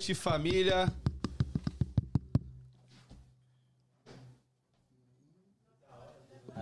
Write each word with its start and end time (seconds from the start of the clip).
Noite, 0.00 0.14
família. 0.14 0.90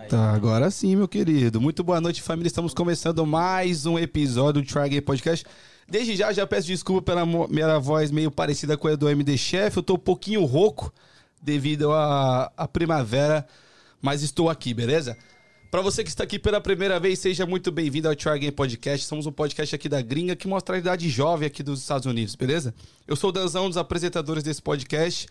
Tá, 0.09 0.33
agora 0.33 0.69
sim, 0.69 0.97
meu 0.97 1.07
querido. 1.07 1.61
Muito 1.61 1.81
boa 1.81 2.01
noite, 2.01 2.21
família. 2.21 2.47
Estamos 2.47 2.73
começando 2.73 3.25
mais 3.25 3.85
um 3.85 3.97
episódio 3.97 4.61
do 4.61 4.67
Try 4.67 4.99
Podcast. 4.99 5.45
Desde 5.87 6.17
já, 6.17 6.33
já 6.33 6.45
peço 6.45 6.67
desculpa 6.67 7.01
pela 7.01 7.25
minha 7.25 7.79
voz 7.79 8.11
meio 8.11 8.29
parecida 8.29 8.75
com 8.75 8.89
a 8.89 8.95
do 8.95 9.07
MD 9.07 9.37
Chef. 9.37 9.77
Eu 9.77 9.83
tô 9.83 9.93
um 9.93 9.99
pouquinho 9.99 10.43
rouco 10.43 10.93
devido 11.41 11.93
à 11.93 12.67
primavera, 12.73 13.47
mas 14.01 14.21
estou 14.21 14.49
aqui, 14.49 14.73
beleza? 14.73 15.17
Pra 15.71 15.81
você 15.81 16.03
que 16.03 16.09
está 16.09 16.23
aqui 16.23 16.39
pela 16.39 16.59
primeira 16.59 16.99
vez, 16.99 17.19
seja 17.19 17.45
muito 17.45 17.71
bem-vindo 17.71 18.09
ao 18.09 18.15
Try 18.15 18.39
Game 18.39 18.51
Podcast. 18.51 19.05
Somos 19.05 19.27
um 19.27 19.31
podcast 19.31 19.75
aqui 19.75 19.87
da 19.87 20.01
gringa 20.01 20.35
que 20.35 20.47
mostra 20.47 20.75
a 20.75 20.79
idade 20.79 21.07
jovem 21.07 21.45
aqui 21.45 21.61
dos 21.61 21.81
Estados 21.81 22.07
Unidos, 22.07 22.33
beleza? 22.33 22.73
Eu 23.07 23.15
sou 23.15 23.29
o 23.29 23.31
Danzão, 23.31 23.65
um 23.65 23.69
dos 23.69 23.77
apresentadores 23.77 24.43
desse 24.43 24.63
podcast. 24.63 25.27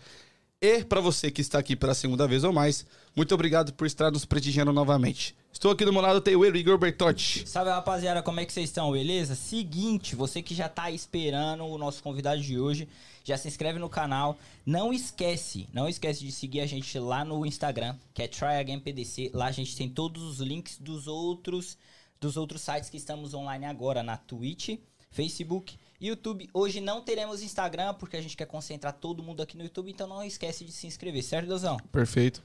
E 0.61 0.81
pra 0.85 1.01
você 1.01 1.29
que 1.29 1.41
está 1.41 1.59
aqui 1.59 1.75
pela 1.75 1.93
segunda 1.93 2.25
vez 2.25 2.45
ou 2.45 2.53
mais, 2.53 2.85
muito 3.13 3.35
obrigado 3.35 3.73
por 3.73 3.85
estar 3.85 4.11
nos 4.11 4.23
prestigiando 4.23 4.71
novamente. 4.71 5.35
Estou 5.51 5.71
aqui 5.71 5.83
do 5.83 5.91
meu 5.91 6.01
lado, 6.01 6.21
tem 6.21 6.37
o 6.37 6.45
Igor 6.45 6.77
Bertotti. 6.77 7.45
Salve 7.45 7.71
rapaziada, 7.71 8.23
como 8.23 8.39
é 8.39 8.45
que 8.45 8.53
vocês 8.53 8.69
estão, 8.69 8.93
beleza? 8.93 9.35
Seguinte, 9.35 10.15
você 10.15 10.41
que 10.41 10.55
já 10.55 10.69
tá 10.69 10.89
esperando 10.89 11.65
o 11.65 11.77
nosso 11.77 12.01
convidado 12.01 12.39
de 12.39 12.57
hoje, 12.57 12.87
já 13.29 13.37
se 13.37 13.47
inscreve 13.47 13.79
no 13.79 13.89
canal. 13.89 14.37
Não 14.65 14.91
esquece, 14.91 15.67
não 15.71 15.87
esquece 15.87 16.25
de 16.25 16.31
seguir 16.31 16.61
a 16.61 16.65
gente 16.65 16.97
lá 16.99 17.23
no 17.23 17.45
Instagram, 17.45 17.95
que 18.13 18.21
é 18.21 18.27
TryAgainPDC. 18.27 19.31
Lá 19.33 19.45
a 19.47 19.51
gente 19.51 19.75
tem 19.75 19.89
todos 19.89 20.23
os 20.23 20.39
links 20.39 20.77
dos 20.77 21.07
outros 21.07 21.77
dos 22.19 22.35
outros 22.35 22.61
sites 22.61 22.89
que 22.89 22.97
estamos 22.97 23.33
online 23.33 23.65
agora, 23.65 24.03
na 24.03 24.17
Twitch, 24.17 24.77
Facebook, 25.09 25.77
YouTube. 26.01 26.49
Hoje 26.53 26.81
não 26.81 27.01
teremos 27.01 27.41
Instagram, 27.41 27.93
porque 27.93 28.17
a 28.17 28.21
gente 28.21 28.35
quer 28.35 28.45
concentrar 28.45 28.91
todo 28.91 29.23
mundo 29.23 29.41
aqui 29.41 29.55
no 29.55 29.63
YouTube, 29.63 29.89
então 29.89 30.05
não 30.05 30.21
esquece 30.21 30.65
de 30.65 30.71
se 30.73 30.85
inscrever, 30.85 31.23
certo, 31.23 31.47
Deusão? 31.47 31.77
Perfeito. 31.91 32.43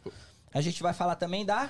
A 0.52 0.60
gente 0.60 0.80
vai 0.80 0.94
falar 0.94 1.16
também 1.16 1.44
da... 1.44 1.68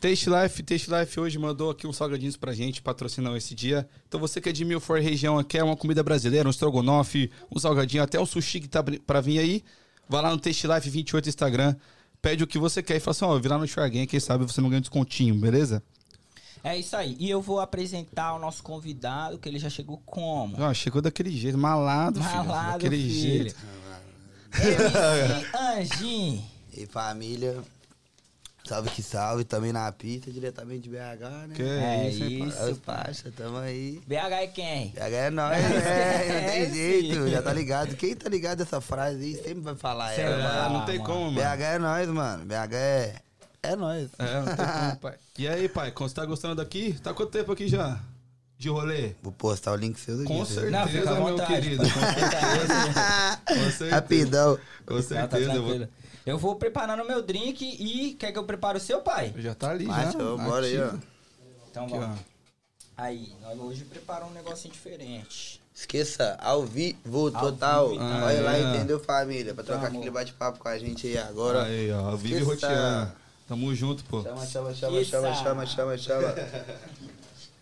Taste 0.00 0.28
Life, 0.28 0.62
Taste 0.64 0.90
Life 0.90 1.20
hoje 1.20 1.38
mandou 1.38 1.70
aqui 1.70 1.86
uns 1.86 1.96
salgadinhos 1.96 2.36
pra 2.36 2.52
gente, 2.52 2.82
patrocinou 2.82 3.36
esse 3.36 3.54
dia. 3.54 3.88
Então 4.08 4.18
você 4.18 4.40
que 4.40 4.48
é 4.48 4.52
de 4.52 4.64
Milford 4.64 5.04
região, 5.04 5.42
quer 5.44 5.62
uma 5.62 5.76
comida 5.76 6.02
brasileira, 6.02 6.48
um 6.48 6.50
estrogonofe, 6.50 7.30
um 7.54 7.58
salgadinho, 7.58 8.02
até 8.02 8.18
um 8.20 8.26
sushi 8.26 8.60
que 8.60 8.68
tá 8.68 8.82
pra 9.06 9.20
vir 9.20 9.38
aí, 9.38 9.64
vai 10.08 10.20
lá 10.22 10.30
no 10.30 10.38
Taste 10.38 10.66
Life 10.66 10.90
28 10.90 11.28
Instagram, 11.28 11.76
pede 12.20 12.42
o 12.42 12.46
que 12.48 12.58
você 12.58 12.82
quer 12.82 12.96
e 12.96 13.00
fala 13.00 13.12
assim, 13.12 13.24
ó, 13.24 13.38
virar 13.38 13.58
no 13.58 13.66
Try 13.68 13.82
Again, 13.84 14.06
quem 14.06 14.18
sabe 14.18 14.44
você 14.44 14.60
não 14.60 14.68
ganha 14.68 14.78
um 14.78 14.82
descontinho, 14.82 15.36
beleza? 15.36 15.82
É 16.64 16.76
isso 16.76 16.96
aí. 16.96 17.16
E 17.18 17.28
eu 17.30 17.40
vou 17.40 17.60
apresentar 17.60 18.34
o 18.34 18.38
nosso 18.38 18.62
convidado, 18.62 19.38
que 19.38 19.48
ele 19.48 19.58
já 19.58 19.68
chegou 19.70 20.00
como? 20.06 20.56
Ó, 20.60 20.74
chegou 20.74 21.00
daquele 21.02 21.30
jeito, 21.30 21.58
malado, 21.58 22.22
filho, 22.22 22.44
Malado, 22.44 22.72
daquele 22.72 22.96
filho. 22.96 23.12
jeito. 23.44 23.56
Anjinho. 25.78 26.44
E 26.74 26.86
família, 26.86 27.62
salve 28.64 28.90
que 28.90 29.02
salve, 29.02 29.44
também 29.44 29.72
na 29.72 29.90
pista, 29.92 30.30
diretamente 30.30 30.82
de 30.82 30.90
BH, 30.90 31.48
né? 31.48 31.54
Que 31.54 31.62
É 31.62 32.08
isso, 32.08 32.24
hein, 32.24 32.48
isso. 32.48 32.76
parça, 32.84 33.32
tamo 33.36 33.58
aí. 33.58 34.00
BH 34.06 34.14
é 34.32 34.46
quem? 34.46 34.88
BH 34.90 35.00
é 35.14 35.30
nóis, 35.30 35.62
né? 35.62 35.68
Não 35.70 35.78
É, 35.90 36.50
tem 36.52 36.66
sim. 36.68 36.74
jeito, 36.74 37.28
já 37.28 37.42
tá 37.42 37.52
ligado. 37.52 37.96
Quem 37.96 38.14
tá 38.14 38.28
ligado 38.28 38.62
essa 38.62 38.80
frase 38.80 39.18
aí 39.22 39.34
sempre 39.36 39.60
vai 39.60 39.74
falar 39.74 40.14
Sei 40.14 40.24
ela, 40.24 40.36
lá. 40.36 40.50
Ah, 40.50 40.62
mano. 40.68 40.78
não 40.78 40.86
tem 40.86 40.98
mano. 40.98 41.10
como, 41.10 41.32
mano. 41.32 41.56
BH 41.56 41.62
é 41.62 41.78
nóis, 41.78 42.08
mano. 42.08 42.44
BH 42.44 42.74
é. 42.74 43.14
É 43.64 43.76
nóis. 43.76 44.08
É, 44.18 44.34
não 44.40 44.44
tem 44.56 44.66
como, 44.66 44.96
pai. 45.02 45.14
E 45.38 45.48
aí, 45.48 45.68
pai, 45.68 45.90
como 45.92 46.08
você 46.08 46.14
tá 46.14 46.24
gostando 46.24 46.56
daqui? 46.56 46.94
Tá 47.02 47.12
quanto 47.14 47.30
tempo 47.30 47.52
aqui 47.52 47.68
já? 47.68 47.98
De 48.58 48.68
rolê? 48.68 49.14
Vou 49.22 49.32
postar 49.32 49.72
o 49.72 49.76
link 49.76 49.98
seu 49.98 50.22
Com 50.24 50.42
aqui. 50.42 50.52
certeza. 50.52 50.70
Não, 50.70 50.86
fica 50.86 51.10
à 51.10 51.14
meu 51.14 51.22
vontade. 51.24 51.52
querido. 51.52 51.82
pô. 51.82 51.88
Fica 51.88 53.36
Com 53.46 53.54
certeza. 53.70 53.90
Rapidão. 53.94 54.58
Com 54.86 54.94
Não, 54.94 55.02
tá 55.02 55.08
certeza. 55.08 55.52
eu 55.52 55.62
vou- 55.62 55.70
tranquilo. 55.78 55.88
Eu 56.24 56.38
vou 56.38 56.54
preparando 56.56 57.02
o 57.02 57.06
meu 57.06 57.20
drink 57.22 57.64
e 57.64 58.14
quer 58.14 58.30
que 58.32 58.38
eu 58.38 58.44
prepare 58.44 58.78
o 58.78 58.80
seu 58.80 59.00
pai? 59.00 59.34
Já 59.38 59.54
tá 59.54 59.70
ali, 59.70 59.86
Mas, 59.86 60.12
já. 60.12 60.18
ó, 60.22 60.36
bora 60.36 60.66
aí, 60.66 60.80
ó. 60.80 60.92
Então 61.70 61.84
Aqui, 61.84 61.98
vamos. 61.98 62.18
ó. 62.18 62.22
Aí, 62.96 63.32
nós 63.40 63.58
hoje 63.58 63.84
preparamos 63.84 64.30
um 64.30 64.34
negocinho 64.34 64.72
diferente. 64.72 65.60
Esqueça, 65.74 66.36
ao 66.40 66.64
vivo, 66.64 67.26
Ao 67.28 67.30
total. 67.32 67.88
vivo, 67.90 68.04
então. 68.04 68.22
Olha 68.24 68.42
lá, 68.42 68.50
Ah, 68.52 68.58
é. 68.58 68.62
entendeu, 68.76 69.00
família? 69.00 69.54
Pra 69.54 69.64
trocar 69.64 69.86
Tamo. 69.86 69.96
aquele 69.96 70.10
bate-papo 70.10 70.58
com 70.58 70.68
a 70.68 70.78
gente 70.78 71.06
aí 71.06 71.18
agora. 71.18 71.64
Aí, 71.64 71.90
ó. 71.90 72.14
Vive 72.14 72.40
Esqueça. 72.42 72.50
roteando. 72.68 73.12
Tamo 73.48 73.74
junto, 73.74 74.04
pô. 74.04 74.22
Chama, 74.22 74.46
chama, 74.46 74.74
chama, 74.74 75.00
Esqueça. 75.00 75.34
chama, 75.34 75.66
chama, 75.66 75.66
chama, 75.66 75.98
chama. 75.98 76.34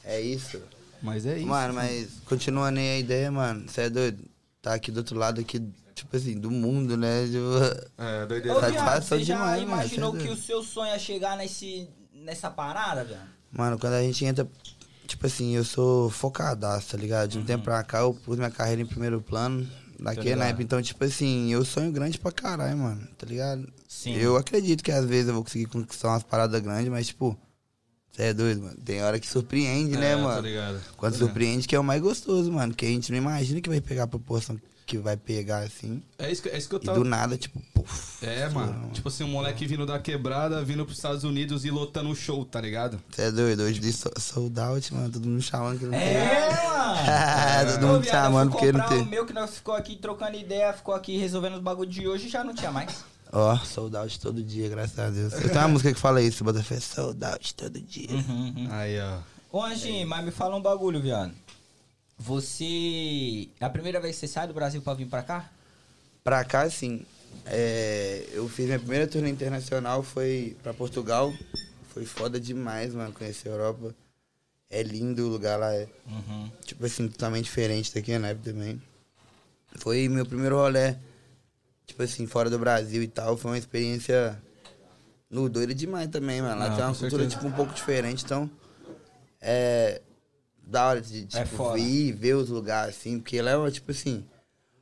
É 0.04 0.20
isso. 0.20 0.60
Mas 1.00 1.24
é 1.24 1.38
isso. 1.38 1.46
Mano, 1.46 1.72
mas 1.74 2.08
continuando 2.26 2.78
aí 2.78 2.96
a 2.96 2.98
ideia, 2.98 3.30
mano. 3.30 3.66
Você 3.68 3.82
é 3.82 3.90
doido? 3.90 4.22
Tá 4.60 4.74
aqui 4.74 4.90
do 4.90 4.98
outro 4.98 5.16
lado 5.18 5.40
aqui, 5.40 5.62
tipo 6.04 6.16
assim, 6.16 6.38
do 6.38 6.50
mundo, 6.50 6.96
né? 6.96 7.26
Tipo, 7.26 8.02
É, 8.02 8.24
Ô, 8.24 8.26
doideira. 8.26 8.60
Satisfação 8.60 8.84
viado, 8.84 9.02
você 9.04 9.24
já 9.24 9.34
demais, 9.34 9.60
mano, 9.62 9.72
imaginou 9.72 10.12
que 10.14 10.28
o 10.28 10.36
seu 10.36 10.62
sonho 10.62 10.92
é 10.92 10.98
chegar 10.98 11.36
nesse, 11.36 11.88
nessa 12.14 12.50
parada, 12.50 13.04
velho? 13.04 13.20
Mano, 13.52 13.78
quando 13.78 13.94
a 13.94 14.02
gente 14.02 14.24
entra. 14.24 14.48
Tipo 15.06 15.26
assim, 15.26 15.56
eu 15.56 15.64
sou 15.64 16.08
focadaço, 16.08 16.92
tá 16.92 16.96
ligado? 16.96 17.30
De 17.30 17.38
um 17.38 17.44
tempo 17.44 17.64
pra 17.64 17.82
cá 17.82 17.98
eu 17.98 18.14
pus 18.14 18.36
minha 18.38 18.50
carreira 18.50 18.80
em 18.82 18.86
primeiro 18.86 19.20
plano. 19.20 19.66
Daquele 19.98 20.30
ligado. 20.30 20.38
naipe. 20.38 20.62
Então, 20.62 20.80
tipo 20.80 21.04
assim, 21.04 21.52
eu 21.52 21.64
sonho 21.64 21.90
grande 21.92 22.16
pra 22.18 22.30
caralho, 22.32 22.78
mano. 22.78 23.06
Tá 23.18 23.26
ligado? 23.26 23.70
Sim. 23.88 24.14
Eu 24.14 24.36
acredito 24.36 24.82
que 24.84 24.92
às 24.92 25.04
vezes 25.04 25.28
eu 25.28 25.34
vou 25.34 25.42
conseguir 25.42 25.66
conquistar 25.66 26.08
umas 26.08 26.22
paradas 26.22 26.60
grandes, 26.62 26.88
mas, 26.88 27.08
tipo, 27.08 27.36
você 28.10 28.22
é 28.22 28.32
doido, 28.32 28.62
mano. 28.62 28.76
Tem 28.84 29.02
hora 29.02 29.18
que 29.20 29.26
surpreende, 29.28 29.96
né, 29.96 30.12
É, 30.12 30.16
mano? 30.16 30.36
Tá 30.36 30.40
ligado. 30.40 30.80
Quando 30.96 31.12
Tá 31.12 31.18
surpreende 31.18 31.66
que 31.68 31.74
é 31.76 31.80
o 31.80 31.84
mais 31.84 32.00
gostoso, 32.00 32.50
mano. 32.52 32.72
Que 32.72 32.86
a 32.86 32.88
gente 32.88 33.10
não 33.10 33.18
imagina 33.18 33.60
que 33.60 33.68
vai 33.68 33.80
pegar 33.80 34.04
a 34.04 34.06
proporção 34.06 34.56
que 34.56 34.62
vai 34.98 35.16
pegar 35.16 35.58
assim. 35.58 36.02
É 36.18 36.30
isso, 36.30 36.42
que- 36.42 36.48
é 36.48 36.58
isso 36.58 36.68
que 36.68 36.74
eu 36.74 36.80
E 36.82 36.84
tava. 36.86 36.98
do 36.98 37.04
nada, 37.04 37.36
tipo, 37.36 37.60
puf. 37.74 38.24
É, 38.24 38.48
mano. 38.48 38.90
Tipo 38.92 39.08
assim, 39.08 39.24
um 39.24 39.28
moleque 39.28 39.66
vindo 39.66 39.84
da 39.86 39.98
quebrada, 39.98 40.62
vindo 40.64 40.84
pros 40.84 40.98
Estados 40.98 41.24
Unidos 41.24 41.64
e 41.64 41.70
lotando 41.70 42.10
o 42.10 42.14
show, 42.16 42.44
tá 42.44 42.60
ligado? 42.60 43.00
Você 43.10 43.22
é 43.22 43.30
doido? 43.32 43.62
Hoje 43.62 43.78
de 43.80 43.92
so- 43.92 44.10
sold 44.18 44.58
out, 44.60 44.92
mano. 44.94 45.10
Todo 45.10 45.26
mundo 45.28 45.42
chamando 45.42 45.78
que 45.78 45.84
não 45.86 45.92
tem. 45.92 46.00
É, 47.00 47.64
mano. 47.64 47.72
Todo 47.72 47.86
mundo 47.86 48.04
chamando 48.06 48.50
porque 48.52 48.72
não 48.72 48.86
tem. 48.88 49.00
o 49.02 49.06
meu 49.06 49.24
que 49.26 49.32
nós 49.32 49.54
ficou 49.54 49.74
aqui 49.74 49.96
trocando 49.96 50.36
ideia, 50.36 50.72
ficou 50.72 50.94
aqui 50.94 51.16
resolvendo 51.18 51.54
os 51.54 51.60
bagulho 51.62 51.88
de 51.90 52.06
hoje 52.06 52.26
e 52.26 52.30
já 52.30 52.42
não 52.44 52.54
tinha 52.54 52.70
mais. 52.70 53.04
Ó, 53.32 53.56
sold 53.58 53.96
out 53.96 54.18
todo 54.18 54.42
dia, 54.42 54.68
graças 54.68 54.98
a 54.98 55.08
Deus. 55.08 55.32
Eu 55.34 55.42
tenho 55.48 55.54
uma 55.60 55.68
música 55.68 55.92
que 55.92 56.00
fala 56.00 56.20
isso, 56.20 56.42
bota 56.42 56.62
fé, 56.62 56.80
sold 56.80 57.24
out 57.24 57.54
todo 57.54 57.80
dia. 57.80 58.10
Uhum, 58.10 58.68
Aí, 58.70 58.98
ó. 59.00 59.18
Ô, 59.52 59.62
Anjinho, 59.62 60.06
mas 60.06 60.24
me 60.24 60.30
fala 60.30 60.56
um 60.56 60.60
bagulho, 60.62 61.00
viado. 61.00 61.32
Você. 62.20 63.48
É 63.58 63.64
a 63.64 63.70
primeira 63.70 63.98
vez 63.98 64.14
que 64.16 64.20
você 64.20 64.28
sai 64.28 64.46
do 64.46 64.52
Brasil 64.52 64.82
pra 64.82 64.92
vir 64.92 65.06
pra 65.06 65.22
cá? 65.22 65.50
Pra 66.22 66.44
cá, 66.44 66.68
sim. 66.68 67.04
É, 67.46 68.28
eu 68.32 68.46
fiz 68.46 68.66
minha 68.66 68.78
primeira 68.78 69.06
turnê 69.06 69.30
internacional, 69.30 70.02
foi 70.02 70.54
pra 70.62 70.74
Portugal. 70.74 71.32
Foi 71.88 72.04
foda 72.04 72.38
demais, 72.38 72.92
mano, 72.94 73.12
conhecer 73.14 73.48
a 73.48 73.52
Europa. 73.52 73.94
É 74.68 74.82
lindo 74.82 75.26
o 75.26 75.28
lugar 75.30 75.58
lá, 75.58 75.74
é 75.74 75.88
Uhum. 76.06 76.50
tipo 76.64 76.84
assim, 76.84 77.08
totalmente 77.08 77.44
diferente 77.46 77.92
daqui 77.94 78.16
na 78.18 78.28
época 78.28 78.52
também. 78.52 78.80
Foi 79.76 80.06
meu 80.08 80.26
primeiro 80.26 80.56
rolê, 80.56 80.96
tipo 81.86 82.02
assim, 82.02 82.26
fora 82.26 82.50
do 82.50 82.58
Brasil 82.58 83.02
e 83.02 83.08
tal. 83.08 83.36
Foi 83.36 83.52
uma 83.52 83.58
experiência 83.58 84.40
no 85.30 85.48
doida 85.48 85.74
demais 85.74 86.08
também, 86.10 86.42
mano. 86.42 86.60
Lá 86.60 86.68
Não, 86.68 86.76
tem 86.76 86.84
uma 86.84 86.94
cultura, 86.94 87.22
certeza. 87.22 87.30
tipo, 87.36 87.46
um 87.46 87.52
pouco 87.52 87.72
diferente, 87.72 88.24
então. 88.24 88.48
É. 89.40 90.02
da 90.70 90.86
hora 90.86 91.00
de, 91.00 91.22
É 91.34 91.42
tipo, 91.44 91.56
foda. 91.56 91.74
vir, 91.78 92.12
ver 92.12 92.34
os 92.34 92.48
lugares, 92.48 92.96
assim, 92.96 93.18
porque 93.18 93.42
lá 93.42 93.50
é, 93.66 93.70
tipo 93.70 93.90
assim, 93.90 94.24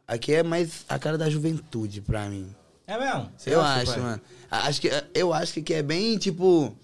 aqui 0.07 0.35
é 0.35 0.43
mais 0.43 0.85
a 0.89 0.99
cara 0.99 1.17
da 1.19 1.29
juventude 1.31 2.01
pra 2.01 2.29
mim. 2.29 2.55
É 2.87 2.99
mesmo? 2.99 3.31
Você 3.37 3.55
eu 3.55 3.61
acha, 3.61 3.83
acho, 3.83 3.93
pai? 3.93 4.01
mano. 4.01 4.21
Acho 4.51 4.81
que, 4.81 4.91
eu 5.15 5.33
acho 5.33 5.53
que 5.55 5.61
aqui 5.61 5.75
é 5.75 5.83
bem, 5.83 6.17
tipo, 6.19 6.75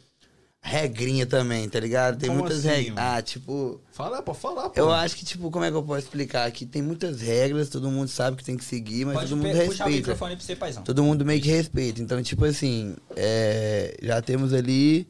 regrinha 0.62 1.26
também, 1.26 1.68
tá 1.68 1.78
ligado? 1.80 2.18
Tem 2.18 2.28
Como 2.28 2.40
muitas 2.40 2.58
assim, 2.60 2.68
regras. 2.68 2.94
Ah, 2.98 3.22
tipo, 3.22 3.80
Fala, 3.92 4.22
pode 4.22 4.38
falar, 4.38 4.70
pô. 4.70 4.80
eu 4.80 4.90
acho 4.92 5.16
que, 5.16 5.24
tipo, 5.24 5.50
como 5.50 5.64
é 5.64 5.70
que 5.70 5.76
eu 5.76 5.82
posso 5.82 6.00
explicar? 6.00 6.46
Aqui 6.46 6.64
tem 6.66 6.82
muitas 6.82 7.20
regras, 7.20 7.68
todo 7.68 7.90
mundo 7.90 8.08
sabe 8.08 8.36
que 8.36 8.44
tem 8.44 8.56
que 8.56 8.64
seguir, 8.64 9.04
mas 9.06 9.14
Pode 9.16 9.28
todo 9.30 9.38
mundo 9.38 9.52
pe- 9.52 9.64
puxar 9.66 9.84
o 9.84 9.88
respeita. 9.88 9.96
microfone 10.10 10.36
pra 10.36 10.44
você, 10.44 10.56
paizão. 10.56 10.82
Todo 10.82 11.02
mundo 11.02 11.24
meio 11.24 11.40
que 11.40 11.48
respeita. 11.48 12.00
Então, 12.02 12.22
tipo 12.22 12.44
assim, 12.44 12.96
é, 13.16 13.96
já 14.02 14.20
temos 14.22 14.52
ali. 14.52 15.06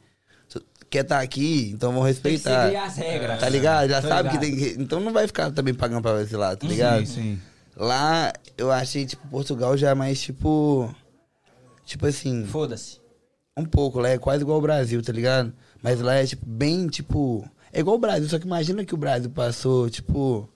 Quer 0.94 1.02
estar 1.02 1.18
aqui, 1.20 1.72
então 1.74 1.92
vamos 1.92 2.06
Tem 2.20 2.38
que 2.38 2.48
respeitar. 2.48 2.84
as 2.84 2.96
regras. 2.96 3.40
Tá 3.40 3.48
ligado? 3.48 3.88
Já 3.88 4.00
sabe 4.00 4.28
que 4.30 4.38
ligado. 4.38 4.56
tem 4.60 4.76
que. 4.76 4.80
Então 4.80 5.00
não 5.00 5.12
vai 5.12 5.26
ficar 5.26 5.50
também 5.50 5.74
pagando 5.74 6.00
pra 6.02 6.22
esse 6.22 6.36
lado, 6.36 6.58
tá 6.60 6.68
ligado? 6.68 7.04
Sim, 7.04 7.06
sim. 7.06 7.40
Lá, 7.76 8.32
eu 8.56 8.70
achei, 8.70 9.04
tipo, 9.04 9.26
Portugal 9.26 9.76
já 9.76 9.90
é 9.90 9.94
mais, 9.94 10.20
tipo. 10.22 10.88
Tipo 11.84 12.06
assim, 12.06 12.46
Foda-se. 12.46 13.00
um 13.56 13.64
pouco. 13.64 13.98
Lá 13.98 14.10
é 14.10 14.18
quase 14.18 14.44
igual 14.44 14.58
o 14.58 14.62
Brasil, 14.62 15.02
tá 15.02 15.12
ligado? 15.12 15.52
Mas 15.82 16.00
lá 16.00 16.14
é, 16.14 16.24
tipo, 16.24 16.46
bem, 16.46 16.86
tipo. 16.86 17.44
É 17.72 17.80
igual 17.80 17.96
o 17.96 17.98
Brasil, 18.00 18.28
só 18.28 18.38
que 18.38 18.46
imagina 18.46 18.84
que 18.84 18.94
o 18.94 18.96
Brasil 18.96 19.28
passou, 19.30 19.90
tipo. 19.90 20.48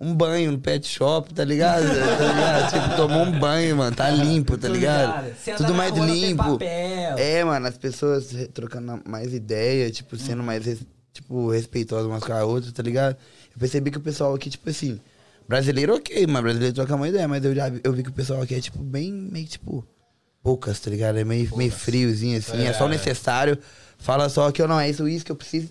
Um 0.00 0.14
banho 0.14 0.52
no 0.52 0.58
pet 0.58 0.88
shop, 0.88 1.34
tá 1.34 1.44
ligado? 1.44 1.82
tá 1.84 2.32
ligado? 2.32 2.72
Tipo, 2.72 2.96
tomou 2.96 3.22
um 3.22 3.38
banho, 3.38 3.76
mano. 3.76 3.94
Tá 3.94 4.08
limpo, 4.08 4.56
tá 4.56 4.68
ligado? 4.68 5.30
Tudo 5.58 5.74
mais 5.74 5.92
rua, 5.92 6.06
limpo. 6.06 6.58
É, 7.18 7.44
mano, 7.44 7.66
as 7.66 7.76
pessoas 7.76 8.34
trocando 8.54 9.02
mais 9.06 9.34
ideia, 9.34 9.90
tipo, 9.90 10.16
sendo 10.16 10.42
mais, 10.42 10.64
tipo, 11.12 11.50
respeitosas 11.50 12.06
umas 12.06 12.24
com 12.24 12.32
a 12.32 12.44
outra, 12.44 12.72
tá 12.72 12.82
ligado? 12.82 13.16
Eu 13.52 13.58
percebi 13.58 13.90
que 13.90 13.98
o 13.98 14.00
pessoal 14.00 14.34
aqui, 14.34 14.48
tipo 14.48 14.70
assim, 14.70 14.98
brasileiro 15.46 15.94
ok, 15.94 16.26
mas 16.26 16.42
brasileiro 16.42 16.74
troca 16.74 16.94
uma 16.94 17.08
ideia, 17.08 17.28
mas 17.28 17.44
eu 17.44 17.54
já 17.54 17.68
vi, 17.68 17.80
eu 17.84 17.92
vi 17.92 18.02
que 18.02 18.08
o 18.08 18.12
pessoal 18.12 18.40
aqui 18.40 18.54
é, 18.54 18.60
tipo, 18.60 18.78
bem, 18.78 19.12
meio 19.12 19.46
tipo, 19.46 19.84
poucas, 20.42 20.80
tá 20.80 20.90
ligado? 20.90 21.18
É 21.18 21.24
meio, 21.24 21.54
meio 21.56 21.72
friozinho, 21.72 22.38
assim, 22.38 22.64
é, 22.66 22.72
só 22.72 22.86
o 22.86 22.88
necessário. 22.88 23.58
Fala 23.98 24.30
só 24.30 24.50
que 24.50 24.62
eu 24.62 24.68
não, 24.68 24.80
é 24.80 24.88
isso, 24.88 25.06
isso 25.06 25.24
que 25.24 25.32
eu 25.32 25.36
preciso. 25.36 25.68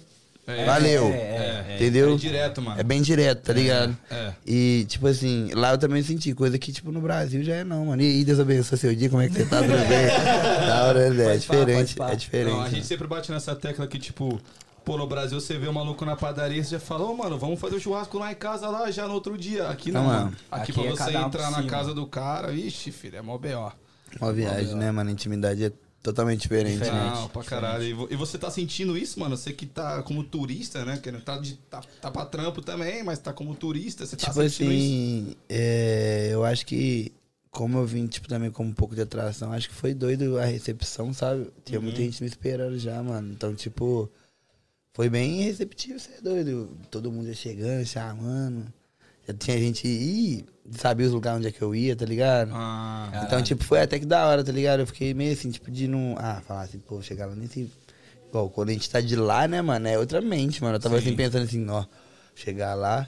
É, 0.51 0.65
Valeu. 0.65 1.05
é, 1.07 1.11
é, 1.11 1.65
é. 1.69 1.75
Entendeu? 1.75 2.13
É 2.13 2.17
direto, 2.17 2.61
mano. 2.61 2.79
É 2.79 2.83
bem 2.83 3.01
direto, 3.01 3.43
tá 3.43 3.53
ligado? 3.53 3.97
é. 4.09 4.33
E, 4.45 4.85
tipo 4.87 5.07
assim, 5.07 5.51
lá 5.53 5.71
eu 5.71 5.77
também 5.77 6.01
senti 6.03 6.33
coisa 6.33 6.57
que, 6.57 6.71
tipo, 6.71 6.91
no 6.91 6.99
Brasil 7.01 7.43
já 7.43 7.55
é 7.55 7.63
não, 7.63 7.85
mano. 7.85 8.01
E 8.01 8.05
aí, 8.05 8.25
Deus 8.25 8.39
abençoe 8.39 8.77
seu 8.77 8.95
dia, 8.95 9.09
como 9.09 9.21
é 9.21 9.27
que 9.27 9.35
você 9.35 9.45
tá? 9.45 9.57
Tudo 9.61 9.69
bem? 9.69 10.07
da 10.67 10.83
hora, 10.85 11.09
né? 11.11 11.35
É 11.35 11.37
diferente, 11.37 11.95
é 12.01 12.15
diferente. 12.15 12.53
Não, 12.53 12.61
a 12.61 12.69
gente 12.69 12.85
sempre 12.85 13.07
bate 13.07 13.31
nessa 13.31 13.55
tecla 13.55 13.87
que, 13.87 13.99
tipo, 13.99 14.39
pô, 14.83 14.97
no 14.97 15.05
Brasil 15.07 15.39
você 15.39 15.57
vê 15.57 15.67
um 15.67 15.73
maluco 15.73 16.03
na 16.05 16.15
padaria, 16.15 16.63
você 16.63 16.71
já 16.71 16.79
fala, 16.79 17.05
ô, 17.05 17.15
mano, 17.15 17.37
vamos 17.37 17.59
fazer 17.59 17.75
o 17.75 17.79
churrasco 17.79 18.17
lá 18.17 18.31
em 18.31 18.35
casa 18.35 18.67
lá 18.69 18.89
já 18.91 19.07
no 19.07 19.13
outro 19.13 19.37
dia. 19.37 19.67
Aqui 19.69 19.91
não, 19.91 20.03
Não, 20.03 20.09
mano. 20.09 20.33
Aqui, 20.51 20.71
Aqui 20.71 20.73
pra 20.73 20.83
é 20.83 20.89
você 20.89 21.17
um 21.17 21.25
entrar 21.27 21.51
na 21.51 21.57
cima. 21.57 21.69
casa 21.69 21.93
do 21.93 22.05
cara, 22.07 22.51
ixi, 22.53 22.91
filho, 22.91 23.17
é 23.17 23.21
mó 23.21 23.37
B.O. 23.37 23.71
Uma 24.19 24.33
viagem, 24.33 24.75
né, 24.75 24.91
mano? 24.91 25.09
A 25.09 25.13
intimidade 25.13 25.63
é 25.65 25.71
totalmente 26.01 26.41
diferente. 26.41 26.79
Diferente. 26.79 26.95
né? 26.95 27.11
Não, 27.13 27.27
pra 27.29 27.43
caralho. 27.43 27.83
E 27.83 27.93
vo- 27.93 28.07
E 28.09 28.15
você 28.15 28.37
tá 28.37 28.49
sentindo 28.49 28.97
isso, 28.97 29.19
mano? 29.19 29.35
Você 29.37 29.51
que 29.53 29.65
tá 29.65 30.01
como 30.03 30.23
turista, 30.23 30.83
né? 30.85 30.97
Que 30.97 31.11
tá, 31.13 31.37
de, 31.37 31.55
tá, 31.69 31.81
tá 32.01 32.09
pra 32.11 32.25
trampo 32.25 32.61
também, 32.61 33.03
mas 33.03 33.19
tá 33.19 33.33
como 33.33 33.53
turista, 33.55 34.05
você 34.05 34.15
tá 34.15 34.27
Tipo 34.27 34.41
sentindo 34.41 34.71
isso? 34.71 34.83
assim, 34.85 35.35
é, 35.49 36.29
eu 36.31 36.43
acho 36.45 36.65
que, 36.65 37.11
como 37.51 37.77
eu 37.77 37.85
vim, 37.85 38.07
tipo, 38.07 38.27
também 38.27 38.49
com 38.51 38.63
um 38.63 38.73
pouco 38.73 38.95
de 38.95 39.01
atração, 39.01 39.51
acho 39.51 39.67
que 39.69 39.75
foi 39.75 39.93
doido 39.93 40.37
a 40.39 40.45
recepção, 40.45 41.13
sabe? 41.13 41.47
Tinha 41.65 41.79
Uhum. 41.79 41.85
muita 41.85 41.99
gente 42.01 42.21
me 42.21 42.29
esperando 42.29 42.77
já, 42.79 43.01
mano. 43.03 43.31
Então, 43.33 43.53
tipo, 43.55 44.09
foi 44.93 45.09
bem 45.09 45.41
receptivo, 45.41 45.99
você 45.99 46.11
é 46.17 46.21
doido. 46.21 46.69
Todo 46.91 47.11
mundo 47.11 47.27
já 47.27 47.33
chegando, 47.33 47.85
chamando. 47.85 48.71
Já 49.29 49.33
tinha 49.38 49.57
gente 49.59 49.88
ir, 49.88 50.45
sabia 50.71 51.05
os 51.05 51.13
lugares 51.13 51.38
onde 51.38 51.48
é 51.48 51.51
que 51.51 51.62
eu 51.62 51.75
ia, 51.75 51.95
tá 51.95 52.03
ligado? 52.03 52.50
Ah, 52.51 53.21
Então, 53.27 53.41
tipo, 53.43 53.63
foi 53.63 53.79
até 53.79 54.00
que 54.00 54.05
da 54.07 54.25
hora, 54.25 54.43
tá 54.43 54.51
ligado? 54.51 54.79
Eu 54.79 54.88
fiquei 54.88 55.13
meio 55.13 55.33
assim, 55.33 55.51
tipo, 55.51 55.69
de 55.69 55.88
não. 55.88 56.15
Ah, 56.17 56.41
falar 56.48 56.62
assim, 56.63 56.79
pô, 56.79 57.00
chegar 57.01 57.27
lá 57.27 57.36
nesse. 57.36 57.69
Igual, 58.27 58.50
quando 58.50 58.69
a 58.69 58.74
gente 58.74 58.89
tá 58.89 59.00
de 59.00 59.15
lá, 59.15 59.48
né, 59.48 59.62
mano? 59.62 59.88
É 59.88 60.00
outra 60.00 60.19
mente, 60.19 60.63
mano. 60.63 60.77
Eu 60.77 60.79
tava 60.79 60.98
assim 60.98 61.15
pensando 61.15 61.43
assim, 61.43 61.63
ó, 61.69 61.83
chegar 62.33 62.74
lá, 62.74 63.07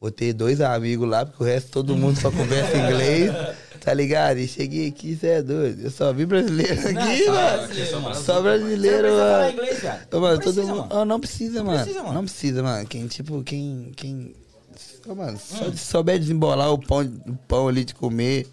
vou 0.00 0.10
ter 0.10 0.32
dois 0.32 0.60
amigos 0.60 1.08
lá, 1.08 1.24
porque 1.24 1.42
o 1.42 1.46
resto 1.46 1.70
todo 1.70 1.96
mundo 1.96 2.18
só 2.18 2.28
conversa 2.30 2.76
inglês, 2.78 3.32
tá 3.80 3.94
ligado? 3.94 4.38
E 4.38 4.48
cheguei 4.48 4.88
aqui, 4.88 5.14
você 5.14 5.26
é 5.28 5.42
doido. 5.42 5.82
Eu 5.82 5.90
só 5.92 6.12
vi 6.12 6.26
brasileiro 6.26 6.74
aqui, 6.80 6.92
Não, 7.24 7.34
mano. 7.34 7.66
brasileiro. 7.68 8.14
Só 8.16 8.40
brasileiro, 8.42 9.08
falar 9.08 9.38
mano. 9.40 9.52
inglês, 9.52 9.80
velho. 9.80 10.00
Ô, 10.12 10.20
Não 10.20 10.38
precisa, 10.38 10.42
todo 10.42 10.66
mundo. 10.66 10.76
mano. 10.78 10.88
Oh, 10.92 11.04
não 11.04 11.20
precisa, 11.20 11.62
mano. 11.64 11.78
precisa, 11.78 12.02
mano. 12.02 12.14
Não 12.14 12.24
precisa, 12.24 12.62
mano. 12.64 12.86
Quem, 12.88 13.06
tipo, 13.06 13.42
quem. 13.44 13.92
quem... 13.96 14.34
Ô, 15.06 15.14
mano, 15.14 15.38
só 15.38 15.64
Hum. 15.66 15.70
de 15.70 15.78
souber 15.78 16.18
desembolar 16.18 16.72
o 16.72 16.78
pão, 16.78 17.00
o 17.26 17.34
pão 17.48 17.68
ali 17.68 17.84
de 17.84 17.94
comer. 17.94 18.46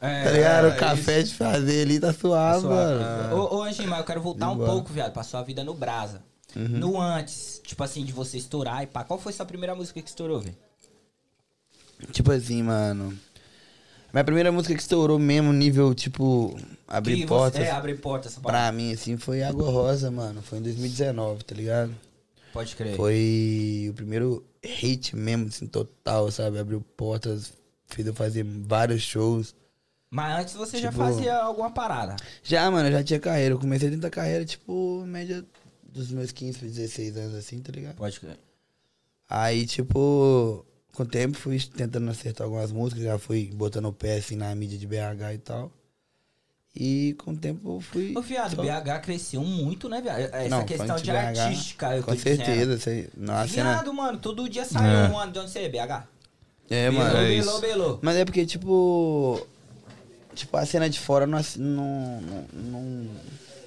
É, 0.00 0.24
tá 0.24 0.30
ligado? 0.32 0.66
é 0.66 0.68
o 0.70 0.76
café 0.76 1.22
de 1.22 1.32
fazer 1.34 1.82
ali 1.82 1.98
tá 1.98 2.12
suave, 2.12 2.66
mano. 2.66 3.36
Ô, 3.36 3.56
ô 3.56 3.62
Anjinho, 3.62 3.88
mas 3.88 4.00
eu 4.00 4.04
quero 4.04 4.20
voltar 4.20 4.50
um 4.50 4.56
pouco, 4.58 4.92
viado, 4.92 5.12
pra 5.12 5.22
sua 5.22 5.42
vida 5.42 5.64
no 5.64 5.72
Brasa. 5.74 6.20
No 6.54 7.00
antes, 7.00 7.60
tipo 7.64 7.82
assim, 7.82 8.04
de 8.04 8.12
você 8.12 8.36
estourar 8.36 8.82
e 8.82 8.86
pá. 8.86 9.02
Qual 9.02 9.18
foi 9.18 9.32
sua 9.32 9.46
primeira 9.46 9.74
música 9.74 10.00
que 10.00 10.08
estourou, 10.08 10.40
velho? 10.40 10.54
Tipo 12.12 12.30
assim, 12.32 12.62
mano. 12.62 13.16
Minha 14.12 14.22
primeira 14.24 14.52
música 14.52 14.74
que 14.74 14.80
estourou 14.80 15.18
mesmo, 15.18 15.52
nível, 15.52 15.92
tipo, 15.94 16.56
abrir 16.86 17.14
Que 17.16 17.20
você- 17.22 17.26
portas. 17.26 17.60
É, 17.62 17.70
abrir 17.72 17.98
portas. 17.98 18.36
Pra 18.40 18.70
mim, 18.70 18.92
assim, 18.92 19.16
foi 19.16 19.42
Água 19.42 19.68
Rosa, 19.70 20.10
mano. 20.10 20.40
Foi 20.42 20.58
em 20.58 20.62
2019, 20.62 21.42
tá 21.42 21.54
ligado? 21.54 21.92
Pode 22.54 22.74
crer. 22.76 22.96
Foi 22.96 23.88
o 23.90 23.94
primeiro 23.94 24.42
hit 24.64 25.14
mesmo, 25.14 25.48
assim, 25.48 25.66
total, 25.66 26.30
sabe? 26.30 26.58
Abriu 26.58 26.80
portas, 26.96 27.52
fez 27.88 28.06
eu 28.06 28.14
fazer 28.14 28.44
vários 28.44 29.02
shows. 29.02 29.54
Mas 30.08 30.40
antes 30.40 30.54
você 30.54 30.78
já 30.78 30.90
Tipo- 30.90 31.02
fazia 31.02 31.36
alguma 31.36 31.70
parada. 31.72 32.14
Já, 32.44 32.70
mano, 32.70 32.88
eu 32.88 32.92
já 32.92 33.02
tinha 33.02 33.18
carreira. 33.18 33.54
Eu 33.54 33.58
comecei 33.58 33.88
dentro 33.90 34.02
da 34.02 34.10
carreira, 34.10 34.44
tipo, 34.44 35.04
média 35.04 35.44
dos 35.82 36.10
meus 36.12 36.30
15 36.30 36.58
pra 36.60 36.68
16 36.68 37.16
anos, 37.16 37.34
assim, 37.34 37.58
tá 37.60 37.72
ligado? 37.72 37.96
Pode 37.96 38.20
crer. 38.20 38.38
Aí, 39.28 39.66
tipo, 39.66 40.64
com 40.92 41.02
o 41.02 41.06
tempo 41.06 41.36
fui 41.36 41.58
tentando 41.58 42.08
acertar 42.08 42.44
algumas 42.46 42.70
músicas, 42.70 43.02
já 43.02 43.18
fui 43.18 43.50
botando 43.52 43.86
o 43.86 43.92
pé, 43.92 44.18
assim, 44.18 44.36
na 44.36 44.54
mídia 44.54 44.78
de 44.78 44.86
BH 44.86 45.34
e 45.34 45.38
tal. 45.38 45.72
E 46.76 47.14
com 47.24 47.30
o 47.30 47.36
tempo 47.36 47.76
eu 47.76 47.80
fui... 47.80 48.12
Ô, 48.16 48.20
viado, 48.20 48.56
só- 48.56 48.62
BH 48.62 49.00
cresceu 49.02 49.42
muito, 49.42 49.88
né, 49.88 50.00
viado? 50.00 50.18
Essa 50.18 50.48
Não, 50.48 50.64
questão 50.64 50.96
de 50.96 51.10
BH, 51.10 51.16
artística, 51.40 51.96
eu 51.96 52.02
Com 52.02 52.12
tô 52.14 52.18
certeza. 52.20 52.76
Você, 52.78 53.08
nossa, 53.16 53.46
cena... 53.48 53.72
Viado, 53.74 53.94
mano, 53.94 54.18
todo 54.18 54.48
dia 54.48 54.64
saiu 54.64 54.90
É. 54.90 55.08
um 55.08 55.16
ano 55.18 55.30
de 55.32 55.38
onde 55.38 55.50
você 55.50 55.60
é, 55.60 55.68
BH. 55.68 56.02
É, 56.70 56.90
Belô, 56.90 56.98
mano. 57.04 57.16
É 57.18 57.32
isso. 57.32 57.60
belô. 57.60 57.98
Mas 58.02 58.16
é 58.16 58.24
porque, 58.24 58.44
tipo. 58.46 59.46
Tipo, 60.34 60.56
a 60.56 60.66
cena 60.66 60.88
de 60.90 60.98
fora 60.98 61.26
não. 61.26 61.38
não, 61.58 62.20
não, 62.52 63.06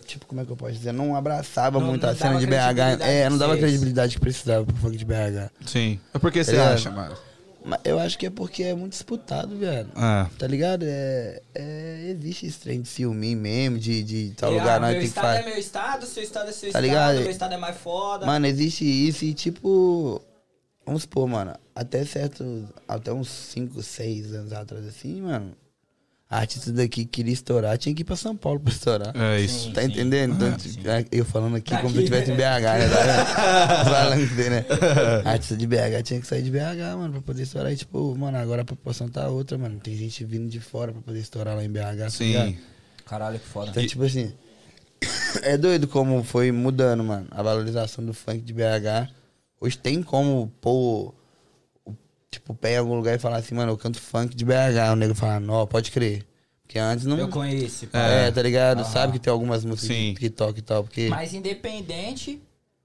tipo, 0.05 0.25
como 0.25 0.41
é 0.41 0.45
que 0.45 0.51
eu 0.51 0.57
posso 0.57 0.73
dizer? 0.73 0.91
Não 0.91 1.15
abraçava 1.15 1.79
Não- 1.79 1.87
muito 1.87 2.01
não 2.05 2.11
a 2.11 2.15
cena 2.15 2.37
de 2.39 2.45
BH. 2.47 2.99
É, 3.01 3.29
não 3.29 3.37
dava 3.37 3.53
vocês. 3.53 3.61
credibilidade 3.65 4.15
que 4.15 4.19
precisava 4.19 4.65
pro 4.65 4.75
funk 4.75 4.97
de 4.97 5.05
BH. 5.05 5.49
sim. 5.65 5.97
Mas 6.11 6.19
por 6.21 6.31
que 6.31 6.43
você 6.43 6.51
ligado? 6.51 6.73
acha, 6.73 6.91
mano? 6.91 7.15
Eu 7.83 7.99
acho 7.99 8.17
que 8.17 8.25
é 8.25 8.29
porque 8.29 8.63
é 8.63 8.73
muito 8.73 8.93
disputado, 8.93 9.57
velho. 9.57 9.89
Ah, 9.95 10.29
Tá 10.37 10.47
ligado? 10.47 10.83
É, 10.85 11.41
é, 11.53 12.15
existe 12.17 12.45
esse 12.45 12.59
trem 12.59 12.81
de 12.81 12.87
ciúme 12.87 13.35
mesmo, 13.35 13.77
de, 13.77 14.03
de 14.03 14.31
tal 14.37 14.51
E, 14.53 14.57
lugar 14.59 14.77
ah, 14.77 14.79
não 14.79 14.87
meu 14.87 14.93
tem 14.95 15.01
que 15.01 15.07
estado 15.07 15.35
é 15.37 15.45
meu 15.45 15.57
estado, 15.57 16.05
seu 16.05 16.23
estado 16.23 16.49
é 16.49 16.53
seu 16.53 16.61
Tá 16.71 16.79
estado, 16.79 16.81
ligado? 16.83 17.19
meu 17.21 17.29
estado 17.31 17.53
é 17.53 17.57
mais 17.57 17.77
foda. 17.77 18.25
Mano, 18.25 18.45
existe 18.47 18.85
isso 18.85 19.25
e 19.25 19.33
tipo. 19.33 20.21
Vamos 20.85 21.01
supor, 21.01 21.27
mano, 21.27 21.53
até 21.75 22.05
certo. 22.05 22.67
Até 22.87 23.11
uns 23.11 23.27
5, 23.29 23.83
6 23.83 24.33
anos 24.33 24.53
atrás, 24.53 24.87
assim, 24.87 25.21
mano. 25.21 25.51
A 26.29 26.39
artista 26.39 26.73
daqui 26.73 27.05
que 27.05 27.05
queria 27.05 27.31
estourar, 27.33 27.77
tinha 27.77 27.95
que 27.95 28.01
ir 28.01 28.03
pra 28.03 28.17
São 28.17 28.35
Paulo 28.35 28.59
pra 28.59 28.73
estourar. 28.73 29.13
é 29.15 29.39
isso. 29.39 29.71
Tá 29.71 29.81
Sim, 29.81 29.87
entendendo? 29.87 30.35
Então, 30.35 30.49
Ah, 30.49 30.57
tipo, 30.57 30.73
sim. 30.73 31.05
eu 31.11 31.23
falando 31.23 31.55
aqui 31.55 31.73
como 31.77 31.89
se 31.89 31.95
eu 31.95 32.01
estivesse 32.03 32.31
em 32.31 32.35
BH, 32.35 32.41
né? 32.41 32.89
Tá 32.89 33.03
vendo? 33.03 33.85
falando 33.89 34.23
assim, 34.23 34.49
né? 34.49 34.65
A 35.23 35.29
artista 35.31 35.55
de 35.55 35.65
BH 35.65 36.03
tinha 36.03 36.19
que 36.19 36.27
sair 36.27 36.41
de 36.41 36.51
BH, 36.51 36.97
mano, 36.97 37.13
pra 37.13 37.21
poder 37.21 37.43
estourar. 37.43 37.71
E, 37.71 37.77
tipo, 37.77 38.13
mano, 38.17 38.37
agora 38.37 38.63
a 38.63 38.65
proporção 38.65 39.07
tá 39.07 39.29
outra, 39.29 39.57
mano. 39.57 39.79
Tem 39.79 39.95
gente 39.95 40.25
vindo 40.25 40.49
de 40.49 40.59
fora 40.59 40.91
pra 40.91 41.01
poder 41.01 41.19
estourar 41.19 41.55
lá 41.55 41.63
em 41.63 41.69
BH. 41.69 41.97
tá? 41.97 42.09
Sim. 42.09 42.57
Caralho, 43.05 43.39
que 43.39 43.47
foda. 43.47 43.69
Então, 43.71 43.87
tipo 43.87 44.03
assim, 44.03 44.33
é 45.43 45.57
doido 45.57 45.87
como 45.87 46.21
foi 46.25 46.51
mudando, 46.51 47.05
mano, 47.05 47.27
a 47.31 47.41
valorização 47.41 48.03
do 48.05 48.13
funk 48.13 48.39
de 48.41 48.51
BH. 48.53 49.09
Hoje 49.61 49.77
tem 49.77 50.03
como 50.03 50.51
pôr, 50.59 51.15
tipo, 52.31 52.53
pé 52.53 52.73
em 52.73 52.77
algum 52.77 52.95
lugar 52.95 53.15
e 53.15 53.19
falar 53.19 53.37
assim, 53.37 53.55
mano, 53.55 53.71
eu 53.71 53.77
canto 53.77 53.99
funk 53.99 54.35
de 54.35 54.45
BH. 54.45 54.91
O 54.91 54.95
nego 54.95 55.15
fala, 55.15 55.39
não, 55.39 55.65
pode 55.67 55.91
crer. 55.91 56.25
Porque 56.63 56.77
antes 56.79 57.05
não. 57.05 57.17
Eu 57.17 57.29
conheço. 57.29 57.87
pá. 57.87 57.99
É, 57.99 58.31
tá 58.31 58.41
ligado? 58.41 58.81
Aham. 58.81 58.91
Sabe 58.91 59.13
que 59.13 59.19
tem 59.19 59.31
algumas 59.31 59.63
músicas 59.63 59.95
Sim. 59.95 60.13
que 60.17 60.29
toca 60.29 60.59
e 60.59 60.61
tal, 60.61 60.83
porque. 60.83 61.07
Mas 61.09 61.33
independente. 61.33 62.41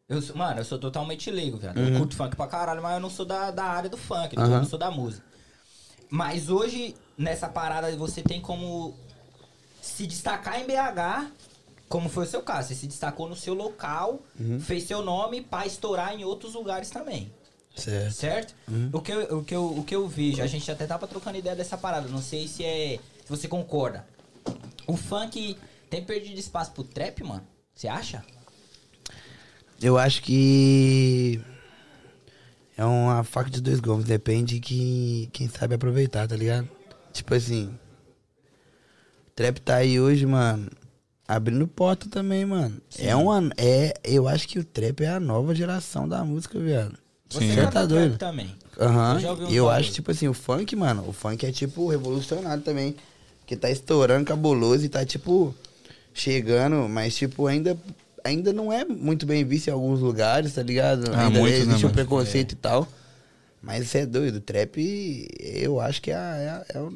Eu 0.08 0.20
sou- 0.20 0.36
mano, 0.36 0.60
eu 0.60 0.64
sou 0.64 0.78
totalmente 0.78 1.30
leigo, 1.30 1.56
velho. 1.56 1.78
Uhum. 1.80 1.88
Eu 1.88 1.98
curto 1.98 2.14
funk 2.14 2.36
pra 2.36 2.46
caralho, 2.46 2.82
mas 2.82 2.94
eu 2.94 3.00
não 3.00 3.08
sou 3.10 3.24
da, 3.24 3.50
da 3.50 3.64
área 3.64 3.88
do 3.90 3.96
funk, 3.96 4.36
eu 4.36 4.42
Aham. 4.42 4.58
não 4.58 4.64
sou 4.64 4.78
da 4.78 4.90
música. 4.90 5.24
Mas 6.10 6.48
hoje, 6.50 6.94
nessa 7.16 7.48
parada, 7.48 7.90
você 7.96 8.20
tem 8.22 8.40
como 8.40 8.94
se 9.80 10.06
destacar 10.06 10.60
em 10.60 10.66
BH, 10.66 11.30
como 11.88 12.08
foi 12.10 12.24
o 12.24 12.28
seu 12.28 12.42
caso. 12.42 12.68
Você 12.68 12.74
se 12.74 12.86
destacou 12.86 13.28
no 13.28 13.34
seu 13.34 13.54
local, 13.54 14.20
Uhum. 14.38 14.60
fez 14.60 14.84
seu 14.84 15.02
nome 15.02 15.40
pra 15.40 15.66
estourar 15.66 16.14
em 16.14 16.24
outros 16.24 16.54
lugares 16.54 16.90
também. 16.90 17.32
Certo. 17.74 18.12
Certo? 18.12 18.54
O, 18.92 19.00
que 19.00 19.12
eu, 19.12 19.38
o, 19.38 19.44
que 19.44 19.54
eu, 19.54 19.78
o 19.78 19.84
que 19.84 19.94
eu 19.94 20.08
vejo, 20.08 20.42
a 20.42 20.46
gente 20.46 20.70
até 20.70 20.86
tava 20.86 21.06
trocando 21.06 21.38
ideia 21.38 21.56
dessa 21.56 21.76
parada, 21.76 22.08
não 22.08 22.20
sei 22.20 22.46
se 22.46 22.64
é. 22.64 22.98
Se 23.24 23.28
você 23.28 23.48
concorda. 23.48 24.04
O 24.86 24.96
funk 24.96 25.56
tem 25.88 26.04
perdido 26.04 26.38
espaço 26.38 26.72
pro 26.72 26.84
trap, 26.84 27.22
mano? 27.22 27.46
Você 27.74 27.88
acha? 27.88 28.22
Eu 29.80 29.98
acho 29.98 30.22
que 30.22 31.40
é 32.76 32.84
uma 32.84 33.24
faca 33.24 33.50
de 33.50 33.60
dois 33.60 33.80
gumes, 33.80 34.04
depende 34.04 34.54
de 34.54 34.60
que 34.60 35.28
quem 35.32 35.48
sabe 35.48 35.74
aproveitar, 35.74 36.28
tá 36.28 36.36
ligado? 36.36 36.68
Tipo 37.12 37.34
assim, 37.34 37.66
o 39.26 39.30
trap 39.34 39.60
tá 39.60 39.76
aí 39.76 40.00
hoje, 40.00 40.24
mano, 40.24 40.70
abrindo 41.26 41.66
porta 41.66 42.08
também, 42.08 42.44
mano. 42.44 42.80
É 42.98 43.14
uma 43.14 43.50
é, 43.56 43.94
eu 44.04 44.28
acho 44.28 44.48
que 44.48 44.58
o 44.58 44.64
trap 44.64 45.02
é 45.02 45.08
a 45.08 45.20
nova 45.20 45.54
geração 45.54 46.08
da 46.08 46.24
música, 46.24 46.58
viado. 46.58 46.96
Você 47.32 47.48
Sim. 47.48 47.54
canta 47.54 47.70
Tá 47.70 47.86
doido. 47.86 48.18
também. 48.18 48.54
Aham. 48.78 49.14
Eu 49.14 49.20
já 49.20 49.30
ouvi 49.30 49.44
uns 49.44 49.52
Eu 49.54 49.70
acho, 49.70 49.92
tipo 49.92 50.10
assim, 50.10 50.28
o 50.28 50.34
funk, 50.34 50.74
mano, 50.76 51.04
o 51.08 51.12
funk 51.12 51.44
é 51.46 51.52
tipo 51.52 51.88
revolucionário 51.88 52.62
também. 52.62 52.94
Que 53.46 53.56
tá 53.56 53.70
estourando 53.70 54.24
cabuloso 54.24 54.84
e 54.84 54.88
tá, 54.88 55.04
tipo, 55.04 55.54
chegando, 56.14 56.88
mas, 56.88 57.14
tipo, 57.16 57.46
ainda, 57.46 57.76
ainda 58.24 58.52
não 58.52 58.72
é 58.72 58.84
muito 58.84 59.26
bem 59.26 59.44
visto 59.44 59.68
em 59.68 59.72
alguns 59.72 60.00
lugares, 60.00 60.54
tá 60.54 60.62
ligado? 60.62 61.10
Ah, 61.12 61.26
ainda 61.26 61.38
muito, 61.40 61.52
né, 61.52 61.60
existe 61.62 61.76
um 61.76 61.80
mano? 61.88 61.92
preconceito 61.92 62.52
e 62.52 62.56
tal. 62.56 62.86
Mas 63.60 63.88
você 63.88 63.98
é 63.98 64.06
doido, 64.06 64.36
o 64.36 64.40
trap, 64.40 64.76
eu 65.40 65.80
acho 65.80 66.00
que 66.02 66.10
é, 66.10 66.14
a- 66.16 66.64
é, 66.68 66.76
é 66.78 66.80
o, 66.80 66.92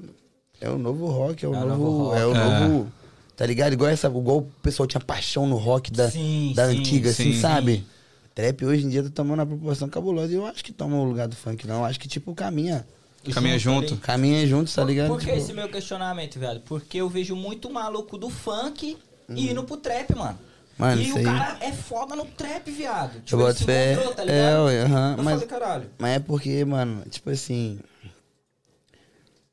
é 0.62 0.70
o 0.70 0.78
novo 0.78 1.06
rock, 1.06 1.44
é 1.44 1.48
o 1.48 1.54
É 1.54 1.58
novo. 1.60 1.68
novo 1.68 2.02
rock. 2.04 2.16
É 2.20 2.26
o 2.26 2.34
É. 2.34 2.34
novo. 2.68 2.92
Tá 3.36 3.44
ligado? 3.44 3.72
Igual, 3.74 3.90
essa, 3.90 4.06
igual 4.08 4.38
o 4.38 4.42
pessoal 4.62 4.86
tinha 4.86 5.00
paixão 5.00 5.46
no 5.46 5.56
rock 5.56 5.92
da, 5.92 6.10
Sim, 6.10 6.52
da 6.56 6.70
sim, 6.70 6.78
antiga, 6.78 7.10
assim, 7.10 7.32
sim. 7.34 7.40
sabe? 7.40 7.84
Trap 8.36 8.66
hoje 8.66 8.84
em 8.84 8.90
dia 8.90 9.02
tá 9.02 9.08
tomando 9.08 9.40
uma 9.40 9.46
proporção 9.46 9.88
cabulosa. 9.88 10.30
E 10.30 10.36
eu 10.36 10.46
acho 10.46 10.62
que 10.62 10.70
toma 10.70 10.94
o 10.98 11.04
lugar 11.04 11.26
do 11.26 11.34
funk, 11.34 11.66
não. 11.66 11.76
Eu 11.78 11.84
acho 11.86 11.98
que, 11.98 12.06
tipo, 12.06 12.34
caminha. 12.34 12.86
Caminha 13.32 13.58
junto. 13.58 13.94
ali. 13.94 14.00
Caminha 14.02 14.46
junto, 14.46 14.72
tá 14.72 14.84
ligado? 14.84 15.08
Por 15.08 15.18
que 15.18 15.24
Tipo, 15.26 15.38
esse 15.38 15.52
meu 15.54 15.68
questionamento, 15.70 16.38
velho? 16.38 16.60
Porque 16.60 16.98
eu 16.98 17.08
vejo 17.08 17.34
muito 17.34 17.68
maluco 17.72 18.18
do 18.18 18.28
funk 18.28 18.96
Uhum. 19.28 19.36
indo 19.38 19.64
pro 19.64 19.78
trap, 19.78 20.14
mano. 20.14 20.38
Mano, 20.78 21.00
e 21.00 21.10
o 21.12 21.16
aí- 21.16 21.24
cara 21.24 21.56
é 21.62 21.72
foda 21.72 22.14
no 22.14 22.26
trap, 22.26 22.70
viado. 22.70 23.16
Eu 23.16 23.20
Tipo, 23.22 23.36
ele 23.36 23.42
boto 23.46 23.58
se 23.58 23.64
fé. 23.64 23.92
encontrou, 23.94 24.14
tá 24.14 24.22
É, 24.22 24.26
ligado? 24.26 24.64
ué, 24.66 24.82
aham. 24.82 25.14
Eu 25.16 25.24
Mas, 25.24 25.42
falei, 25.42 25.88
mas 25.98 26.10
é 26.12 26.18
porque, 26.20 26.64
mano, 26.66 27.02
tipo 27.08 27.30
assim. 27.30 27.80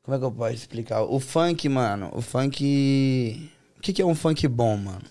Como 0.04 0.16
é 0.16 0.20
que 0.20 0.26
eu 0.26 0.32
posso 0.34 0.54
explicar? 0.54 1.02
O 1.04 1.20
funk, 1.22 1.70
mano, 1.70 2.12
o 2.14 2.22
funk. 2.22 3.50
O 3.78 3.82
que, 3.82 3.94
que 3.94 4.02
é 4.02 4.06
um 4.06 4.14
funk 4.14 4.46
bom, 4.50 4.76
mano? 4.76 5.02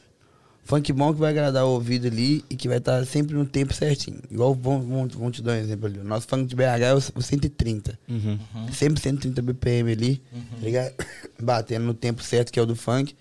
Funk 0.65 0.93
bom 0.93 1.13
que 1.13 1.19
vai 1.19 1.31
agradar 1.31 1.65
o 1.65 1.71
ouvido 1.71 2.07
ali 2.07 2.45
e 2.49 2.55
que 2.57 2.69
vai 2.69 2.79
estar 2.79 3.05
sempre 3.05 3.35
no 3.35 3.45
tempo 3.45 3.75
certinho. 3.75 4.21
Igual, 4.31 4.55
vamos, 4.55 4.87
vamos, 4.87 5.15
vamos 5.15 5.37
te 5.37 5.43
dar 5.43 5.53
um 5.53 5.57
exemplo 5.57 5.87
ali. 5.87 5.99
O 5.99 6.05
nosso 6.05 6.27
funk 6.29 6.45
de 6.47 6.55
BH 6.55 6.63
é 6.83 6.95
o, 6.95 6.99
o 7.17 7.23
130. 7.23 7.99
Uhum. 8.09 8.39
Sempre 8.73 9.01
130 9.03 9.43
BPM 9.43 9.91
ali, 9.93 10.23
tá 10.33 10.65
ligado? 10.65 10.95
Batendo 11.43 11.85
no 11.85 11.95
tempo 11.95 12.23
certo, 12.23 12.53
que 12.53 12.59
é 12.61 12.63
o 12.63 12.67
do 12.67 12.77
funk. 12.77 13.15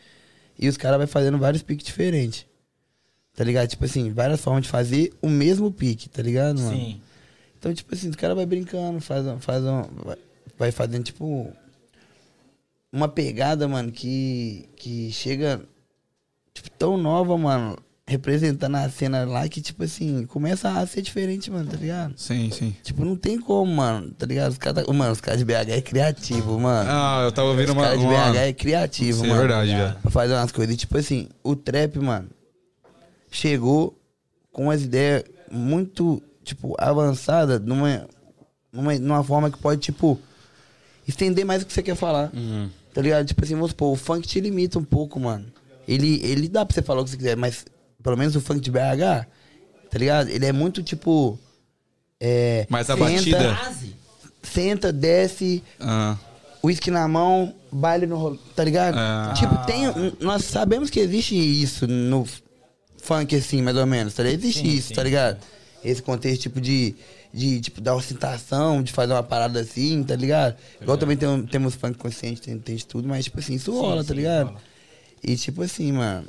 E 0.57 0.69
os 0.69 0.77
caras 0.77 0.99
vai 0.99 1.07
fazendo 1.07 1.39
vários 1.39 1.63
piques 1.63 1.85
diferentes. 1.85 2.45
Tá 3.35 3.43
ligado? 3.43 3.67
Tipo 3.69 3.85
assim, 3.85 4.11
várias 4.11 4.39
formas 4.39 4.63
de 4.63 4.69
fazer 4.69 5.11
o 5.21 5.27
mesmo 5.29 5.71
pique, 5.71 6.07
tá 6.09 6.21
ligado, 6.21 6.59
mano? 6.61 6.75
Sim. 6.77 7.01
Então, 7.57 7.73
tipo 7.73 7.93
assim, 7.95 8.09
o 8.09 8.17
cara 8.17 8.35
vai 8.35 8.45
brincando, 8.45 9.01
faz, 9.01 9.25
um- 9.25 9.39
faz 9.39 9.63
um, 9.63 9.81
vai- 10.05 10.17
vai 10.59 10.71
fazendo, 10.71 11.03
tipo, 11.05 11.51
uma 12.91 13.07
pegada, 13.07 13.67
mano, 13.67 13.91
que, 13.91 14.67
que 14.75 15.11
chega, 15.11 15.61
tipo, 16.53 16.69
tão 16.71 16.97
nova, 16.97 17.37
mano, 17.37 17.77
representando 18.07 18.75
a 18.75 18.89
cena 18.89 19.23
lá 19.25 19.47
que, 19.47 19.61
tipo 19.61 19.83
assim, 19.83 20.25
começa 20.25 20.69
a 20.69 20.85
ser 20.85 21.01
diferente, 21.01 21.49
mano, 21.49 21.69
tá 21.71 21.77
ligado? 21.77 22.13
Sim, 22.17 22.49
sim. 22.51 22.75
Tipo, 22.83 23.05
não 23.05 23.15
tem 23.15 23.39
como, 23.39 23.73
mano, 23.73 24.11
tá 24.11 24.25
ligado? 24.25 24.51
Os 24.51 24.57
caras, 24.57 24.85
tá- 24.85 24.93
mano, 24.93 25.11
os 25.13 25.21
caras 25.21 25.39
de 25.39 25.45
BH 25.45 25.69
é 25.69 25.81
criativo, 25.81 26.59
mano. 26.59 26.89
Ah, 26.91 27.21
eu 27.23 27.31
tava 27.31 27.47
ouvindo 27.49 27.69
os 27.69 27.75
uma. 27.75 27.83
caras 27.83 27.99
de 27.99 28.05
uma... 28.05 28.31
BH 28.31 28.35
é 28.37 28.53
criativo, 28.53 29.09
Isso 29.09 29.25
é 29.25 29.27
mano. 29.29 29.39
verdade, 29.39 29.71
velho. 29.75 29.95
Pra 30.01 30.11
fazer 30.11 30.33
umas 30.33 30.51
coisas. 30.51 30.73
E, 30.75 30.77
tipo 30.77 30.97
assim, 30.97 31.29
o 31.43 31.55
trap, 31.55 31.97
mano, 31.99 32.27
chegou 33.29 33.97
com 34.51 34.63
umas 34.63 34.83
ideias 34.83 35.23
muito, 35.49 36.21
tipo, 36.43 36.75
avançadas 36.77 37.61
numa, 37.61 38.05
numa, 38.71 38.93
numa 38.99 39.23
forma 39.23 39.49
que 39.49 39.57
pode, 39.57 39.79
tipo, 39.81 40.19
estender 41.07 41.45
mais 41.45 41.61
o 41.63 41.65
que 41.65 41.71
você 41.73 41.81
quer 41.83 41.95
falar. 41.95 42.29
Uhum. 42.33 42.69
Tá 42.93 43.01
ligado? 43.01 43.25
Tipo 43.25 43.43
assim, 43.43 43.53
vamos 43.55 43.69
supor, 43.71 43.93
o 43.93 43.95
funk 43.95 44.27
te 44.27 44.39
limita 44.41 44.77
um 44.77 44.83
pouco, 44.83 45.17
mano. 45.19 45.45
Ele, 45.91 46.21
ele 46.23 46.47
dá 46.47 46.65
pra 46.65 46.73
você 46.73 46.81
falar 46.81 47.01
o 47.01 47.03
que 47.03 47.11
você 47.11 47.17
quiser, 47.17 47.35
mas 47.37 47.65
pelo 48.03 48.17
menos 48.17 48.35
o 48.35 48.41
funk 48.41 48.59
de 48.61 48.71
BH, 48.71 49.25
tá 49.89 49.97
ligado? 49.97 50.29
Ele 50.29 50.45
é 50.45 50.51
muito, 50.51 50.81
tipo... 50.83 51.37
É, 52.19 52.65
Mas 52.69 52.89
a 52.89 52.95
senta, 52.95 53.09
batida- 53.09 53.55
Quase. 53.55 53.95
Senta, 54.43 54.91
desce, 54.93 55.63
Ah, 55.79 56.15
uísque 56.63 56.91
na 56.91 57.07
mão, 57.07 57.53
baile 57.71 58.05
no 58.05 58.15
rolo, 58.17 58.37
tá 58.55 58.63
ligado? 58.63 58.95
Ah. 58.97 59.33
Tipo, 59.37 59.55
tem. 59.65 59.85
Nós 60.19 60.45
sabemos 60.45 60.89
que 60.89 60.99
existe 60.99 61.35
isso 61.35 61.87
no 61.87 62.27
funk, 62.97 63.35
assim, 63.35 63.61
mais 63.61 63.75
ou 63.77 63.85
menos, 63.87 64.13
tá 64.13 64.21
ligado? 64.23 64.39
Existe 64.39 64.61
Sim, 64.61 64.67
isso, 64.69 64.87
sim. 64.89 64.93
tá 64.93 65.03
ligado? 65.03 65.39
Esse 65.83 66.01
contexto, 66.01 66.41
tipo, 66.43 66.61
de. 66.61 66.95
De, 67.33 67.61
tipo, 67.61 67.79
dar 67.79 67.95
ostentação, 67.95 68.83
de 68.83 68.91
fazer 68.91 69.13
uma 69.13 69.23
parada 69.23 69.61
assim, 69.61 70.03
tá 70.03 70.15
ligado? 70.17 70.55
Igual 70.81 70.97
também 70.97 71.15
tem, 71.15 71.43
temos 71.45 71.75
funk 71.75 71.97
consciente, 71.97 72.41
tem, 72.41 72.57
tem 72.59 72.75
de 72.75 72.85
tudo, 72.85 73.07
mas, 73.07 73.23
tipo 73.25 73.39
assim, 73.39 73.53
isso 73.53 73.71
rola, 73.71 74.03
tá 74.03 74.13
ligado? 74.13 74.47
rola. 74.47 74.61
E, 75.23 75.35
tipo 75.35 75.61
assim, 75.63 75.91
mano, 75.91 76.27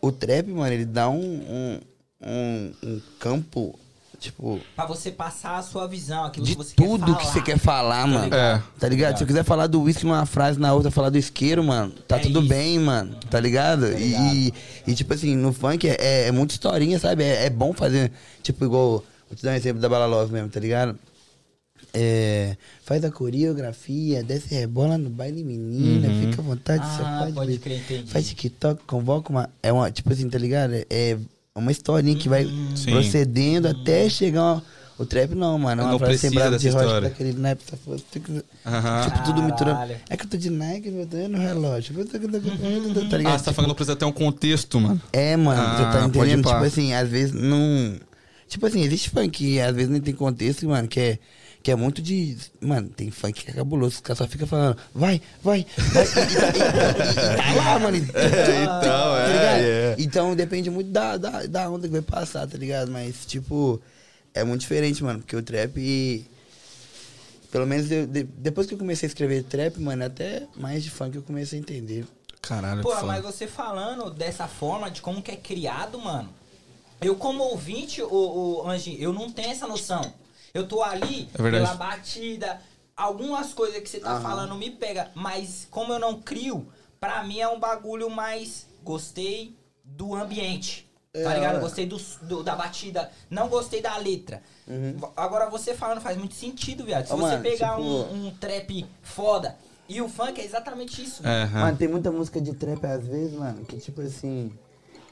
o 0.00 0.12
trap, 0.12 0.48
mano, 0.50 0.72
ele 0.72 0.84
dá 0.84 1.08
um, 1.08 1.16
um, 1.20 1.80
um, 2.22 2.72
um 2.82 3.00
campo, 3.18 3.78
tipo, 4.20 4.60
Pra 4.74 4.86
você 4.86 5.10
passar 5.10 5.56
a 5.56 5.62
sua 5.62 5.86
visão, 5.86 6.24
aquilo 6.24 6.44
de 6.46 6.52
que 6.52 6.58
você 6.58 6.74
tudo 6.74 6.98
quer 7.06 7.14
que 7.16 7.22
falar. 7.22 7.32
você 7.32 7.42
quer 7.42 7.58
falar, 7.58 8.06
mano. 8.06 8.34
É. 8.34 8.62
Tá 8.78 8.88
ligado? 8.88 9.16
Se 9.16 9.22
eu 9.24 9.26
quiser 9.26 9.44
falar 9.44 9.66
do 9.66 9.80
uísque 9.82 10.04
numa 10.04 10.26
frase, 10.26 10.58
na 10.60 10.72
outra 10.74 10.90
falar 10.90 11.08
do 11.10 11.18
isqueiro, 11.18 11.64
mano, 11.64 11.92
tá 12.06 12.16
É 12.16 12.20
tudo 12.20 12.40
isso. 12.40 12.48
bem, 12.48 12.78
mano. 12.78 13.16
Tá 13.30 13.40
ligado? 13.40 13.86
E, 13.98 14.52
e, 14.86 14.94
tipo 14.94 15.12
assim, 15.14 15.34
no 15.34 15.52
funk 15.52 15.88
é, 15.88 15.96
é, 15.98 16.26
é 16.28 16.32
muita 16.32 16.52
historinha, 16.54 16.98
sabe? 16.98 17.24
É, 17.24 17.46
é 17.46 17.50
bom 17.50 17.72
fazer, 17.72 18.12
tipo, 18.42 18.64
igual. 18.64 19.02
Vou 19.28 19.36
te 19.36 19.42
dar 19.42 19.52
um 19.52 19.54
exemplo 19.54 19.80
da 19.80 19.88
Bala 19.88 20.06
Love 20.06 20.32
mesmo, 20.32 20.48
tá 20.50 20.60
ligado? 20.60 20.96
É, 21.98 22.56
faz 22.84 23.02
a 23.04 23.10
coreografia, 23.10 24.22
desce 24.22 24.54
rebola 24.54 24.98
no 24.98 25.08
baile 25.08 25.42
menina, 25.42 26.10
fica 26.20 26.42
à 26.42 26.44
vontade, 26.44 26.84
você 26.86 27.02
Ah, 27.02 27.18
pode, 27.20 27.32
pode 27.32 27.58
crer, 27.58 27.78
entendi. 27.78 28.10
Faz 28.10 28.26
TikTok, 28.28 28.84
convoca 28.84 29.30
uma. 29.30 29.48
É 29.62 29.72
uma, 29.72 29.90
tipo 29.90 30.12
assim, 30.12 30.28
tá 30.28 30.36
ligado? 30.36 30.74
É 30.90 31.16
uma 31.54 31.72
historinha 31.72 32.14
que 32.16 32.28
vai 32.28 32.44
Sim. 32.74 32.90
procedendo 32.90 33.66
até 33.68 34.08
chegar. 34.10 34.42
uma- 34.42 34.62
o 34.98 35.04
trap 35.04 35.34
não, 35.34 35.58
mano. 35.58 35.82
É 35.82 35.84
uma 35.84 35.92
Não 35.92 35.98
precisa 35.98 36.28
sembrada 36.28 36.58
de 36.58 36.68
rocha 36.70 36.84
história. 36.84 37.08
daquele 37.10 37.32
naipe, 37.34 37.62
Aham. 38.64 39.04
Tipo, 39.04 39.24
tudo 39.24 39.42
misturando. 39.42 39.76
Caralho. 39.78 39.96
É 40.08 40.16
que 40.16 40.24
eu 40.24 40.28
tô 40.30 40.36
de 40.36 40.50
Nike, 40.50 40.88
eu 40.88 41.06
tô 41.06 41.16
no 41.28 41.38
relógio. 41.38 41.94
Tá 42.06 42.18
ligado? 43.16 43.34
Ah, 43.34 43.38
você 43.38 43.44
tá 43.44 43.52
falando, 43.52 43.68
não 43.68 43.74
precisa 43.74 43.96
ter 43.96 44.04
um 44.04 44.12
contexto, 44.12 44.80
mano. 44.80 45.00
É, 45.12 45.36
mano, 45.36 45.60
Ah, 45.60 45.76
você 45.76 45.82
tá 45.82 45.92
pode 46.08 46.30
entendendo? 46.30 46.46
Tipo 46.48 46.64
assim, 46.64 46.92
às 46.94 47.08
vezes 47.08 47.32
não. 47.34 47.98
Tipo 48.48 48.66
assim, 48.66 48.80
existe 48.82 49.10
funk 49.10 49.28
que 49.30 49.60
às 49.60 49.74
vezes 49.74 49.90
nem 49.90 50.00
tem 50.00 50.14
contexto, 50.14 50.66
mano, 50.68 50.86
que 50.88 51.00
é, 51.00 51.18
que 51.66 51.72
é 51.72 51.74
muito 51.74 52.00
de. 52.00 52.36
Mano, 52.60 52.88
tem 52.90 53.10
funk 53.10 53.42
que 53.44 53.50
é 53.50 53.54
cabuloso, 53.54 53.96
os 53.96 54.00
caras 54.00 54.18
só 54.18 54.28
ficam 54.28 54.46
falando, 54.46 54.78
vai, 54.94 55.20
vai, 55.42 55.66
vai. 55.92 56.06
Tá 56.06 57.54
lá, 57.56 57.78
mano. 57.80 57.96
e- 57.96 58.02
então, 58.06 58.80
tá 58.80 59.28
é, 59.58 59.62
é. 59.62 59.96
Então 59.98 60.36
depende 60.36 60.70
muito 60.70 60.92
da, 60.92 61.16
da, 61.16 61.44
da 61.46 61.68
onda 61.68 61.88
que 61.88 61.92
vai 61.92 62.02
passar, 62.02 62.46
tá 62.46 62.56
ligado? 62.56 62.92
Mas, 62.92 63.26
tipo, 63.26 63.82
é 64.32 64.44
muito 64.44 64.60
diferente, 64.60 65.02
mano, 65.02 65.18
porque 65.18 65.34
o 65.34 65.42
trap. 65.42 66.24
Pelo 67.50 67.66
menos 67.66 67.90
eu- 67.90 68.06
de- 68.06 68.22
depois 68.22 68.68
que 68.68 68.74
eu 68.74 68.78
comecei 68.78 69.08
a 69.08 69.10
escrever 69.10 69.42
trap, 69.42 69.76
mano, 69.80 70.04
até 70.04 70.46
mais 70.54 70.84
de 70.84 70.90
funk 70.90 71.16
eu 71.16 71.22
comecei 71.22 71.58
a 71.58 71.62
entender. 71.62 72.06
Caralho, 72.42 72.82
Pô, 72.82 72.94
mas 73.02 73.24
você 73.24 73.48
falando 73.48 74.08
dessa 74.08 74.46
forma, 74.46 74.88
de 74.88 75.02
como 75.02 75.20
que 75.20 75.32
é 75.32 75.36
criado, 75.36 75.98
mano. 75.98 76.28
Eu, 77.00 77.16
como 77.16 77.42
ouvinte, 77.42 78.00
o, 78.02 78.62
o 78.62 78.70
Anjinho, 78.70 79.00
eu 79.00 79.12
não 79.12 79.32
tenho 79.32 79.50
essa 79.50 79.66
noção. 79.66 80.14
Eu 80.56 80.66
tô 80.66 80.82
ali 80.82 81.28
É 81.34 81.50
pela 81.50 81.74
batida, 81.74 82.60
algumas 82.96 83.52
coisas 83.52 83.78
que 83.82 83.88
você 83.88 84.00
tá 84.00 84.12
Aham. 84.12 84.20
falando 84.22 84.54
me 84.54 84.70
pega, 84.70 85.10
mas 85.14 85.68
como 85.70 85.92
eu 85.92 85.98
não 85.98 86.20
crio, 86.22 86.66
pra 86.98 87.22
mim 87.22 87.38
é 87.40 87.46
um 87.48 87.60
bagulho 87.60 88.08
mais 88.08 88.66
gostei 88.82 89.54
do 89.84 90.14
ambiente. 90.14 90.86
Tá 91.12 91.32
É, 91.32 91.34
ligado? 91.34 91.56
é. 91.56 91.60
Gostei 91.60 91.86
do, 91.86 91.96
do- 92.22 92.42
da 92.42 92.54
batida, 92.54 93.10
não 93.30 93.48
gostei 93.48 93.80
da 93.82 93.96
letra. 93.98 94.42
Agora 95.16 95.48
você 95.50 95.74
falando 95.74 96.00
faz 96.00 96.16
muito 96.16 96.34
sentido, 96.34 96.84
viado. 96.84 97.06
Se 97.06 97.12
Ô, 97.12 97.16
você 97.16 97.22
mano, 97.32 97.42
pegar 97.42 97.70
tipo- 97.76 97.82
um, 97.82 98.26
um 98.26 98.30
trap 98.32 98.86
foda 99.02 99.56
e 99.88 100.00
o 100.00 100.08
funk 100.08 100.40
é 100.40 100.44
exatamente 100.44 101.02
isso. 101.02 101.22
mano. 101.22 101.34
Aham. 101.44 101.60
Mano, 101.60 101.76
tem 101.78 101.88
muita 101.88 102.10
música 102.10 102.40
de 102.40 102.52
trap 102.54 102.84
às 102.86 103.06
vezes, 103.06 103.32
mano, 103.34 103.64
que 103.64 103.78
tipo 103.78 104.00
assim. 104.00 104.50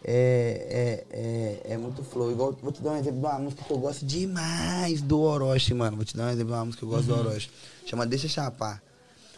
É, 0.06 1.04
é, 1.10 1.18
é, 1.18 1.72
é 1.74 1.76
muito 1.78 2.04
flow. 2.04 2.30
Igual, 2.30 2.54
vou 2.62 2.70
te 2.70 2.82
dar 2.82 2.92
um 2.92 2.96
exemplo 2.98 3.20
de 3.20 3.26
uma 3.26 3.38
música 3.38 3.64
que 3.64 3.72
eu 3.72 3.78
gosto 3.78 4.04
demais 4.04 5.00
do 5.00 5.18
Orochi, 5.18 5.72
mano. 5.72 5.96
Vou 5.96 6.04
te 6.04 6.14
dar 6.14 6.26
um 6.26 6.30
exemplo 6.30 6.52
de 6.52 6.58
uma 6.58 6.64
música 6.66 6.80
que 6.80 6.84
eu 6.84 6.88
gosto 6.90 7.06
do 7.06 7.18
Orochi. 7.18 7.50
Chama 7.86 8.06
Deixa 8.06 8.28
Chapar. 8.28 8.82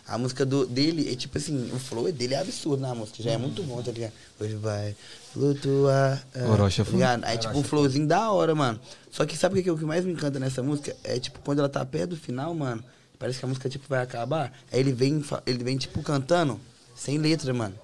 A 0.09 0.16
música 0.16 0.46
do, 0.46 0.66
dele 0.66 1.12
é 1.12 1.16
tipo 1.16 1.37
assim, 1.37 1.68
o 1.72 1.79
flow 1.81 2.11
dele 2.12 2.35
é 2.35 2.38
absurdo 2.38 2.81
na 2.81 2.94
música, 2.94 3.20
já 3.24 3.33
é 3.33 3.37
muito 3.37 3.61
bom, 3.64 3.83
tá 3.83 3.90
ligado? 3.90 4.12
Hoje 4.40 4.55
vai 4.55 4.94
flutuar. 5.33 6.24
Orochi 6.52 6.81
é 6.81 6.85
tá 6.85 6.90
ligado? 6.92 7.24
Aí 7.24 7.38
tipo 7.38 7.59
um 7.59 7.62
flowzinho 7.62 8.07
da 8.07 8.31
hora, 8.31 8.55
mano. 8.55 8.79
Só 9.11 9.26
que 9.26 9.37
sabe 9.37 9.59
o 9.59 9.62
que, 9.62 9.70
o 9.70 9.76
que 9.76 9.85
mais 9.85 10.05
me 10.05 10.12
encanta 10.12 10.38
nessa 10.38 10.62
música? 10.62 10.94
É 11.02 11.18
tipo, 11.18 11.40
quando 11.40 11.59
ela 11.59 11.68
tá 11.68 11.85
perto 11.85 12.11
do 12.11 12.16
final, 12.16 12.55
mano, 12.55 12.85
parece 13.18 13.40
que 13.40 13.44
a 13.44 13.48
música 13.48 13.68
tipo 13.68 13.85
vai 13.88 14.00
acabar. 14.00 14.52
Aí 14.72 14.79
ele 14.79 14.92
vem, 14.92 15.24
ele 15.44 15.64
vem 15.64 15.76
tipo 15.76 16.00
cantando, 16.02 16.61
sem 16.94 17.18
letra, 17.18 17.52
mano. 17.52 17.74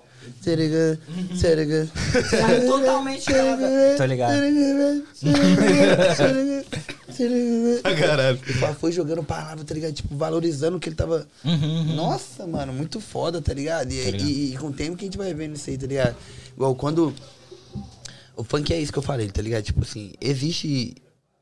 Seriga, 0.40 0.98
Sabe 2.30 2.66
totalmente 2.66 3.24
Tô 3.96 4.04
ligado. 4.06 4.32
Caralho. 7.98 8.38
Ele 8.46 8.58
só 8.58 8.72
foi 8.74 8.92
jogando 8.92 9.22
palavra, 9.22 9.64
tá 9.64 9.74
ligado? 9.74 9.92
Tipo, 9.92 10.16
valorizando 10.16 10.76
o 10.76 10.80
que 10.80 10.88
ele 10.88 10.96
tava. 10.96 11.26
Nossa, 11.94 12.46
mano, 12.46 12.72
muito 12.72 13.00
foda, 13.00 13.40
tá 13.42 13.52
ligado? 13.52 13.90
E, 13.92 14.00
e- 14.24 14.54
e 14.54 14.56
com 14.56 14.68
o 14.68 14.72
tempo 14.72 14.96
que 14.96 15.04
a 15.04 15.06
gente 15.06 15.18
vai 15.18 15.32
vendo 15.34 15.56
isso 15.56 15.68
aí, 15.70 15.76
tá 15.78 15.86
ligado? 15.86 16.16
Igual 16.56 16.74
quando. 16.74 17.14
O 18.36 18.42
funk 18.42 18.72
é 18.72 18.80
isso 18.80 18.92
que 18.92 18.98
eu 18.98 19.02
falei, 19.02 19.28
tá 19.28 19.42
ligado? 19.42 19.62
Tipo 19.62 19.82
assim, 19.82 20.12
existe 20.20 20.94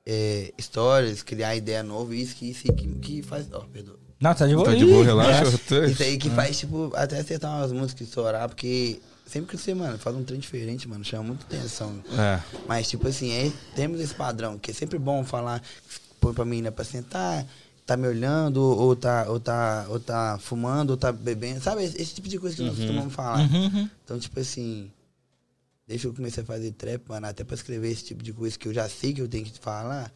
é, 0.05 0.53
histórias, 0.59 1.23
criar 1.23 1.55
ideia 1.55 1.83
nova, 1.85 2.14
isso 2.14 2.35
que, 2.35 2.51
isso 2.51 2.64
que, 2.73 2.88
que 3.01 3.23
faz. 3.23 3.47
Ó, 3.53 3.61
perdoa. 3.61 4.00
Não, 4.20 4.35
tá 4.35 4.46
de 4.46 4.54
boa. 4.54 4.66
Tá 4.66 4.74
de 4.74 4.85
boa, 4.85 5.04
relaxa. 5.04 5.44
Isso 5.90 6.02
aí 6.02 6.18
que 6.18 6.28
faz, 6.30 6.59
tipo, 6.59 6.92
até 6.94 7.18
acertar 7.18 7.56
umas 7.56 7.72
músicas 7.72 8.02
e 8.02 8.04
estourar, 8.04 8.48
porque 8.48 9.00
sempre 9.24 9.56
que 9.56 9.56
você, 9.56 9.72
mano, 9.72 9.96
faz 9.96 10.14
um 10.14 10.22
trem 10.22 10.38
diferente, 10.38 10.87
mano, 10.87 11.02
chama 11.02 11.24
muita 11.24 11.44
atenção. 11.44 11.98
É. 12.18 12.40
Mas, 12.68 12.88
tipo 12.88 13.09
assim, 13.09 13.33
é, 13.33 13.50
temos 13.74 13.98
esse 14.00 14.14
padrão, 14.14 14.59
que 14.59 14.72
é 14.72 14.74
sempre 14.74 14.98
bom 14.98 15.24
falar, 15.24 15.62
põe 16.20 16.35
pra 16.35 16.44
menina 16.44 16.70
pra 16.70 16.85
sentar, 16.85 17.46
tá 17.87 17.96
me 17.96 18.06
olhando, 18.06 18.61
ou 18.61 18.94
tá, 18.94 19.24
ou 19.28 19.40
tá, 19.40 19.87
ou 19.88 19.98
tá 19.98 20.38
fumando, 20.38 20.90
ou 20.90 20.96
tá 20.98 21.11
bebendo, 21.11 21.62
sabe? 21.62 21.83
Esse, 21.83 22.00
esse 22.00 22.14
tipo 22.14 22.28
de 22.28 22.38
coisa 22.38 22.54
que 22.56 22.62
nós 22.62 22.76
costumamos 22.76 23.14
falar. 23.14 23.40
Uhum. 23.40 23.88
Então, 24.04 24.18
tipo 24.18 24.38
assim, 24.38 24.90
desde 25.88 26.06
que 26.06 26.11
eu 26.11 26.14
comecei 26.14 26.42
a 26.42 26.46
fazer 26.46 26.72
trap, 26.72 27.02
mano, 27.09 27.26
até 27.26 27.42
pra 27.42 27.54
escrever 27.54 27.90
esse 27.90 28.04
tipo 28.04 28.22
de 28.22 28.35
coisa 28.35 28.59
que 28.59 28.68
eu 28.68 28.74
já 28.74 28.87
sei 28.87 29.14
que 29.14 29.22
eu 29.22 29.28
tenho 29.28 29.44
que 29.44 29.59
falar, 29.59 30.12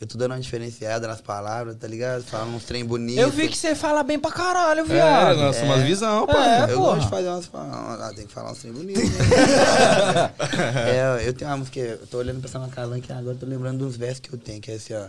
eu 0.00 0.06
tô 0.06 0.16
dando 0.16 0.32
uma 0.32 0.40
diferenciada 0.40 1.06
nas 1.06 1.20
palavras, 1.20 1.76
tá 1.76 1.86
ligado? 1.86 2.22
Falando 2.24 2.54
uns 2.54 2.64
trem 2.64 2.84
bonitos. 2.84 3.22
Eu 3.22 3.30
vi 3.30 3.48
que 3.48 3.56
você 3.56 3.74
fala 3.74 4.02
bem 4.02 4.18
pra 4.18 4.30
caralho, 4.32 4.80
É, 4.80 4.84
viado. 4.84 5.36
nossa, 5.38 5.62
umas 5.64 5.82
visão, 5.82 6.26
pô. 6.26 6.32
É, 6.36 6.64
Eu 6.72 6.78
porra. 6.78 6.90
gosto 6.94 7.00
de 7.04 7.10
fazer 7.10 7.28
umas. 7.28 7.50
Ah, 7.54 8.12
tem 8.16 8.26
que 8.26 8.32
falar 8.32 8.52
uns 8.52 8.58
trem 8.58 8.72
bonitos, 8.72 9.02
né? 9.04 9.26
é, 11.20 11.28
eu 11.28 11.32
tenho 11.34 11.50
uma 11.50 11.56
música, 11.58 11.78
eu 11.80 12.06
tô 12.06 12.18
olhando 12.18 12.40
pra 12.40 12.48
essa 12.48 12.58
Macalã 12.58 13.00
que 13.00 13.12
agora 13.12 13.34
eu 13.34 13.38
tô 13.38 13.46
lembrando 13.46 13.78
dos 13.84 13.96
versos 13.96 14.20
que 14.20 14.32
eu 14.32 14.38
tenho, 14.38 14.60
que 14.60 14.70
é 14.70 14.74
assim, 14.74 14.94
ó. 14.94 15.06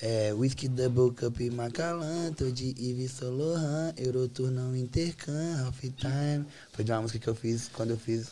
É, 0.00 0.32
Whisky 0.34 0.66
Double 0.66 1.12
Cup 1.14 1.38
Macalã, 1.54 2.32
tô 2.36 2.50
de 2.50 2.74
Yves 2.76 3.20
Laurent, 3.20 3.94
Eurotour 3.96 4.50
não 4.50 4.74
intercam, 4.74 5.32
Half 5.64 5.78
Time. 5.96 6.44
Foi 6.72 6.84
de 6.84 6.90
uma 6.90 7.02
música 7.02 7.20
que 7.20 7.28
eu 7.28 7.34
fiz 7.36 7.70
quando 7.72 7.90
eu 7.90 7.96
fiz 7.96 8.26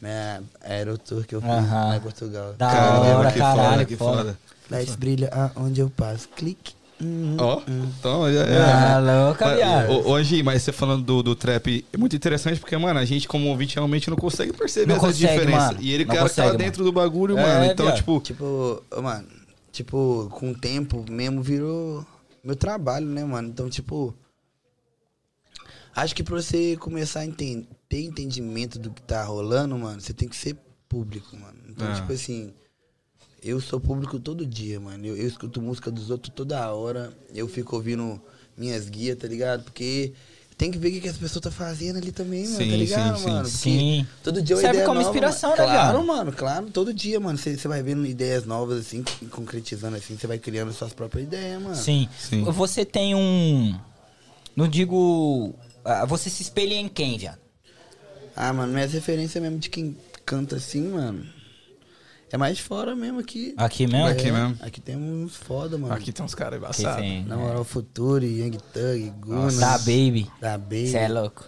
minha 0.00 0.42
Aerotour 0.62 1.24
que 1.26 1.34
eu 1.34 1.40
fiz 1.40 1.50
Aham. 1.50 1.88
lá 1.88 1.96
em 1.96 2.00
Portugal. 2.00 2.54
Da 2.58 2.70
Caramba, 2.70 3.16
hora, 3.18 3.32
que 3.32 3.38
caralho, 3.38 3.70
foda, 3.72 3.84
que 3.84 3.96
foda. 3.96 4.16
foda. 4.18 4.38
Lights 4.70 4.96
brilha 4.96 5.30
aonde 5.56 5.80
eu 5.80 5.90
passo, 5.90 6.28
clique. 6.28 6.74
Hum, 7.02 7.34
Ó, 7.38 7.62
então, 7.66 8.30
já, 8.32 8.42
Ah, 8.44 8.98
louca, 8.98 9.46
Mas, 9.46 9.56
viado. 9.56 9.90
ô, 9.90 10.10
ô, 10.10 10.14
Angie, 10.16 10.42
mas 10.42 10.62
você 10.62 10.70
falando 10.70 11.02
do, 11.02 11.22
do 11.22 11.34
trap 11.34 11.84
é 11.90 11.96
muito 11.96 12.14
interessante 12.14 12.60
porque, 12.60 12.76
mano, 12.76 13.00
a 13.00 13.04
gente 13.06 13.26
como 13.26 13.48
ouvinte 13.48 13.74
realmente 13.76 14.10
não 14.10 14.18
consegue 14.18 14.52
perceber 14.52 14.88
Não 14.88 14.96
essa 14.96 15.06
consegue, 15.06 15.32
diferença. 15.32 15.66
mano. 15.72 15.78
E 15.80 15.92
ele, 15.92 16.04
Não 16.04 16.14
cara, 16.14 16.28
consegue, 16.28 16.46
tá 16.48 16.52
mano. 16.52 16.58
dentro 16.64 16.84
do 16.84 16.92
bagulho, 16.92 17.38
É, 17.38 17.42
mano. 17.42 17.64
Então, 17.72 17.86
viado. 17.86 17.96
tipo, 17.96 18.20
Tipo, 18.20 18.82
mano, 19.02 19.26
tipo, 19.72 20.28
com 20.30 20.50
o 20.50 20.54
tempo 20.54 21.02
mesmo 21.10 21.42
virou 21.42 22.04
meu 22.44 22.54
trabalho, 22.54 23.06
né, 23.06 23.24
mano? 23.24 23.48
Então, 23.48 23.70
tipo, 23.70 24.14
acho 25.96 26.14
que 26.14 26.22
pra 26.22 26.36
você 26.36 26.76
começar 26.76 27.20
a 27.20 27.24
enten- 27.26 27.66
ter 27.90 28.02
entendimento 28.04 28.78
do 28.78 28.90
que 28.90 29.02
tá 29.02 29.24
rolando, 29.24 29.76
mano, 29.76 30.00
você 30.00 30.14
tem 30.14 30.28
que 30.28 30.36
ser 30.36 30.56
público, 30.88 31.36
mano. 31.36 31.58
Então, 31.68 31.90
É. 31.90 31.94
tipo 31.96 32.12
assim, 32.12 32.54
eu 33.42 33.60
sou 33.60 33.80
público 33.80 34.18
todo 34.20 34.46
dia, 34.46 34.78
mano. 34.78 35.04
Eu, 35.04 35.16
eu 35.16 35.26
escuto 35.26 35.60
música 35.60 35.90
dos 35.90 36.08
outros 36.08 36.32
toda 36.34 36.72
hora. 36.72 37.12
Eu 37.34 37.48
fico 37.48 37.74
ouvindo 37.74 38.20
minhas 38.56 38.88
guias, 38.88 39.18
tá 39.18 39.26
ligado? 39.26 39.64
Porque 39.64 40.12
tem 40.56 40.70
que 40.70 40.78
ver 40.78 40.88
o 40.88 40.92
que, 40.92 41.00
que 41.00 41.08
as 41.08 41.16
pessoas 41.16 41.42
tá 41.42 41.50
fazendo 41.50 41.96
ali 41.96 42.12
também, 42.12 42.44
mano, 42.44 42.58
Sim, 42.58 42.70
tá 42.70 42.76
ligado, 42.76 43.16
sim, 43.18 43.24
sim. 43.24 43.30
mano? 43.30 43.42
Porque 43.48 43.56
Sim. 43.58 44.06
Todo 44.22 44.40
dia 44.42 44.54
é 44.54 44.56
uma 44.56 44.60
Serve 44.60 44.76
ideia 44.76 44.86
como 44.86 44.98
nova, 45.00 45.10
inspiração, 45.10 45.50
mano. 45.50 45.62
né, 45.62 45.68
Claro, 45.68 46.06
mano, 46.06 46.32
claro. 46.32 46.70
Todo 46.70 46.94
dia, 46.94 47.18
mano, 47.18 47.38
você 47.38 47.56
vai 47.66 47.82
vendo 47.82 48.06
ideias 48.06 48.44
novas, 48.44 48.78
assim, 48.86 49.02
concretizando, 49.30 49.96
assim, 49.96 50.16
você 50.16 50.26
vai 50.28 50.38
criando 50.38 50.72
suas 50.72 50.92
próprias 50.92 51.26
ideias, 51.26 51.60
mano. 51.60 51.74
Sim. 51.74 52.08
Sim. 52.16 52.44
Você 52.44 52.84
tem 52.84 53.16
um. 53.16 53.76
Não 54.54 54.68
digo. 54.68 55.54
ah, 55.84 56.04
Você 56.04 56.28
se 56.30 56.42
espelha 56.42 56.74
em 56.74 56.88
quem, 56.88 57.16
viado? 57.18 57.38
Ah, 58.42 58.52
mano, 58.52 58.72
minhas 58.72 58.92
referências 58.92 59.42
mesmo 59.42 59.58
de 59.58 59.68
quem 59.68 59.96
canta 60.24 60.56
assim, 60.56 60.88
mano, 60.92 61.26
é 62.32 62.36
mais 62.38 62.56
de 62.56 62.62
fora 62.62 62.94
mesmo 62.96 63.18
aqui. 63.20 63.52
Aqui 63.56 63.86
mesmo? 63.86 64.06
Aqui 64.06 64.28
É, 64.28 64.32
mesmo. 64.32 64.56
Aqui 64.60 64.80
tem 64.80 64.96
uns 64.96 65.36
foda, 65.36 65.76
mano. 65.76 65.92
aqui 65.92 66.12
tem 66.12 66.24
uns 66.24 66.34
caras 66.34 66.54
Aqui 66.62 66.64
embaçados. 66.82 67.00
tem. 67.02 67.24
Na 67.24 67.36
moral, 67.36 67.64
Futuri, 67.64 68.26
Young 68.40 68.58
Thug, 68.72 69.10
Gunas. 69.20 69.58
Da 69.58 69.76
Baby. 69.78 70.30
Da 70.40 70.56
Baby. 70.56 70.86
Você 70.88 70.96
é 70.98 71.08
louco. 71.08 71.44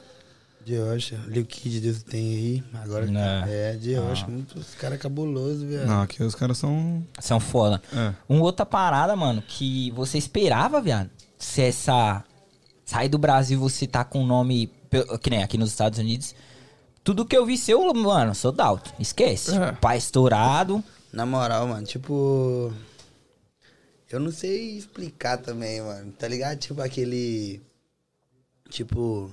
Diocha, 0.64 1.18
Lil 1.26 1.44
Kid, 1.44 1.80
Deus 1.80 2.02
tem 2.04 2.34
aí. 2.34 2.64
Agora, 2.74 3.06
Não. 3.06 3.20
é, 3.20 3.74
Diocha, 3.76 4.26
Ah. 4.26 4.30
muitos 4.30 4.74
caras 4.74 4.98
cabulosos, 5.00 5.62
velho. 5.62 5.86
Não, 5.86 6.02
aqui 6.02 6.22
os 6.22 6.34
caras 6.36 6.58
são. 6.58 7.04
São 7.20 7.40
foda. 7.40 7.82
É. 7.92 8.12
Um 8.28 8.40
outra 8.40 8.64
parada, 8.66 9.16
mano, 9.16 9.42
que 9.42 9.90
você 9.92 10.18
esperava, 10.18 10.80
viado. 10.80 11.10
Se 11.38 11.62
essa. 11.62 12.22
Sair 12.84 13.08
do 13.08 13.16
Brasil 13.18 13.58
você 13.58 13.86
tá 13.86 14.04
com 14.04 14.22
o 14.22 14.26
nome. 14.26 14.70
Que 15.22 15.30
nem 15.30 15.42
aqui 15.42 15.56
nos 15.56 15.70
Estados 15.70 15.98
Unidos. 15.98 16.34
Tudo 17.04 17.26
que 17.26 17.36
eu 17.36 17.44
vi 17.44 17.58
seu, 17.58 17.92
mano, 17.92 18.34
sou 18.34 18.52
Dalton. 18.52 18.92
Esquece. 18.98 19.56
É. 19.56 19.72
Pai 19.72 19.98
estourado. 19.98 20.82
Na 21.12 21.26
moral, 21.26 21.66
mano, 21.66 21.86
tipo. 21.86 22.72
Eu 24.10 24.20
não 24.20 24.30
sei 24.30 24.76
explicar 24.76 25.38
também, 25.38 25.80
mano. 25.80 26.12
Tá 26.12 26.28
ligado? 26.28 26.58
Tipo 26.58 26.80
aquele. 26.80 27.60
Tipo. 28.70 29.30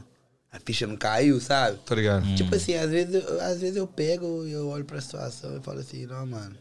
A 0.51 0.59
ficha 0.59 0.87
não 0.87 0.97
caiu, 0.97 1.39
sabe? 1.39 1.77
Tá 1.85 1.93
ligado? 1.93 2.25
Hum. 2.25 2.35
Tipo 2.35 2.55
assim, 2.55 2.73
às 2.73 2.89
vezes, 2.89 3.13
eu, 3.13 3.41
às 3.41 3.61
vezes 3.61 3.75
eu 3.75 3.85
pego 3.85 4.47
e 4.47 4.51
eu 4.51 4.67
olho 4.67 4.83
pra 4.83 4.99
situação 4.99 5.55
e 5.55 5.61
falo 5.61 5.79
assim, 5.79 6.07
não, 6.07 6.25
mano. 6.25 6.55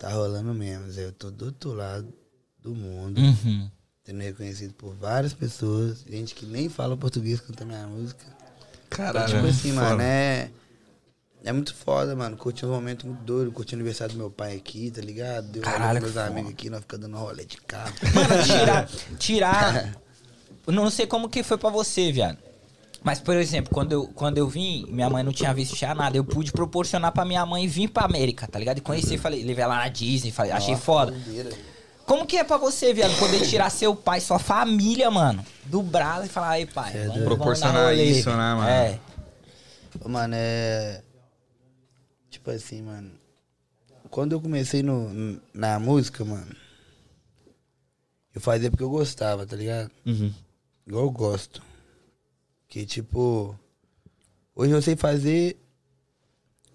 Tá 0.00 0.10
rolando 0.10 0.52
mesmo, 0.52 0.90
Zé. 0.90 1.04
Eu 1.04 1.12
tô 1.12 1.30
do 1.30 1.46
outro 1.46 1.74
lado 1.74 2.12
do 2.60 2.74
mundo. 2.74 3.20
Uhum. 3.20 3.70
Sendo 4.04 4.20
reconhecido 4.20 4.74
por 4.74 4.94
várias 4.94 5.32
pessoas. 5.32 6.04
Gente 6.08 6.34
que 6.34 6.44
nem 6.44 6.68
fala 6.68 6.96
português 6.96 7.40
cantando 7.40 7.72
minha 7.72 7.86
música. 7.86 8.24
Caralho. 8.90 9.26
Então, 9.28 9.36
tipo 9.36 9.48
assim, 9.48 9.72
foda. 9.72 9.82
mano, 9.86 10.02
é. 10.02 10.50
É 11.44 11.52
muito 11.52 11.74
foda, 11.74 12.16
mano. 12.16 12.36
Curti 12.36 12.66
um 12.66 12.70
momento 12.70 13.06
muito 13.06 13.22
doido. 13.22 13.52
Curti 13.52 13.74
o 13.74 13.76
aniversário 13.76 14.12
do 14.14 14.18
meu 14.18 14.30
pai 14.30 14.56
aqui, 14.56 14.90
tá 14.90 15.00
ligado? 15.00 15.46
Deu 15.48 15.62
Caralho, 15.62 15.98
com 16.00 16.06
meus 16.06 16.14
foda. 16.14 16.26
amigos 16.26 16.50
aqui, 16.50 16.68
nós 16.68 16.80
ficamos 16.80 17.06
dando 17.06 17.16
rolê 17.16 17.44
de 17.44 17.56
carro. 17.58 17.92
Mano, 18.14 18.44
tirar. 18.44 18.88
tirar. 19.18 19.96
eu 20.66 20.72
não 20.74 20.90
sei 20.90 21.06
como 21.06 21.28
que 21.28 21.42
foi 21.42 21.56
pra 21.56 21.70
você, 21.70 22.10
viado. 22.10 22.38
Mas, 23.02 23.20
por 23.20 23.36
exemplo, 23.36 23.72
quando 23.72 23.92
eu, 23.92 24.08
quando 24.08 24.38
eu 24.38 24.48
vim, 24.48 24.84
minha 24.88 25.08
mãe 25.08 25.22
não 25.22 25.32
tinha 25.32 25.54
visto 25.54 25.76
já 25.76 25.94
nada. 25.94 26.16
Eu 26.16 26.24
pude 26.24 26.50
proporcionar 26.50 27.12
pra 27.12 27.24
minha 27.24 27.46
mãe 27.46 27.66
vir 27.68 27.88
pra 27.88 28.04
América, 28.04 28.48
tá 28.48 28.58
ligado? 28.58 28.78
E 28.78 28.80
conhecer, 28.80 29.16
falei, 29.18 29.44
levei 29.44 29.62
ela 29.62 29.76
na 29.76 29.88
Disney, 29.88 30.32
falei, 30.32 30.50
achei 30.50 30.76
foda. 30.76 31.12
Doideira. 31.12 31.50
Como 32.08 32.26
que 32.26 32.38
é 32.38 32.42
pra 32.44 32.56
você, 32.56 32.94
viado, 32.94 33.16
poder 33.18 33.46
tirar 33.46 33.68
seu 33.70 33.94
pai, 33.94 34.20
sua 34.20 34.38
família, 34.38 35.10
mano, 35.10 35.44
do 35.66 35.82
braço 35.82 36.24
e 36.24 36.28
falar, 36.28 36.48
aí, 36.50 36.64
pai, 36.66 36.90
É 36.96 37.00
vamos, 37.00 37.14
vamos 37.14 37.24
Proporcionar 37.26 37.74
dar 37.74 37.90
rolê." 37.90 38.04
isso, 38.04 38.30
né, 38.30 38.54
mano? 38.54 38.68
É. 38.68 38.98
Ô, 40.02 40.08
Mano, 40.08 40.34
é. 40.36 41.02
Tipo 42.30 42.50
assim, 42.50 42.80
mano. 42.82 43.10
Quando 44.10 44.32
eu 44.32 44.40
comecei 44.40 44.82
no, 44.82 45.38
na 45.52 45.78
música, 45.78 46.24
mano. 46.24 46.56
Eu 48.34 48.40
fazia 48.40 48.70
porque 48.70 48.82
eu 48.82 48.90
gostava, 48.90 49.44
tá 49.46 49.54
ligado? 49.56 49.90
Uhum. 50.06 50.32
Igual 50.86 51.04
eu 51.04 51.10
gosto. 51.10 51.62
Que 52.68 52.86
tipo. 52.86 53.54
Hoje 54.54 54.72
eu 54.72 54.80
sei 54.80 54.96
fazer 54.96 55.58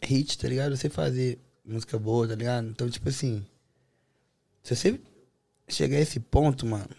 hit, 0.03 0.37
tá 0.37 0.47
ligado? 0.47 0.71
Eu 0.71 0.77
sei 0.77 0.89
fazer 0.89 1.39
música 1.65 1.97
boa, 1.97 2.27
tá 2.27 2.35
ligado? 2.35 2.67
Então, 2.67 2.87
tipo 2.89 3.09
assim. 3.09 3.43
Se 4.61 4.75
você 4.75 4.99
chegar 5.67 5.97
a 5.97 6.02
esse 6.02 6.19
ponto, 6.19 6.65
mano, 6.65 6.89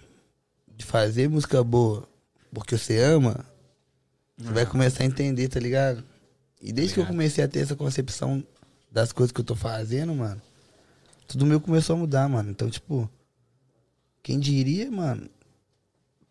de 0.77 0.85
fazer 0.85 1.29
música 1.29 1.63
boa 1.63 2.09
porque 2.55 2.79
você 2.79 2.99
ama, 3.01 3.45
você 4.39 4.53
vai 4.53 4.65
começar 4.65 5.03
a 5.03 5.07
entender, 5.07 5.49
tá 5.49 5.59
ligado? 5.59 6.05
E 6.63 6.73
desde 6.73 6.95
que 6.95 7.01
eu 7.01 7.07
comecei 7.07 7.43
a 7.43 7.49
ter 7.49 7.61
essa 7.61 7.75
concepção 7.75 8.43
das 8.91 9.13
coisas 9.13 9.33
que 9.33 9.41
eu 9.41 9.45
tô 9.45 9.57
fazendo, 9.57 10.15
mano, 10.15 10.41
tudo 11.27 11.45
meu 11.45 11.61
começou 11.61 11.97
a 11.97 11.99
mudar, 11.99 12.29
mano. 12.29 12.51
Então, 12.51 12.71
tipo, 12.71 13.11
quem 14.23 14.39
diria, 14.39 14.91
mano, 14.91 15.29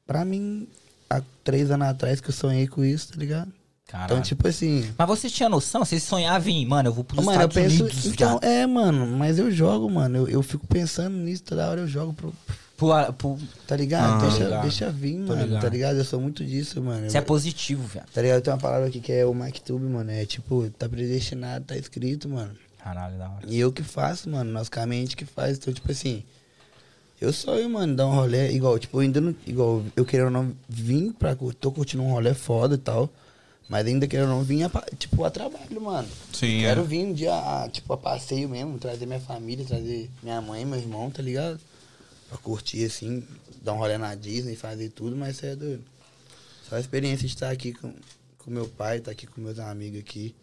pra 0.08 0.24
mim, 0.24 0.68
há 1.10 1.22
três 1.44 1.70
anos 1.70 1.88
atrás 1.88 2.22
que 2.22 2.30
eu 2.30 2.34
sonhei 2.34 2.68
com 2.68 2.84
isso, 2.84 3.10
tá 3.12 3.18
ligado? 3.18 3.54
Caralho. 3.94 4.12
Então, 4.14 4.22
tipo 4.24 4.48
assim. 4.48 4.90
Mas 4.98 5.08
você 5.08 5.30
tinha 5.30 5.48
noção? 5.48 5.86
Você 5.86 6.00
sonhava 6.00 6.50
em, 6.50 6.66
mano, 6.66 6.90
eu 6.90 6.94
vou 6.94 7.04
pros 7.04 7.24
Mano, 7.24 7.40
eu 7.44 7.48
Estados 7.48 7.56
penso. 7.72 7.84
Unidos, 7.84 8.06
Então, 8.08 8.40
é, 8.42 8.66
mano, 8.66 9.06
mas 9.06 9.38
eu 9.38 9.52
jogo, 9.52 9.88
mano. 9.88 10.18
Eu, 10.18 10.28
eu 10.28 10.42
fico 10.42 10.66
pensando 10.66 11.16
nisso 11.16 11.44
toda 11.44 11.70
hora, 11.70 11.82
eu 11.82 11.88
jogo 11.88 12.12
pro. 12.12 12.34
Pro, 12.76 13.14
pro- 13.14 13.38
Tá 13.68 13.76
ligado? 13.76 14.16
Ah, 14.16 14.28
deixa, 14.28 14.44
ligado. 14.46 14.62
deixa 14.64 14.90
vir, 14.92 15.16
mano. 15.20 15.44
ligado. 15.44 15.62
Tá 15.62 15.70
ligado? 15.70 15.98
Eu 15.98 16.04
sou 16.04 16.20
muito 16.20 16.44
disso, 16.44 16.82
mano. 16.82 17.08
Você 17.08 17.18
é 17.18 17.22
Eu- 17.22 17.24
positivo, 17.26 17.84
viado. 17.88 18.08
Tá 18.12 18.20
ligado? 18.20 18.42
Tem 18.42 18.52
uma 18.52 18.60
palavra 18.60 18.88
aqui 18.88 19.00
que 19.00 19.12
é 19.12 19.24
o 19.24 19.34
MacTube, 19.34 19.86
mano. 19.86 20.10
É 20.10 20.26
tipo, 20.26 20.68
tá 20.72 20.90
predestinado, 20.90 21.64
tá 21.66 21.78
escrito, 21.78 22.28
mano. 22.28 22.50
Caralho, 22.84 23.16
da 23.20 23.26
hora. 23.30 23.46
E 23.48 23.60
eu 23.60 23.72
que 23.72 23.84
faço, 23.84 24.28
mano. 24.28 24.52
Nosso 24.52 24.72
caminho 24.72 25.04
a 25.04 25.06
gente 25.06 25.16
que 25.16 25.24
faz. 25.24 25.58
Então, 25.60 25.72
tipo 25.72 25.90
assim. 25.92 26.24
Eu 27.22 27.32
sonho, 27.32 27.70
mano, 27.70 27.96
dar 27.96 28.08
um 28.08 28.16
rolê. 28.16 28.52
Igual, 28.52 28.78
tipo, 28.80 28.98
ainda 29.00 29.22
não. 29.22 29.36
Igual, 29.46 29.84
eu 29.96 30.04
querendo 30.04 30.32
não 30.32 30.52
vim 30.68 31.12
pra. 31.12 31.36
Tô 31.60 31.72
curtindo 31.72 32.02
um 32.04 32.12
rolê 32.12 32.34
foda 32.34 32.74
e 32.74 32.80
tal. 32.80 33.08
Mas 33.70 33.86
ainda 33.88 34.08
querendo 34.08 34.30
ou 34.30 34.36
não 34.38 34.44
vim, 34.44 34.62
a, 34.64 34.70
pa- 34.70 34.86
tipo, 35.00 35.24
a 35.24 35.32
trabalho, 35.32 35.82
mano. 35.82 36.08
Sim, 36.34 36.60
Quero 36.62 36.82
é. 36.82 36.84
vir 36.84 37.06
um 37.06 37.14
dia, 37.14 37.34
a, 37.34 37.70
tipo, 37.70 37.92
a 37.94 37.98
passeio 37.98 38.48
mesmo. 38.50 38.78
Trazer 38.78 39.06
minha 39.06 39.20
família, 39.20 39.66
trazer 39.66 40.10
minha 40.22 40.42
mãe, 40.42 40.66
meu 40.66 40.78
irmão, 40.78 41.10
tá 41.10 41.22
ligado? 41.24 41.60
Pra 42.30 42.38
curtir, 42.38 42.84
assim. 42.86 43.24
Dar 43.62 43.74
um 43.74 43.78
rolê 43.78 43.98
na 43.98 44.14
Disney, 44.16 44.56
fazer 44.56 44.90
tudo. 44.90 45.16
Mas 45.16 45.38
isso 45.38 45.46
é 45.46 45.56
doido. 45.56 45.84
Só 46.70 46.76
a 46.76 46.80
experiência 46.80 47.26
de 47.28 47.34
estar 47.34 47.50
aqui 47.50 47.72
com, 47.74 47.94
com 48.40 48.52
meu 48.52 48.68
pai, 48.68 48.98
estar 48.98 49.12
aqui 49.12 49.26
com 49.26 49.40
meus 49.42 49.58
amigos 49.60 50.00
aqui. 50.00 50.36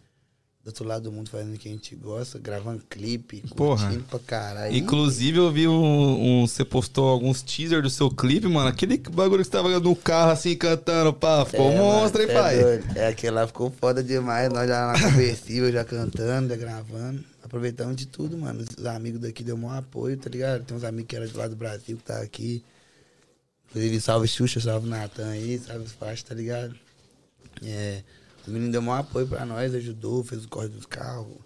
Do 0.63 0.67
outro 0.67 0.85
lado 0.85 1.03
do 1.05 1.11
mundo 1.11 1.27
fazendo 1.27 1.55
o 1.55 1.57
que 1.57 1.67
a 1.67 1.71
gente 1.71 1.95
gosta, 1.95 2.37
gravando 2.37 2.83
clipe, 2.87 3.41
Porra. 3.55 3.81
curtindo 3.83 4.03
pra 4.03 4.19
caralho. 4.19 4.75
Inclusive, 4.75 5.39
eu 5.39 5.51
vi 5.51 5.67
um, 5.67 6.41
um- 6.43 6.47
Você 6.47 6.63
postou 6.63 7.09
alguns 7.09 7.41
teasers 7.41 7.81
do 7.81 7.89
seu 7.89 8.11
clipe, 8.11 8.47
mano. 8.47 8.67
Aquele 8.69 8.95
bagulho 8.99 9.39
que 9.39 9.45
você 9.45 9.49
tava 9.51 9.79
no 9.79 9.95
carro 9.95 10.29
assim 10.31 10.55
cantando, 10.55 11.11
pá. 11.13 11.43
Ficou 11.45 11.71
É, 11.71 11.75
monstro, 11.77 12.21
hein, 12.21 12.27
cê 12.27 12.33
pai? 12.35 12.59
É, 12.59 12.61
doido. 12.63 12.97
é 12.97 13.07
aquele 13.07 13.31
lá 13.31 13.47
ficou 13.47 13.71
foda 13.71 14.03
demais. 14.03 14.53
Nós 14.53 14.67
já 14.67 14.91
na 14.93 15.01
conversível, 15.01 15.71
já 15.71 15.83
cantando, 15.83 16.49
já 16.49 16.55
gravando. 16.55 17.23
Aproveitamos 17.43 17.95
de 17.95 18.05
tudo, 18.05 18.37
mano. 18.37 18.63
Os 18.77 18.85
amigos 18.85 19.19
daqui 19.19 19.43
deu 19.43 19.57
maior 19.57 19.79
apoio, 19.79 20.15
tá 20.15 20.29
ligado? 20.29 20.63
Tem 20.63 20.77
uns 20.77 20.83
amigos 20.83 21.07
que 21.07 21.15
eram 21.15 21.25
de 21.25 21.35
lá 21.35 21.47
do 21.47 21.55
Brasil 21.55 21.97
que 21.97 22.03
tá 22.03 22.21
aqui. 22.21 22.63
Inclusive, 23.69 23.99
salve 23.99 24.27
Xuxa, 24.27 24.59
salve 24.59 24.87
Natan 24.87 25.27
aí, 25.31 25.57
salve 25.57 25.85
os 25.85 25.91
Faixa, 25.91 26.23
tá 26.27 26.35
ligado? 26.35 26.75
É, 27.63 28.03
os 28.45 28.47
meninos 28.47 28.71
deu 28.71 28.81
maior 28.81 29.01
apoio 29.01 29.27
pra 29.27 29.45
nós, 29.45 29.73
ajudou, 29.75 30.23
fez 30.23 30.45
o 30.45 30.49
corre 30.49 30.67
dos 30.67 30.85
carros, 30.85 31.37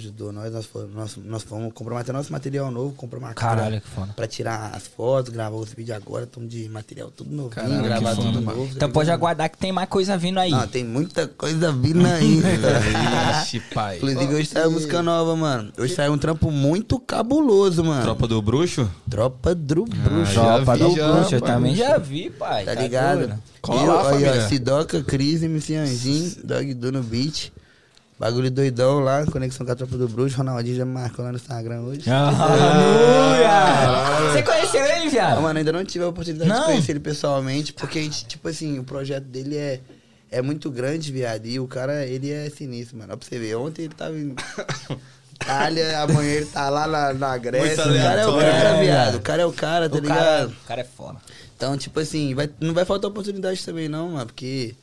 ajudou 0.00 0.32
nós. 0.32 0.52
Nós 0.52 0.66
fomos, 0.66 0.94
nós, 0.94 1.16
nós 1.24 1.42
fomos 1.42 1.72
compramos 1.72 2.02
até 2.02 2.12
nosso 2.12 2.32
material 2.32 2.70
novo, 2.70 2.92
compramos 2.94 3.28
uma 3.28 3.34
câmera 3.34 3.56
Caralho, 3.62 3.80
que 3.80 3.88
foda. 3.88 4.12
pra 4.14 4.26
tirar 4.26 4.74
as 4.74 4.86
fotos, 4.86 5.32
gravar 5.32 5.56
os 5.56 5.72
vídeos 5.72 5.96
agora, 5.96 6.24
estamos 6.24 6.48
de 6.48 6.68
material 6.68 7.10
tudo 7.10 7.30
novinho, 7.30 7.50
Caralho, 7.50 7.82
gravar 7.82 8.14
foda, 8.16 8.26
tudo 8.28 8.42
mano. 8.42 8.58
novo. 8.58 8.70
tá 8.70 8.76
Então 8.76 8.90
pode 8.90 9.06
ligado? 9.06 9.18
aguardar 9.18 9.50
que 9.50 9.58
tem 9.58 9.72
mais 9.72 9.88
coisa 9.88 10.16
vindo 10.16 10.38
aí. 10.40 10.50
Não, 10.50 10.66
tem 10.66 10.84
muita 10.84 11.28
coisa 11.28 11.70
vindo 11.72 12.06
aí. 12.06 12.40
Ixi, 13.42 13.60
pai. 13.74 13.96
Inclusive, 13.96 14.34
hoje 14.34 14.46
saiu 14.48 14.70
música 14.70 15.02
nova, 15.02 15.36
mano. 15.36 15.72
Hoje 15.78 15.94
saiu 15.94 16.12
um 16.12 16.18
trampo 16.18 16.50
muito 16.50 16.98
cabuloso, 16.98 17.84
mano. 17.84 18.02
Tropa 18.02 18.26
do 18.26 18.40
Bruxo? 18.42 18.90
Tropa 19.08 19.54
do 19.54 19.84
Bruxo. 19.84 20.32
já 20.32 20.56
Tropa 20.56 20.74
vi, 20.76 20.82
do 20.84 20.96
já, 20.96 21.12
Bruxo, 21.12 21.34
eu 21.34 21.40
pai. 21.40 21.50
também 21.54 21.74
já 21.76 21.98
vi, 21.98 22.30
pai. 22.30 22.64
Tá 22.64 22.74
ligado? 22.74 23.18
doido? 23.18 23.42
Cola 23.60 23.82
E 23.82 23.86
lá, 23.86 24.02
eu- 24.20 24.30
aí, 24.32 24.38
ó, 24.44 24.48
Sidoca, 24.48 25.02
Cris, 25.02 25.42
MC 25.42 25.74
Anjinho, 25.76 26.32
Dog 26.44 26.74
Du 26.74 26.90
no 26.92 27.02
beat. 27.02 27.52
Bagulho 28.20 28.50
doidão 28.50 29.00
lá, 29.00 29.24
conexão 29.24 29.64
com 29.64 29.72
a 29.72 29.74
Tropa 29.74 29.96
do 29.96 30.06
Bruxo. 30.06 30.36
Ronaldinho 30.36 30.76
já 30.76 30.84
me 30.84 30.92
marcou 30.92 31.24
lá 31.24 31.30
no 31.32 31.38
Instagram 31.38 31.80
hoje. 31.80 32.02
Aleluia! 33.00 34.30
Você 34.32 34.42
conheceu 34.42 34.84
ele, 34.84 35.06
Ah, 35.06 35.10
viado? 35.10 35.40
mano, 35.40 35.58
ainda 35.58 35.72
não 35.72 35.82
tive 35.86 36.04
a 36.04 36.08
oportunidade 36.08 36.50
Não? 36.50 36.60
de 36.60 36.66
conhecer 36.66 36.92
ele 36.92 37.00
pessoalmente, 37.00 37.72
porque 37.72 37.98
a 37.98 38.02
gente, 38.02 38.26
tipo 38.26 38.46
assim, 38.46 38.78
o 38.78 38.84
projeto 38.84 39.24
dele 39.24 39.56
é, 39.56 39.80
é 40.30 40.42
muito 40.42 40.70
grande, 40.70 41.10
viado. 41.10 41.46
E 41.46 41.58
o 41.58 41.66
cara, 41.66 42.04
ele 42.06 42.30
é 42.30 42.50
sinistro, 42.50 42.98
mano. 42.98 43.14
Ó 43.14 43.16
pra 43.16 43.26
você 43.26 43.38
ver, 43.38 43.54
ontem 43.56 43.84
ele 43.86 43.94
tava 43.94 44.14
em 44.18 44.34
Itália, 45.34 46.00
amanhã 46.04 46.30
ele 46.30 46.44
tá 46.46 46.68
lá 46.68 46.86
na, 46.86 47.14
na 47.14 47.38
Grécia. 47.38 47.86
Muito 47.86 47.98
O 47.98 48.02
cara 48.02 48.20
é 48.20 48.26
o 48.26 48.32
cara, 48.38 48.72
né? 48.74 48.82
viado. 48.82 49.14
O 49.16 49.20
cara 49.22 49.42
é 49.42 49.46
o 49.46 49.52
cara, 49.52 49.88
tá 49.88 49.96
o, 49.96 49.98
ligado? 50.00 50.18
cara, 50.18 50.46
o 50.48 50.66
cara 50.68 50.80
é 50.82 50.84
foda. 50.84 51.18
Então, 51.56 51.74
tipo 51.78 51.98
assim, 51.98 52.34
vai, 52.34 52.50
não 52.60 52.74
vai 52.74 52.84
faltar 52.84 53.10
oportunidade 53.10 53.64
também, 53.64 53.88
não, 53.88 54.10
mano, 54.10 54.26
porque 54.26 54.74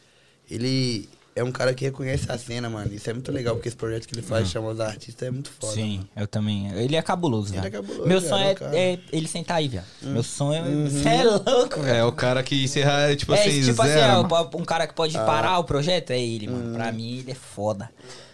ele 0.49 1.07
é 1.37 1.43
um 1.43 1.51
cara 1.51 1.73
que 1.73 1.85
reconhece 1.85 2.31
a 2.31 2.37
cena, 2.37 2.69
mano. 2.69 2.93
Isso 2.93 3.09
é 3.09 3.13
muito 3.13 3.31
legal, 3.31 3.55
porque 3.55 3.67
esse 3.69 3.77
projeto 3.77 4.07
que 4.07 4.15
ele 4.15 4.21
faz, 4.21 4.49
chama 4.49 4.69
os 4.69 4.79
artistas, 4.79 5.27
é 5.27 5.31
muito 5.31 5.49
foda. 5.51 5.73
Sim, 5.73 6.07
eu 6.15 6.27
também. 6.27 6.71
Ele 6.73 6.95
é 6.95 7.01
cabuloso, 7.01 7.47
Ele 7.53 7.61
viado. 7.61 7.65
é 7.65 7.69
cabuloso, 7.69 8.07
Meu 8.07 8.19
sonho 8.21 8.43
é 8.45 8.55
é, 8.75 8.93
é 8.93 8.99
ele 9.11 9.27
sentar 9.27 9.57
aí, 9.57 9.67
viado. 9.67 9.85
Meu 10.01 10.23
sonho 10.23 10.63
é. 10.65 10.89
Você 10.89 11.07
é 11.09 11.23
louco, 11.23 11.79
velho. 11.81 11.97
É, 11.97 12.03
o 12.03 12.11
cara 12.11 12.41
que 12.43 12.63
encerra, 12.63 13.15
tipo 13.15 13.33
É, 13.33 13.39
assim, 13.41 13.61
tipo 13.63 13.81
assim, 13.81 13.93
zero. 13.93 14.27
ó, 14.29 14.49
um 14.57 14.65
cara 14.65 14.87
que 14.87 14.93
pode 14.93 15.13
parar 15.13 15.59
o 15.59 15.63
projeto 15.63 16.11
é 16.11 16.19
ele, 16.19 16.47
mano. 16.47 16.73
Pra 16.73 16.91
mim, 16.91 17.19
ele 17.19 17.31
é 17.31 17.35
foda. 17.35 17.89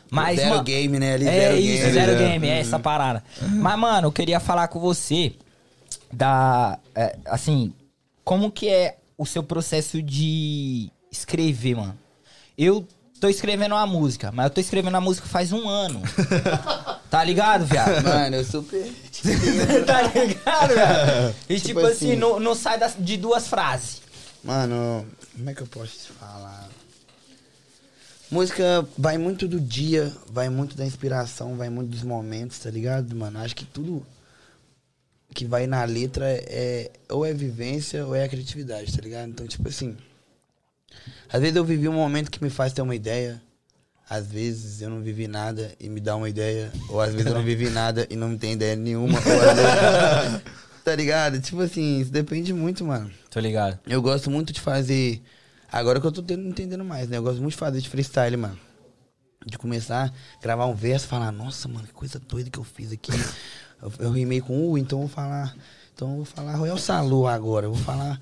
Mas, 0.09 0.37
Zero 0.37 0.49
mano, 0.51 0.63
game, 0.63 0.99
né? 0.99 1.13
Ali, 1.15 1.27
é 1.27 1.31
zero 1.31 1.57
isso, 1.57 1.77
game. 1.81 1.93
zero 1.93 2.11
é. 2.11 2.15
game, 2.15 2.47
é 2.47 2.59
essa 2.59 2.77
parada. 2.77 3.23
Mas, 3.41 3.79
mano, 3.79 4.07
eu 4.07 4.11
queria 4.11 4.39
falar 4.39 4.67
com 4.67 4.79
você 4.79 5.33
da. 6.11 6.77
é, 6.93 7.17
assim, 7.25 7.73
como 8.23 8.51
que 8.51 8.69
é 8.69 8.97
o 9.17 9.25
seu 9.25 9.41
processo 9.41 10.01
de 10.03 10.91
escrever, 11.11 11.75
mano? 11.75 11.97
Eu 12.57 12.87
tô 13.23 13.29
escrevendo 13.29 13.71
uma 13.73 13.87
música, 13.87 14.33
mas 14.33 14.43
eu 14.47 14.49
tô 14.49 14.59
escrevendo 14.59 14.95
a 14.97 14.99
música 15.01 15.25
faz 15.25 15.53
um 15.53 15.69
ano. 15.69 16.01
tá 17.09 17.23
ligado, 17.23 17.65
viado? 17.65 18.03
Mano, 18.03 18.35
eu 18.35 18.43
super. 18.43 18.83
tá 19.87 20.01
ligado, 20.01 20.73
viado? 20.73 21.35
E 21.49 21.55
tipo, 21.55 21.67
Tipo 21.67 21.79
assim, 21.85 22.11
assim- 22.11 22.15
não, 22.17 22.37
não 22.37 22.53
sai 22.53 22.77
das- 22.77 22.97
de 22.99 23.15
duas 23.15 23.47
frases. 23.47 24.01
Mano, 24.43 25.05
como 25.37 25.49
é 25.49 25.53
que 25.53 25.61
eu 25.61 25.67
posso 25.67 25.91
te 25.91 26.11
falar? 26.19 26.67
Música 28.29 28.85
vai 28.97 29.17
muito 29.17 29.47
do 29.47 29.57
dia, 29.57 30.11
vai 30.29 30.49
muito 30.49 30.75
da 30.75 30.85
inspiração, 30.85 31.55
vai 31.55 31.69
muito 31.69 31.91
dos 31.91 32.03
momentos, 32.03 32.59
tá 32.59 32.69
ligado, 32.69 33.15
mano? 33.15 33.39
Acho 33.39 33.55
que 33.55 33.63
tudo 33.63 34.05
que 35.33 35.45
vai 35.45 35.65
na 35.65 35.85
letra 35.85 36.25
é 36.29 36.91
ou 37.09 37.25
é 37.25 37.33
vivência 37.33 38.05
ou 38.05 38.13
é 38.15 38.25
a 38.25 38.27
criatividade, 38.27 38.91
tá 38.93 39.01
ligado? 39.01 39.29
Então, 39.29 39.47
tipo 39.47 39.69
assim, 39.69 39.95
às 41.31 41.41
vezes 41.41 41.55
eu 41.55 41.63
vivi 41.65 41.87
um 41.87 41.93
momento 41.93 42.29
que 42.31 42.43
me 42.43 42.49
faz 42.49 42.73
ter 42.73 42.81
uma 42.81 42.95
ideia, 42.95 43.41
às 44.09 44.27
vezes 44.27 44.81
eu 44.81 44.89
não 44.89 45.01
vivi 45.01 45.27
nada 45.27 45.73
e 45.79 45.89
me 45.89 45.99
dá 45.99 46.15
uma 46.15 46.29
ideia, 46.29 46.71
ou 46.89 46.99
às 47.01 47.11
vezes 47.13 47.27
eu 47.27 47.33
não 47.33 47.43
vivi 47.43 47.69
nada 47.69 48.05
e 48.09 48.15
não 48.15 48.29
me 48.29 48.37
tem 48.37 48.53
ideia 48.53 48.75
nenhuma, 48.75 49.19
vezes, 49.19 50.41
tá 50.83 50.95
ligado? 50.95 51.39
Tipo 51.39 51.61
assim, 51.61 51.99
isso 51.99 52.11
depende 52.11 52.53
muito, 52.53 52.85
mano. 52.85 53.09
Tô 53.29 53.39
ligado. 53.39 53.79
Eu 53.87 54.01
gosto 54.01 54.29
muito 54.29 54.51
de 54.53 54.59
fazer. 54.61 55.21
Agora 55.71 55.99
que 55.99 56.05
eu 56.05 56.11
tô 56.11 56.21
tendo- 56.21 56.47
entendendo 56.47 56.83
mais, 56.85 57.07
né? 57.09 57.17
Eu 57.17 57.23
gosto 57.23 57.39
muito 57.41 57.53
de 57.53 57.57
fazer 57.57 57.81
de 57.81 57.89
freestyle, 57.89 58.37
mano. 58.37 58.59
De 59.45 59.57
começar 59.57 60.13
a 60.37 60.41
gravar 60.41 60.65
um 60.67 60.75
verso 60.75 61.05
e 61.05 61.09
falar, 61.09 61.31
nossa, 61.31 61.67
mano, 61.67 61.87
que 61.87 61.93
coisa 61.93 62.19
doida 62.19 62.49
que 62.49 62.59
eu 62.59 62.63
fiz 62.63 62.91
aqui. 62.91 63.11
eu, 63.81 63.91
eu 63.99 64.11
rimei 64.11 64.39
com 64.41 64.69
U, 64.69 64.77
então 64.77 64.99
eu 64.99 65.07
vou 65.07 65.15
falar. 65.15 65.55
Então 65.95 66.09
eu 66.11 66.15
vou 66.17 66.25
falar 66.25 66.55
Royal 66.55 66.77
Salu 66.77 67.25
agora. 67.27 67.65
Eu 67.65 67.73
vou 67.73 67.83
falar 67.83 68.21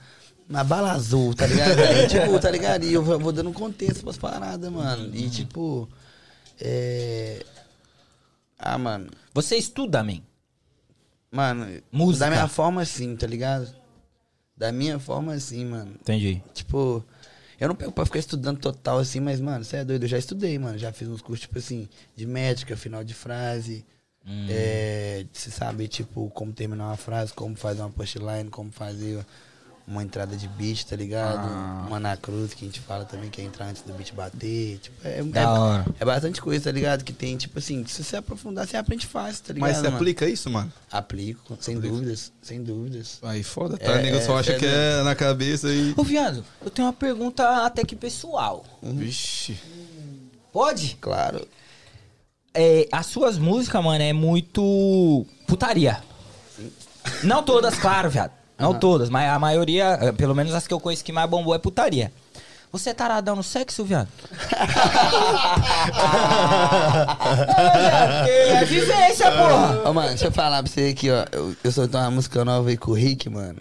na 0.52 0.64
bala 0.64 0.92
azul, 0.92 1.34
tá 1.34 1.48
ligado? 1.48 1.80
E, 1.80 2.08
tipo, 2.08 2.40
tá 2.40 2.52
ligado? 2.52 2.84
E 2.84 2.94
eu 2.94 3.02
vou, 3.02 3.32
dando 3.32 3.52
contexto 3.54 4.04
pras 4.04 4.18
paradas, 4.18 4.72
mano. 4.72 5.16
E 5.16 5.30
tipo. 5.30 5.88
É. 6.60 7.44
Ah, 8.60 8.78
mano. 8.78 9.10
Você 9.34 9.56
estuda, 9.56 10.04
man? 10.04 10.22
Mano, 11.32 11.82
Música. 11.92 12.26
da 12.26 12.32
minha 12.32 12.48
forma 12.48 12.86
sim, 12.86 13.16
tá 13.16 13.26
ligado? 13.26 13.74
Da 14.56 14.72
minha 14.72 15.00
forma 15.00 15.40
sim, 15.40 15.66
mano. 15.66 15.94
Entendi. 16.00 16.44
Tipo, 16.54 17.04
eu 17.60 17.70
não 17.70 17.76
pego 17.76 17.92
pra 17.92 18.06
ficar 18.06 18.20
estudando 18.20 18.60
total 18.60 19.00
assim, 19.00 19.22
mas, 19.22 19.40
mano, 19.40 19.64
você 19.64 19.78
é 19.78 19.86
doido, 19.86 20.04
eu 20.04 20.10
já 20.10 20.18
estudei, 20.18 20.60
mano. 20.60 20.78
Já 20.78 20.92
fiz 20.92 21.08
uns 21.08 21.22
cursos, 21.22 21.42
tipo 21.42 21.58
assim, 21.58 21.88
de 22.16 22.28
métrica, 22.28 22.76
final 22.76 23.04
de 23.04 23.14
frase. 23.14 23.86
Hum. 24.28 24.48
É, 24.50 25.26
você 25.32 25.50
sabe, 25.50 25.88
tipo, 25.88 26.30
como 26.32 26.52
terminar 26.52 26.88
uma 26.88 26.98
frase, 26.98 27.34
como 27.34 27.56
fazer 27.56 27.82
uma 27.82 27.90
punchline, 27.90 28.50
como 28.52 28.72
fazer 28.72 29.26
uma 29.88 30.04
entrada 30.04 30.36
de 30.36 30.48
beat, 30.48 30.86
tá 30.86 30.96
ligado? 30.96 31.39
Ah. 31.39 31.86
Uma 31.88 32.00
na 32.00 32.15
cruz 32.15 32.54
que 32.54 32.63
a 32.63 32.67
gente 32.67 32.80
fala 32.80 33.06
também, 33.06 33.30
que 33.30 33.41
é 33.41 33.44
entrar 33.44 33.65
antes 33.65 33.82
do 33.82 33.94
beat 33.94 34.13
bater. 34.13 34.80
Tipo, 34.80 34.96
é, 35.08 35.22
Da 35.24 35.41
é, 35.41 35.48
hora. 35.48 35.86
é 36.00 36.06
bastante 36.06 36.41
coisa, 36.41 36.65
tá 36.65 36.72
ligado? 36.72 37.04
Que 37.04 37.13
tem, 37.13 37.36
tipo 37.38 37.60
assim, 37.60 37.86
se 37.86 38.04
você 38.04 38.17
aprofundar, 38.17 38.67
você 38.67 38.78
aprende 38.78 39.06
fácil, 39.06 39.44
tá 39.44 39.54
ligado? 39.54 39.70
Mas 39.70 39.78
você 39.78 39.84
mano? 39.84 39.96
aplica 39.96 40.28
isso, 40.28 40.50
mano? 40.50 40.72
Aplico, 40.91 41.58
sem 41.60 41.80
dúvidas, 41.80 42.32
sem 42.41 42.63
dúvidas. 42.63 43.20
Aí 43.22 43.44
foda, 43.44 43.78
tá? 43.78 43.91
É, 43.91 44.00
o 44.00 44.02
nego 44.02 44.22
só 44.22 44.38
é, 44.38 44.39
acha 44.39 44.54
é 44.54 44.60
que 44.60 44.65
é 44.65 45.04
na 45.04 45.15
cabeça 45.15 45.70
e. 45.70 45.94
Ô, 45.98 46.04
viado, 46.04 46.46
eu 46.63 46.70
tenho 46.70 46.88
uma 46.88 46.94
pergunta 46.94 47.65
até 47.65 47.84
que 47.84 47.96
pessoal. 47.96 48.65
Vixe. 48.82 49.58
Pode? 50.52 50.98
Claro. 51.00 51.48
É, 52.54 52.88
as 52.91 53.06
suas 53.06 53.38
músicas, 53.38 53.84
mano, 53.84 54.04
é 54.04 54.12
muito 54.13 55.26
putaria. 55.48 56.04
Não 57.24 57.41
todas, 57.44 57.78
claro, 57.78 58.10
viado. 58.10 58.40
Não 58.62 58.74
todas, 58.74 59.10
mas 59.10 59.30
a 59.30 59.39
maioria, 59.39 59.97
eh, 60.02 60.12
pelo 60.12 60.36
menos 60.36 60.54
as 60.54 60.67
que 60.67 60.74
eu 60.74 60.80
conheço 60.80 61.04
que 61.04 61.12
mais 61.12 61.30
bombou 61.30 61.56
é 61.56 61.60
putaria. 61.60 62.12
Você 62.71 62.91
é 62.91 62.93
taradão 62.93 63.36
no 63.36 63.43
sexo, 63.43 63.84
viado? 63.84 64.08
é, 68.28 68.50
é 68.54 68.65
vivência, 68.65 69.32
porra. 69.32 69.89
Ô, 69.89 69.93
mano, 69.93 70.10
deixa 70.10 70.28
eu 70.28 70.32
falar 70.32 70.63
pra 70.63 70.71
você 70.71 70.89
aqui, 70.89 71.10
ó. 71.12 71.26
Eu, 71.32 71.56
eu 71.63 71.71
soltei 71.71 72.00
uma 72.00 72.12
música 72.12 72.43
nova 72.45 72.69
aí 72.69 72.78
com 72.78 72.91
o 72.91 72.93
Rick, 72.93 73.30
mano. 73.30 73.60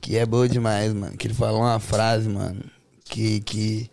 Que 0.00 0.16
é 0.16 0.26
boa 0.26 0.48
demais, 0.48 0.92
mano. 0.92 1.16
Que 1.16 1.26
ele 1.26 1.34
falou 1.34 1.60
uma 1.60 1.78
frase, 1.78 2.28
mano. 2.28 2.62
Que. 3.04 3.40
que 3.40 3.90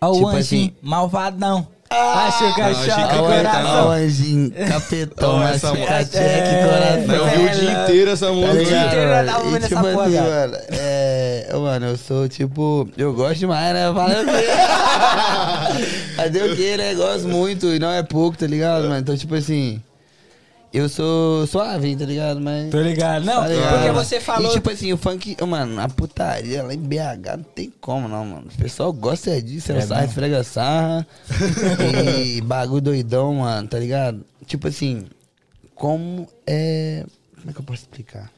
Ó, 0.00 0.10
o 0.10 0.14
Tipo 0.14 0.26
anjinho, 0.28 0.40
assim- 0.40 0.76
malvadão. 0.82 1.68
Que 1.88 1.94
achou 2.60 2.92
achei 2.92 3.04
que 3.06 3.14
o 3.14 3.22
coração. 3.24 3.86
Ó, 3.86 3.88
o 3.88 3.90
anjinho, 3.92 4.50
capetão, 4.68 5.36
mas 5.38 5.56
essa 5.56 5.72
música- 5.72 6.18
É, 6.18 6.98
coração. 7.06 7.14
Eu 7.14 7.26
vi 7.38 7.44
o 7.46 7.60
dia 7.60 7.72
inteiro 7.82 8.10
essa 8.10 8.26
Tá 8.26 8.32
música. 8.32 8.64
dia 8.64 8.86
inteiro 8.86 9.10
eu 9.10 9.26
tava 9.26 9.38
ouvindo 9.38 9.56
E 9.56 9.68
tipo 9.68 9.74
essa 9.74 9.92
porra, 9.92 10.04
assim, 10.06 10.16
mano, 10.20 10.56
é... 10.70 11.48
Mano, 11.54 11.86
eu 11.86 11.96
sou 11.96 12.28
tipo... 12.28 12.88
Eu 12.96 13.14
gosto 13.14 13.38
demais, 13.38 13.72
né? 13.74 13.92
Fazer 13.94 14.20
o 14.20 14.26
quê? 14.26 16.12
Fazer 16.16 16.42
o 16.52 16.56
quê, 16.56 16.76
né? 16.76 16.94
Gosto 16.94 17.28
muito 17.28 17.66
e 17.74 17.78
não 17.78 17.90
é 17.90 18.02
pouco, 18.02 18.36
tá 18.36 18.46
ligado, 18.46 18.82
mano? 18.84 18.98
Então, 18.98 19.16
tipo 19.16 19.34
assim... 19.34 19.82
Eu 20.72 20.88
sou 20.88 21.46
suave, 21.46 21.96
tá 21.96 22.04
ligado? 22.04 22.40
Mas... 22.40 22.70
Tô 22.70 22.80
ligado. 22.80 23.24
Não, 23.24 23.42
Tá 23.42 23.48
ligado? 23.48 23.74
porque 23.74 23.92
você 23.92 24.20
falou... 24.20 24.50
E 24.50 24.54
tipo 24.54 24.70
assim, 24.70 24.92
o 24.92 24.98
funk, 24.98 25.36
mano, 25.46 25.80
a 25.80 25.88
putaria 25.88 26.62
lá 26.62 26.74
em 26.74 26.78
BH 26.78 27.36
não 27.38 27.42
tem 27.42 27.72
como, 27.80 28.06
não, 28.06 28.24
mano. 28.24 28.48
O 28.54 28.58
pessoal 28.58 28.92
gosta 28.92 29.40
disso, 29.40 29.72
é, 29.72 29.78
É 29.78 29.80
sarra, 29.80 30.04
esfrega 30.04 30.44
sarra. 30.44 31.06
e 32.36 32.40
bagulho 32.42 32.82
doidão, 32.82 33.34
mano, 33.36 33.66
tá 33.66 33.78
ligado? 33.78 34.22
Tipo 34.46 34.68
assim, 34.68 35.06
como 35.74 36.28
é. 36.46 37.04
Como 37.36 37.50
é 37.50 37.52
que 37.52 37.60
eu 37.60 37.64
posso 37.64 37.82
explicar? 37.82 38.30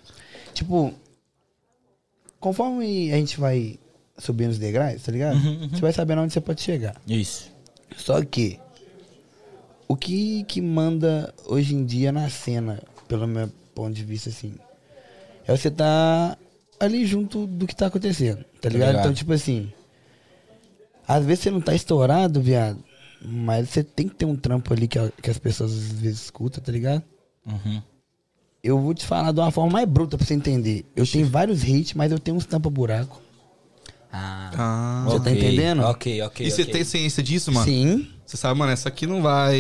Tipo, 0.55 0.95
conforme 2.39 3.13
a 3.13 3.17
gente 3.17 3.41
vai 3.41 3.79
subindo 4.19 4.51
os 4.51 4.59
degraus, 4.59 5.03
tá 5.03 5.11
ligado? 5.11 5.37
Uhum, 5.37 5.69
Você 5.71 5.81
vai 5.81 5.93
sabendo 5.93 6.23
onde 6.23 6.33
você 6.33 6.41
pode 6.41 6.61
chegar. 6.61 6.95
Isso. 7.09 7.51
Só 7.97 8.23
que 8.23 8.59
o 9.91 9.97
que 9.97 10.45
que 10.45 10.61
manda 10.61 11.35
hoje 11.47 11.75
em 11.75 11.85
dia 11.85 12.13
na 12.13 12.29
cena, 12.31 12.81
pelo 13.09 13.27
meu 13.27 13.49
ponto 13.75 13.93
de 13.93 14.05
vista, 14.05 14.29
assim, 14.31 14.55
é 15.47 15.57
você 15.57 15.71
tá 15.71 16.37
ali 16.79 17.05
junto 17.05 17.47
do 17.47 17.67
que 17.67 17.75
tá 17.75 17.87
acontecendo, 17.87 18.45
tá 18.61 18.69
ligado? 18.69 18.95
Então, 19.01 19.13
tipo 19.13 19.33
assim, 19.33 19.73
às 21.07 21.25
vezes 21.25 21.43
você 21.43 21.51
não 21.51 21.61
tá 21.61 21.75
estourado, 21.75 22.41
viado, 22.41 22.79
mas 23.21 23.69
você 23.69 23.83
tem 23.83 24.09
que 24.09 24.15
ter 24.15 24.25
um 24.25 24.37
trampo 24.37 24.73
ali 24.73 24.87
que, 24.87 24.99
a- 24.99 25.11
que 25.21 25.31
as 25.31 25.39
pessoas 25.39 25.73
às 25.73 25.93
vezes 25.93 26.23
escutam, 26.25 26.63
tá 26.63 26.71
ligado? 26.71 27.03
Uhum. 27.47 27.83
Eu 28.63 28.79
vou 28.79 28.95
te 28.95 29.05
falar 29.07 29.33
de 29.33 29.41
uma 29.41 29.51
forma 29.51 29.73
mais 29.73 29.89
bruta 29.89 30.17
pra 30.19 30.27
você 30.27 30.35
entender. 30.35 30.85
Eu 30.95 31.07
tenho 31.07 31.27
vários 31.27 31.65
hits, 31.65 31.95
mas 31.95 32.13
eu 32.13 32.19
tenho 32.19 32.37
uns 32.37 32.45
tampa-buraco. 32.47 33.21
Ah, 34.13 34.51
Ah. 34.57 35.05
Você 35.07 35.21
tá 35.21 35.31
entendendo? 35.31 35.83
Ok, 35.83 36.21
ok, 36.23 36.47
E 36.47 36.51
você 36.51 36.63
ok. 36.63 36.73
tem 36.73 36.85
ciência 36.85 37.23
disso, 37.23 37.53
mano? 37.53 37.65
Sim. 37.67 38.09
Você 38.27 38.37
sabe, 38.37 38.59
mano, 38.59 38.73
essa 38.73 38.89
aqui 38.89 39.07
não 39.07 39.23
vai. 39.23 39.57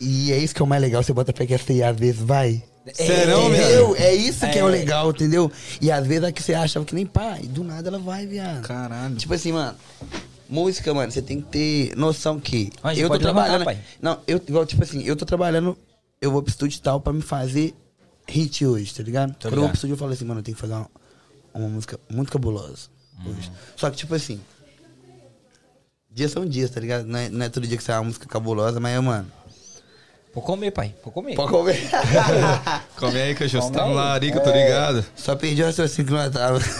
E 0.00 0.32
é 0.32 0.38
isso 0.38 0.54
que 0.54 0.60
é 0.62 0.64
o 0.64 0.68
mais 0.68 0.82
legal, 0.82 1.02
você 1.02 1.12
bota 1.12 1.32
fé 1.32 1.46
que 1.46 1.54
essa 1.54 1.72
aí 1.72 1.82
às 1.82 1.96
vezes 1.96 2.20
vai. 2.20 2.62
Serão, 2.94 3.48
entendeu? 3.54 3.94
É 3.96 4.12
isso 4.14 4.40
que 4.50 4.58
é. 4.58 4.64
o 4.64 4.68
É. 4.68 4.72
legal, 4.72 5.10
entendeu? 5.10 5.50
E 5.80 5.90
às 5.90 6.04
vezes 6.06 6.24
é 6.24 6.32
que 6.32 6.42
você 6.42 6.52
achava 6.54 6.84
que 6.84 6.94
nem 6.94 7.06
pá, 7.06 7.38
e 7.40 7.46
do 7.46 7.62
nada 7.62 7.88
ela 7.88 7.98
vai, 7.98 8.26
viado. 8.26 8.62
Caralho. 8.62 9.14
Tipo 9.14 9.34
assim, 9.34 9.52
mano, 9.52 9.76
música, 10.48 10.92
mano, 10.92 11.10
você 11.12 11.22
tem 11.22 11.40
que 11.40 11.48
ter 11.48 11.96
noção 11.96 12.40
que 12.40 12.70
Mas 12.82 12.98
eu 12.98 13.06
tô 13.08 13.14
levantar, 13.14 13.32
trabalhando. 13.32 13.64
pai. 13.64 13.78
Não, 14.00 14.18
eu, 14.26 14.40
igual, 14.48 14.66
tipo 14.66 14.82
assim, 14.82 15.02
eu 15.04 15.14
tô 15.14 15.24
trabalhando, 15.24 15.78
eu 16.20 16.32
vou 16.32 16.42
pro 16.42 16.50
estúdio 16.50 16.76
e 16.78 16.80
tal 16.80 17.00
pra 17.00 17.12
me 17.12 17.22
fazer 17.22 17.72
hit 18.28 18.66
hoje, 18.66 18.92
tá 18.92 19.02
ligado? 19.04 19.30
Quando 19.34 19.44
eu 19.44 19.50
vou 19.50 19.58
ligado. 19.58 19.68
pro 19.70 19.76
estúdio, 19.76 19.94
eu 19.94 19.98
falo 19.98 20.12
assim, 20.12 20.24
mano, 20.24 20.40
eu 20.40 20.44
tenho 20.44 20.56
que 20.56 20.60
fazer 20.60 20.74
uma, 20.74 20.90
uma 21.54 21.68
música 21.68 22.00
muito 22.10 22.32
cabulosa 22.32 22.88
hoje. 23.26 23.50
Hum. 23.50 23.54
Só 23.76 23.90
que, 23.90 23.96
tipo 23.96 24.14
assim, 24.14 24.40
dias 26.10 26.30
são 26.30 26.46
dias, 26.46 26.70
tá 26.70 26.80
ligado? 26.80 27.04
Não 27.04 27.18
é, 27.18 27.28
não 27.28 27.44
é 27.44 27.48
todo 27.48 27.66
dia 27.66 27.76
que 27.76 27.82
sai 27.82 27.96
uma 27.96 28.04
música 28.04 28.26
cabulosa, 28.26 28.80
mas, 28.80 29.02
mano, 29.02 29.30
Vou 30.34 30.42
comer, 30.42 30.70
pai. 30.70 30.94
Vou 31.04 31.12
comer. 31.12 31.34
pode 31.34 31.50
comer. 31.52 31.78
Come 32.96 33.20
aí, 33.20 33.34
cachorro. 33.34 33.66
Você 33.66 33.72
tá 33.72 33.82
no 33.84 33.90
aí. 33.90 33.94
larica, 33.96 34.40
tô 34.40 34.50
ligado. 34.50 35.04
Só 35.14 35.36
perdi 35.36 35.62
o 35.62 35.66
raciocínio 35.66 36.06
que 36.06 36.12
nós 36.12 36.32
tava. 36.32 36.58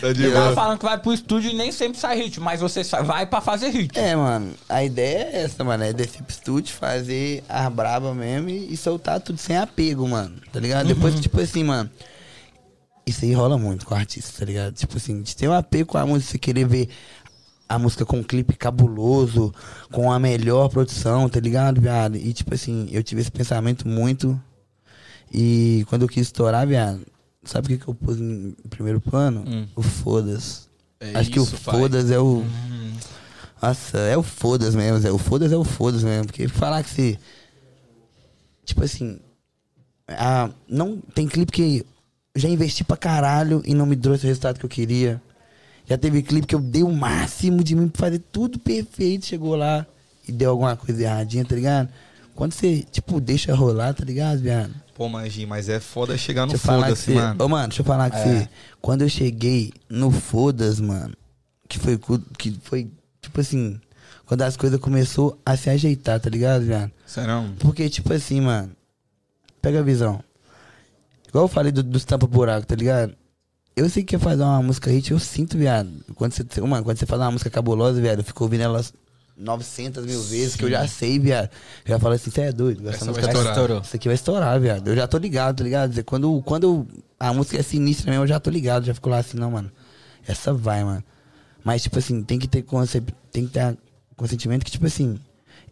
Tá 0.00 0.12
de 0.12 0.28
boa. 0.28 0.52
falando 0.52 0.78
que 0.78 0.84
vai 0.84 0.98
pro 0.98 1.12
estúdio 1.12 1.50
e 1.50 1.54
nem 1.54 1.72
sempre 1.72 1.98
sai 1.98 2.16
hit, 2.18 2.38
mas 2.40 2.60
você 2.60 2.82
vai 3.04 3.26
pra 3.26 3.40
fazer 3.40 3.70
hit. 3.70 3.98
É, 3.98 4.14
mano, 4.14 4.52
a 4.68 4.84
ideia 4.84 5.30
é 5.32 5.42
essa, 5.42 5.64
mano. 5.64 5.82
É 5.82 5.92
descer 5.92 6.22
pro 6.22 6.30
estúdio, 6.30 6.74
fazer 6.74 7.42
a 7.48 7.68
braba 7.70 8.14
mesmo 8.14 8.50
e, 8.50 8.72
e 8.72 8.76
soltar 8.76 9.20
tudo 9.20 9.38
sem 9.38 9.56
apego, 9.56 10.06
mano. 10.06 10.36
Tá 10.52 10.60
ligado? 10.60 10.86
Depois, 10.86 11.18
tipo 11.18 11.40
assim, 11.40 11.64
mano. 11.64 11.90
Isso 13.10 13.24
aí 13.24 13.32
rola 13.32 13.58
muito 13.58 13.84
com 13.84 13.94
o 13.94 13.96
artista, 13.96 14.38
tá 14.38 14.44
ligado? 14.44 14.74
Tipo 14.74 14.96
assim, 14.96 15.20
de 15.20 15.36
ter 15.36 15.48
um 15.48 15.52
apego 15.52 15.90
com 15.90 15.98
a 15.98 16.06
música, 16.06 16.30
você 16.32 16.38
querer 16.38 16.64
ver 16.64 16.88
a 17.68 17.78
música 17.78 18.06
com 18.06 18.18
um 18.18 18.22
clipe 18.22 18.56
cabuloso, 18.56 19.52
com 19.90 20.12
a 20.12 20.18
melhor 20.18 20.68
produção, 20.68 21.28
tá 21.28 21.40
ligado, 21.40 21.80
viado? 21.80 22.16
E 22.16 22.32
tipo 22.32 22.54
assim, 22.54 22.88
eu 22.92 23.02
tive 23.02 23.20
esse 23.20 23.30
pensamento 23.30 23.86
muito. 23.86 24.40
E 25.32 25.84
quando 25.88 26.02
eu 26.02 26.08
quis 26.08 26.22
estourar, 26.22 26.66
viado, 26.66 27.00
sabe 27.44 27.66
o 27.66 27.68
que, 27.70 27.84
que 27.84 27.88
eu 27.88 27.94
pus 27.94 28.18
em 28.18 28.54
primeiro 28.68 29.00
plano? 29.00 29.44
Hum. 29.46 29.66
O 29.74 29.82
foda-se. 29.82 30.68
É 31.00 31.18
Acho 31.18 31.30
que 31.30 31.40
o 31.40 31.46
foda-se 31.46 32.12
é 32.12 32.18
o. 32.18 32.44
Nossa, 33.60 33.98
é 33.98 34.16
o 34.16 34.22
foda-se 34.22 34.76
mesmo, 34.76 34.98
Zé. 35.00 35.10
O 35.10 35.18
foda-se 35.18 35.54
é 35.54 35.56
o 35.56 35.64
foda-se 35.64 36.04
mesmo. 36.04 36.26
Porque 36.26 36.46
falar 36.46 36.82
que 36.84 36.90
você. 36.90 37.18
Tipo 38.64 38.84
assim. 38.84 39.18
Ah, 40.08 40.50
não, 40.68 40.98
tem 41.14 41.26
clipe 41.26 41.52
que 41.52 41.86
já 42.34 42.48
investi 42.48 42.84
pra 42.84 42.96
caralho 42.96 43.62
e 43.64 43.74
não 43.74 43.86
me 43.86 43.96
trouxe 43.96 44.24
o 44.24 44.28
resultado 44.28 44.58
que 44.58 44.64
eu 44.64 44.70
queria. 44.70 45.20
Já 45.86 45.98
teve 45.98 46.22
clipe 46.22 46.46
que 46.46 46.54
eu 46.54 46.60
dei 46.60 46.82
o 46.82 46.92
máximo 46.92 47.64
de 47.64 47.74
mim 47.74 47.88
pra 47.88 48.06
fazer 48.06 48.20
tudo 48.30 48.58
perfeito, 48.58 49.26
chegou 49.26 49.56
lá 49.56 49.84
e 50.28 50.30
deu 50.32 50.50
alguma 50.50 50.76
coisa 50.76 51.02
erradinha, 51.02 51.44
tá 51.44 51.54
ligado? 51.54 51.88
Quando 52.34 52.52
você, 52.52 52.84
tipo, 52.90 53.20
deixa 53.20 53.54
rolar, 53.54 53.92
tá 53.92 54.04
ligado, 54.04 54.40
viado? 54.40 54.72
Pô, 54.94 55.08
Magi, 55.08 55.46
mas 55.46 55.68
é 55.68 55.80
foda 55.80 56.16
chegar 56.16 56.46
no 56.46 56.56
foda-se, 56.56 57.10
mano. 57.10 57.44
Ô, 57.44 57.48
mano, 57.48 57.68
deixa 57.68 57.82
eu 57.82 57.86
falar 57.86 58.10
com 58.10 58.16
É. 58.16 58.22
você. 58.22 58.48
Quando 58.80 59.02
eu 59.02 59.08
cheguei 59.08 59.72
no 59.88 60.10
Fodas, 60.10 60.78
mano, 60.78 61.14
que 61.68 61.78
foi, 61.78 61.98
que 62.38 62.58
foi, 62.62 62.88
tipo 63.20 63.40
assim, 63.40 63.80
quando 64.26 64.42
as 64.42 64.56
coisas 64.56 64.78
começou 64.78 65.38
a 65.44 65.56
se 65.56 65.68
ajeitar, 65.70 66.20
tá 66.20 66.30
ligado, 66.30 66.64
viado? 66.64 66.92
Serão? 67.06 67.52
Porque, 67.58 67.88
tipo 67.90 68.12
assim, 68.12 68.40
mano, 68.40 68.70
pega 69.60 69.80
a 69.80 69.82
visão. 69.82 70.22
Igual 71.30 71.44
eu 71.44 71.48
falei 71.48 71.72
do, 71.72 71.82
dos 71.82 72.04
tampa-buraco, 72.04 72.66
tá 72.66 72.74
ligado? 72.74 73.14
Eu 73.76 73.88
sei 73.88 74.02
que 74.02 74.18
fazer 74.18 74.42
uma 74.42 74.62
música 74.62 74.90
hit, 74.90 75.12
eu 75.12 75.18
sinto, 75.18 75.56
viado. 75.56 75.88
Quando 76.16 76.32
você, 76.32 76.60
mano, 76.60 76.84
quando 76.84 76.98
você 76.98 77.06
faz 77.06 77.22
uma 77.22 77.30
música 77.30 77.48
cabulosa, 77.48 78.00
viado, 78.00 78.18
eu 78.18 78.24
fico 78.24 78.42
ouvindo 78.44 78.62
elas 78.62 78.92
900 79.36 80.04
mil 80.04 80.20
vezes, 80.22 80.56
que 80.56 80.64
eu 80.64 80.70
já 80.70 80.86
sei, 80.86 81.18
viado. 81.18 81.48
Eu 81.84 81.90
já 81.90 81.98
falo 81.98 82.14
assim, 82.14 82.30
você 82.30 82.42
é 82.42 82.52
doido. 82.52 82.86
Essa, 82.88 82.96
Essa 82.96 83.04
música 83.06 83.26
vai 83.26 83.34
estourar. 83.34 83.52
Estourou. 83.52 83.80
isso 83.80 83.96
aqui 83.96 84.08
vai 84.08 84.14
estourar, 84.14 84.60
viado. 84.60 84.88
Eu 84.88 84.96
já 84.96 85.06
tô 85.06 85.18
ligado, 85.18 85.58
tá 85.58 85.64
ligado? 85.64 86.04
Quando, 86.04 86.42
quando 86.42 86.86
a 87.18 87.32
música 87.32 87.58
é 87.58 87.62
sinistra 87.62 88.10
mesmo, 88.10 88.24
eu 88.24 88.28
já 88.28 88.40
tô 88.40 88.50
ligado. 88.50 88.84
Já 88.84 88.92
fico 88.92 89.08
lá 89.08 89.18
assim, 89.18 89.38
não, 89.38 89.52
mano. 89.52 89.70
Essa 90.26 90.52
vai, 90.52 90.84
mano. 90.84 91.02
Mas, 91.64 91.82
tipo 91.82 91.98
assim, 91.98 92.22
tem 92.22 92.38
que 92.38 92.48
ter 92.48 92.64
tem 93.32 93.46
que 93.46 93.52
ter 93.52 93.78
consentimento 94.16 94.64
que, 94.64 94.70
tipo 94.70 94.86
assim, 94.86 95.18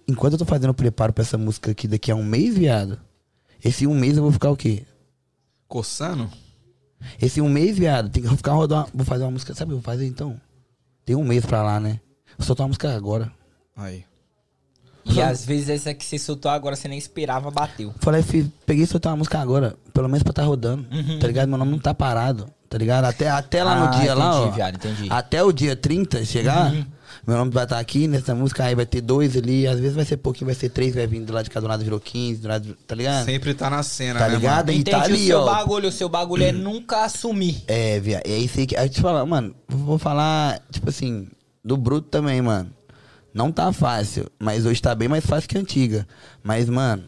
enquanto 0.06 0.34
eu 0.34 0.38
tô 0.38 0.44
fazendo 0.44 0.70
o 0.70 0.74
preparo 0.74 1.12
pra 1.12 1.22
essa 1.22 1.36
música 1.36 1.70
aqui 1.70 1.86
daqui 1.86 2.10
a 2.10 2.14
um 2.14 2.24
mês, 2.24 2.56
viado, 2.56 2.98
esse 3.62 3.86
um 3.86 3.94
mês 3.94 4.16
eu 4.16 4.22
vou 4.22 4.32
ficar 4.32 4.50
o 4.50 4.56
quê? 4.56 4.84
Coçando? 5.68 6.30
Esse 7.20 7.40
um 7.40 7.48
mês, 7.48 7.78
viado, 7.78 8.08
tem 8.08 8.22
que 8.22 8.36
ficar 8.36 8.52
rodando. 8.52 8.88
Vou 8.92 9.04
fazer 9.04 9.24
uma 9.24 9.30
música. 9.30 9.54
Sabe 9.54 9.70
o 9.72 9.74
que 9.74 9.78
eu 9.78 9.82
vou 9.82 9.92
fazer 9.92 10.06
então? 10.06 10.40
Tem 11.04 11.14
um 11.14 11.24
mês 11.24 11.44
pra 11.44 11.62
lá, 11.62 11.78
né? 11.78 12.00
Vou 12.36 12.46
soltar 12.46 12.64
uma 12.64 12.68
música 12.68 12.94
agora. 12.94 13.30
Aí. 13.76 14.04
E 15.04 15.22
às 15.22 15.44
vezes 15.44 15.68
essa 15.70 15.94
que 15.94 16.04
você 16.04 16.18
soltou 16.18 16.50
agora, 16.50 16.76
você 16.76 16.86
nem 16.88 16.98
esperava, 16.98 17.50
bateu. 17.50 17.94
Falei, 18.00 18.22
filho, 18.22 18.52
peguei 18.66 18.84
e 18.84 18.86
soltei 18.86 19.10
uma 19.10 19.16
música 19.16 19.38
agora. 19.38 19.76
Pelo 19.94 20.08
menos 20.08 20.22
pra 20.22 20.32
tá 20.32 20.42
rodando. 20.42 20.86
Tá 21.20 21.26
ligado? 21.26 21.48
Meu 21.48 21.56
nome 21.58 21.72
não 21.72 21.78
tá 21.78 21.94
parado. 21.94 22.50
Tá 22.68 22.76
ligado? 22.76 23.06
Até, 23.06 23.30
até 23.30 23.64
lá 23.64 23.74
Uhum. 23.76 23.82
Ah, 23.82 23.86
no 23.96 24.00
dia 24.02 24.14
lá, 24.14 24.28
entendi, 24.30 24.48
ó. 24.48 24.50
viado, 24.50 24.74
entendi. 24.74 25.06
Até 25.10 25.42
o 25.42 25.52
dia 25.52 25.74
30 25.74 26.24
chegar, 26.26 26.72
meu 27.28 27.36
nome 27.36 27.50
vai 27.50 27.64
estar 27.64 27.78
aqui 27.78 28.08
nessa 28.08 28.34
música, 28.34 28.64
aí 28.64 28.74
vai 28.74 28.86
ter 28.86 29.02
dois 29.02 29.36
ali, 29.36 29.66
às 29.66 29.78
vezes 29.78 29.94
vai 29.94 30.04
ser 30.06 30.16
pouquinho, 30.16 30.46
vai 30.46 30.54
ser 30.54 30.70
três, 30.70 30.94
vai 30.94 31.06
vir 31.06 31.20
do 31.20 31.30
lado 31.30 31.44
de 31.44 31.50
cada 31.50 31.66
um 31.66 31.68
lado 31.68 31.84
virou 31.84 32.00
15, 32.00 32.40
do 32.40 32.48
lado, 32.48 32.74
tá 32.86 32.94
ligado? 32.94 33.26
Sempre 33.26 33.52
tá 33.52 33.68
na 33.68 33.82
cena, 33.82 34.18
Tá 34.18 34.28
né, 34.28 34.34
ligado? 34.36 34.68
mano? 34.68 34.78
E 34.78 34.82
tá 34.82 34.98
o 34.98 35.02
ali, 35.02 35.26
seu 35.26 35.40
ó. 35.40 35.44
bagulho. 35.44 35.88
O 35.90 35.92
seu 35.92 36.08
bagulho 36.08 36.42
é 36.44 36.52
nunca 36.52 37.04
assumir. 37.04 37.62
É, 37.66 38.00
via, 38.00 38.22
é 38.24 38.38
isso 38.38 38.58
aí 38.58 38.66
que. 38.66 38.74
Aí 38.76 38.88
te 38.88 39.02
falar, 39.02 39.26
mano, 39.26 39.54
vou 39.68 39.98
falar, 39.98 40.58
tipo 40.70 40.88
assim, 40.88 41.28
do 41.62 41.76
Bruto 41.76 42.08
também, 42.08 42.40
mano. 42.40 42.70
Não 43.34 43.52
tá 43.52 43.70
fácil, 43.74 44.30
mas 44.38 44.64
hoje 44.64 44.80
tá 44.80 44.94
bem 44.94 45.06
mais 45.06 45.26
fácil 45.26 45.50
que 45.50 45.58
antiga. 45.58 46.08
Mas, 46.42 46.66
mano, 46.70 47.04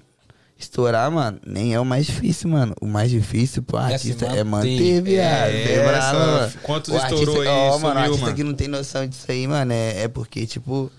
estourar, 0.64 1.10
mano, 1.10 1.40
nem 1.46 1.74
é 1.74 1.80
o 1.80 1.84
mais 1.84 2.06
difícil, 2.06 2.48
mano. 2.50 2.74
O 2.80 2.86
mais 2.86 3.10
difícil 3.10 3.62
pro 3.62 3.78
É 3.78 3.94
artista 3.94 4.26
é 4.26 4.44
manter. 4.44 4.70
manter, 4.70 5.02
viado. 5.02 5.50
É, 5.50 5.72
É, 5.74 5.84
bravo, 5.88 6.18
mano. 6.18 6.52
quantos 6.62 6.92
O 6.92 6.96
estourou 6.96 7.36
artista- 7.36 7.40
aí, 7.40 7.48
Ó, 7.48 7.72
sumiu, 7.72 7.80
mano, 7.88 8.00
o 8.00 8.02
artista 8.02 8.24
mano? 8.24 8.36
que 8.36 8.44
não 8.44 8.54
tem 8.54 8.68
noção 8.68 9.06
disso 9.06 9.26
aí, 9.30 9.46
mano, 9.46 9.72
é, 9.72 10.02
é 10.02 10.08
porque, 10.08 10.46
tipo, 10.46 10.90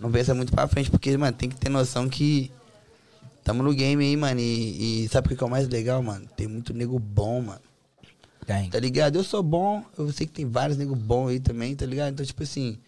não 0.00 0.10
pensa 0.10 0.34
muito 0.34 0.52
pra 0.52 0.66
frente. 0.68 0.90
Porque, 0.90 1.16
mano, 1.16 1.36
tem 1.36 1.48
que 1.48 1.56
ter 1.56 1.68
noção 1.68 2.08
que 2.08 2.50
tamo 3.44 3.62
no 3.62 3.72
game 3.72 4.04
aí, 4.04 4.16
mano. 4.16 4.40
E, 4.40 5.04
e 5.04 5.08
sabe 5.08 5.32
o 5.32 5.36
que 5.36 5.42
é 5.42 5.46
o 5.46 5.50
mais 5.50 5.68
legal, 5.68 6.02
mano? 6.02 6.24
Tem 6.36 6.46
muito 6.48 6.72
nego 6.74 6.98
bom, 6.98 7.40
mano. 7.42 7.60
Tem. 8.46 8.70
Tá 8.70 8.80
ligado? 8.80 9.16
Eu 9.16 9.22
sou 9.24 9.42
bom, 9.42 9.84
eu 9.98 10.10
sei 10.12 10.26
que 10.26 10.32
tem 10.32 10.46
vários 10.46 10.76
nego 10.78 10.96
bons 10.96 11.28
aí 11.28 11.40
também, 11.40 11.74
tá 11.76 11.86
ligado? 11.86 12.12
Então, 12.12 12.24
tipo 12.26 12.42
assim, 12.42 12.78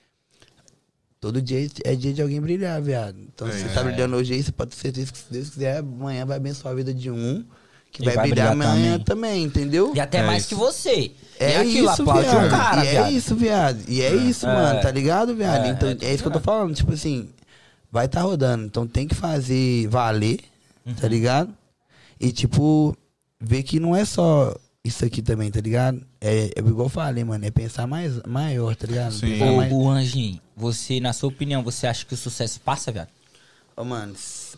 todo 1.23 1.41
dia 1.41 1.67
é 1.85 1.95
dia 1.95 2.13
de 2.13 2.21
alguém 2.21 2.41
brilhar, 2.41 2.83
viado. 2.83 3.17
Então, 3.33 3.47
se 3.49 3.55
É, 3.55 3.59
você 3.61 3.69
tá 3.75 3.81
é. 3.81 3.85
brilhando 3.85 4.17
hoje 4.17 4.35
aí, 4.35 4.43
você 4.43 4.51
pode 4.53 4.73
ter 4.73 4.77
certeza 4.77 5.13
que 5.13 5.19
se 5.19 5.25
Deus 5.31 5.49
quiser, 5.51 5.79
amanhã 5.79 6.27
vai 6.27 6.37
abençoar 6.37 6.73
a 6.73 6.77
vida 6.77 6.93
de 6.93 7.11
um, 7.13 7.45
que 7.93 8.05
vai, 8.05 8.15
vai 8.17 8.29
brilhar 8.29 8.51
brilhar 8.51 8.71
amanhã 8.73 8.99
também. 8.99 9.05
também, 9.05 9.45
entendeu? 9.45 9.93
E 9.95 10.01
até 10.01 10.19
É 10.19 10.27
mais 10.27 10.41
isso. 10.43 10.49
que 10.49 10.55
você. 10.57 11.13
É 11.39 11.53
e 11.53 11.57
aquilo, 11.57 11.91
isso, 11.93 12.03
aplaude 12.03 12.29
viado. 12.29 12.47
o 12.47 12.51
cara, 12.51 12.85
e 12.85 12.89
viado. 12.91 13.07
é 13.07 13.11
isso, 13.13 13.37
viado. 13.37 13.83
E 13.89 14.03
é 14.03 14.15
isso, 14.17 14.47
É. 14.47 14.53
mano, 14.55 14.81
tá 14.83 14.91
ligado, 14.91 15.35
viado? 15.35 15.65
É, 15.65 15.69
então, 15.71 15.89
é, 15.89 15.97
é, 16.01 16.13
isso 16.13 16.23
que 16.25 16.29
eu 16.29 16.33
tô 16.33 16.41
falando. 16.41 16.75
Tipo 16.75 16.93
assim, 16.93 17.31
vai 17.91 18.09
tá 18.09 18.21
rodando. 18.21 18.65
Então 18.67 18.87
tem 18.87 19.07
que 19.07 19.15
fazer 19.15 19.87
valer, 19.89 20.41
Uhum. 20.85 20.95
tá 20.95 21.07
ligado? 21.07 21.55
E, 22.21 22.33
tipo, 22.33 22.97
ver 23.41 23.63
que 23.63 23.79
não 23.79 23.95
é 23.95 24.05
só 24.05 24.57
isso 24.85 25.05
aqui 25.05 25.23
também, 25.23 25.49
tá 25.51 25.61
ligado? 25.61 26.05
É, 26.21 26.51
é 26.57 26.59
igual 26.59 26.87
eu 26.87 26.89
falei, 26.91 27.23
mano, 27.23 27.45
é 27.45 27.51
pensar 27.53 27.87
mais, 27.87 28.21
maior, 28.27 28.75
tá 28.75 28.87
ligado? 28.87 29.13
Sim. 29.13 29.41
Ô, 29.41 29.57
mais... 29.57 29.73
o 29.73 29.89
Anjinho, 29.89 30.41
você, 30.57 30.99
na 30.99 31.13
sua 31.13 31.29
opinião, 31.29 31.63
você 31.63 31.87
acha 31.87 32.05
que 32.05 32.15
o 32.15 32.17
sucesso 32.17 32.61
passa, 32.61 32.91
viado? 32.91 33.09
Ô, 33.77 33.85
mano, 33.85 34.15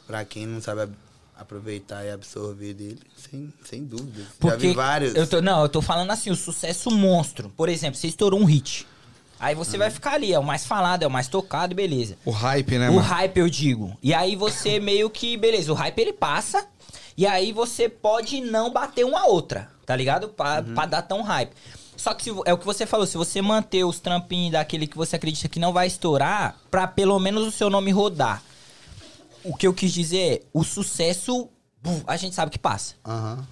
pra 0.07 0.25
quem 0.25 0.47
não 0.47 0.63
sabe 0.63 0.83
ab- 0.83 0.95
aproveitar 1.37 2.05
e 2.07 2.11
absorver 2.11 2.73
dele, 2.73 3.01
sem, 3.17 3.53
sem 3.65 3.85
dúvida. 3.85 4.23
Já 4.23 4.29
Porque 4.39 4.69
vi 4.69 4.75
vários. 4.75 5.15
Eu 5.15 5.27
tô, 5.27 5.43
não, 5.43 5.61
eu 5.61 5.69
tô 5.69 5.83
falando 5.83 6.11
assim, 6.11 6.31
o 6.31 6.37
sucesso 6.37 6.91
monstro. 6.91 7.51
Por 7.51 7.69
exemplo, 7.69 7.99
você 8.01 8.07
estourou 8.07 8.41
um 8.41 8.45
hit. 8.45 8.87
Aí 9.39 9.55
você 9.55 9.77
vai 9.77 9.91
ficar 9.91 10.13
ali, 10.13 10.33
é 10.33 10.39
o 10.39 10.45
mais 10.45 10.65
falado, 10.65 11.03
é 11.03 11.07
o 11.07 11.11
mais 11.11 11.29
tocado, 11.29 11.75
beleza. 11.75 12.17
O 12.25 12.31
hype, 12.31 12.79
né, 12.79 12.89
o 12.89 12.95
mano? 12.95 13.07
hype, 13.07 13.37
eu 13.37 13.51
digo. 13.51 13.95
E 14.03 14.15
aí 14.15 14.37
você 14.37 14.81
meio 14.81 15.11
que, 15.11 15.37
beleza, 15.37 15.71
o 15.71 15.75
hype 15.75 15.99
ele 15.99 16.15
passa. 16.15 16.67
E 17.17 17.27
aí 17.27 17.53
você 17.53 17.89
pode 17.89 18.41
não 18.41 18.73
bater 18.73 19.05
uma 19.05 19.27
outra, 19.27 19.71
tá 19.87 19.95
ligado? 19.95 20.29
Pra, 20.29 20.63
pra 20.63 20.87
dar 20.87 21.03
tão 21.03 21.23
hype. 21.23 21.53
Só 21.97 22.13
que 22.13 22.25
se 22.25 22.31
é 22.45 22.53
o 22.53 22.59
que 22.59 22.67
você 22.67 22.87
falou, 22.87 23.07
se 23.07 23.17
você 23.17 23.41
manter 23.41 23.85
os 23.85 24.01
trampinhos 24.01 24.53
daquele 24.53 24.87
que 24.87 24.97
você 24.97 25.17
acredita 25.17 25.49
que 25.49 25.61
não 25.61 25.73
vai 25.73 25.87
estourar, 25.87 26.59
pra 26.71 26.87
pelo 26.87 27.19
menos 27.19 27.47
o 27.47 27.53
seu 27.53 27.71
nome 27.71 27.93
rodar. 27.93 28.43
O 29.45 29.55
que 29.55 29.67
eu 29.67 29.75
quis 29.75 29.93
dizer 29.93 30.33
é, 30.33 30.43
o 30.53 30.65
sucesso, 30.65 31.49
a 32.07 32.17
gente 32.17 32.35
sabe 32.35 32.51
que 32.51 32.59
passa. 32.59 32.95
Aham. 33.05 33.47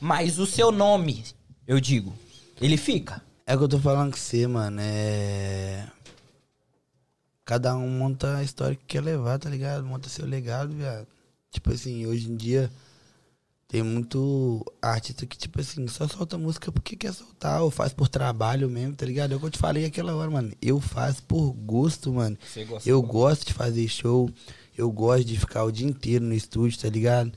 Mas 0.00 0.38
o 0.38 0.46
seu 0.46 0.72
nome, 0.72 1.24
eu 1.66 1.78
digo, 1.78 2.14
ele 2.60 2.76
fica. 2.76 3.22
É 3.46 3.54
o 3.54 3.58
que 3.58 3.64
eu 3.64 3.68
tô 3.68 3.78
falando 3.78 4.12
com 4.12 4.16
você, 4.16 4.46
mano. 4.46 4.80
É. 4.80 5.86
Cada 7.44 7.76
um 7.76 7.88
monta 7.88 8.36
a 8.36 8.42
história 8.42 8.76
que 8.76 8.84
quer 8.84 9.02
levar, 9.02 9.38
tá 9.38 9.50
ligado? 9.50 9.84
Monta 9.84 10.08
seu 10.08 10.24
legado, 10.24 10.72
viado. 10.72 11.06
Tipo 11.50 11.72
assim, 11.72 12.06
hoje 12.06 12.30
em 12.30 12.36
dia 12.36 12.70
tem 13.72 13.82
muito 13.82 14.62
artista 14.82 15.24
que, 15.24 15.34
tipo 15.34 15.58
assim, 15.58 15.88
só 15.88 16.06
solta 16.06 16.36
música 16.36 16.70
porque 16.70 16.94
quer 16.94 17.10
soltar, 17.14 17.62
ou 17.62 17.70
faz 17.70 17.90
por 17.90 18.06
trabalho 18.06 18.68
mesmo, 18.68 18.94
tá 18.94 19.06
ligado? 19.06 19.32
É 19.32 19.36
o 19.36 19.40
que 19.40 19.46
eu 19.46 19.50
te 19.50 19.58
falei 19.58 19.86
aquela 19.86 20.14
hora, 20.14 20.30
mano. 20.30 20.52
Eu 20.60 20.78
faço 20.78 21.22
por 21.22 21.52
gosto, 21.52 22.12
mano. 22.12 22.36
Você 22.46 22.66
gosta 22.66 22.86
Eu 22.86 23.00
gosto 23.00 23.46
de 23.46 23.54
fazer 23.54 23.88
show, 23.88 24.30
eu 24.76 24.90
gosto 24.92 25.24
de 25.24 25.38
ficar 25.38 25.64
o 25.64 25.72
dia 25.72 25.86
inteiro 25.86 26.22
no 26.22 26.34
estúdio, 26.34 26.78
tá 26.78 26.90
ligado? 26.90 27.32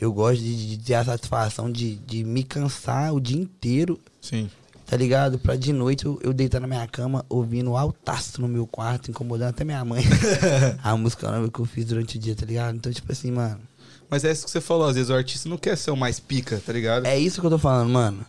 Eu 0.00 0.12
gosto 0.12 0.42
de, 0.42 0.76
de 0.76 0.84
ter 0.84 0.94
a 0.94 1.04
satisfação 1.04 1.70
de, 1.70 1.94
de 1.98 2.24
me 2.24 2.42
cansar 2.42 3.14
o 3.14 3.20
dia 3.20 3.40
inteiro 3.40 3.96
Sim. 4.20 4.50
tá 4.84 4.96
ligado? 4.96 5.38
Pra 5.38 5.54
de 5.54 5.72
noite 5.72 6.04
eu, 6.04 6.18
eu 6.20 6.32
deitar 6.32 6.60
na 6.60 6.66
minha 6.66 6.88
cama, 6.88 7.24
ouvindo 7.28 7.76
altaço 7.76 8.40
no 8.40 8.48
meu 8.48 8.66
quarto, 8.66 9.12
incomodando 9.12 9.50
até 9.50 9.62
minha 9.62 9.84
mãe. 9.84 10.02
a 10.82 10.96
música 10.96 11.30
nova 11.30 11.48
que 11.48 11.60
eu 11.60 11.64
fiz 11.64 11.84
durante 11.84 12.16
o 12.16 12.20
dia, 12.20 12.34
tá 12.34 12.44
ligado? 12.44 12.74
Então, 12.74 12.92
tipo 12.92 13.12
assim, 13.12 13.30
mano. 13.30 13.60
Mas 14.08 14.24
é 14.24 14.32
isso 14.32 14.44
que 14.44 14.50
você 14.50 14.60
falou, 14.60 14.86
às 14.86 14.94
vezes 14.94 15.10
o 15.10 15.14
artista 15.14 15.48
não 15.48 15.58
quer 15.58 15.76
ser 15.76 15.90
o 15.90 15.96
mais 15.96 16.20
pica, 16.20 16.60
tá 16.64 16.72
ligado? 16.72 17.06
É 17.06 17.18
isso 17.18 17.40
que 17.40 17.46
eu 17.46 17.50
tô 17.50 17.58
falando, 17.58 17.90
mano. 17.90 18.24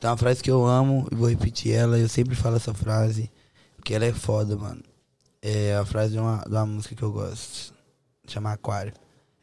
Tem 0.00 0.08
uma 0.08 0.16
frase 0.16 0.42
que 0.42 0.50
eu 0.50 0.66
amo 0.66 1.06
e 1.12 1.14
vou 1.14 1.28
repetir 1.28 1.72
ela. 1.72 1.98
Eu 1.98 2.08
sempre 2.08 2.34
falo 2.34 2.56
essa 2.56 2.72
frase, 2.72 3.30
porque 3.76 3.94
ela 3.94 4.06
é 4.06 4.12
foda, 4.12 4.56
mano. 4.56 4.82
É 5.42 5.76
a 5.76 5.84
frase 5.84 6.12
de 6.12 6.18
uma, 6.18 6.38
de 6.38 6.50
uma 6.50 6.66
música 6.66 6.94
que 6.94 7.02
eu 7.02 7.12
gosto. 7.12 7.74
Chama 8.26 8.52
Aquário. 8.52 8.94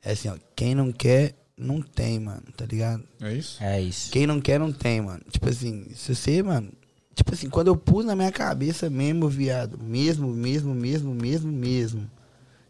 É 0.03 0.13
assim, 0.13 0.29
ó. 0.29 0.35
Quem 0.55 0.73
não 0.73 0.91
quer, 0.91 1.35
não 1.55 1.79
tem, 1.79 2.19
mano, 2.19 2.43
tá 2.55 2.65
ligado? 2.65 3.03
É 3.21 3.33
isso? 3.33 3.63
É 3.63 3.79
isso. 3.79 4.11
Quem 4.11 4.25
não 4.25 4.41
quer, 4.41 4.59
não 4.59 4.71
tem, 4.71 4.99
mano. 4.99 5.21
Tipo 5.29 5.47
assim, 5.47 5.85
se 5.93 6.15
você, 6.15 6.41
mano. 6.41 6.71
Tipo 7.13 7.33
assim, 7.33 7.49
quando 7.49 7.67
eu 7.67 7.75
pus 7.75 8.05
na 8.05 8.15
minha 8.15 8.31
cabeça 8.31 8.89
mesmo, 8.89 9.29
viado. 9.29 9.77
Mesmo, 9.79 10.27
mesmo, 10.27 10.73
mesmo, 10.73 11.13
mesmo, 11.13 11.51
mesmo. 11.51 12.09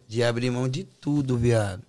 De 0.08 0.24
abrir 0.24 0.50
mão 0.52 0.68
de 0.68 0.84
tudo, 0.84 1.38
viado. 1.38 1.84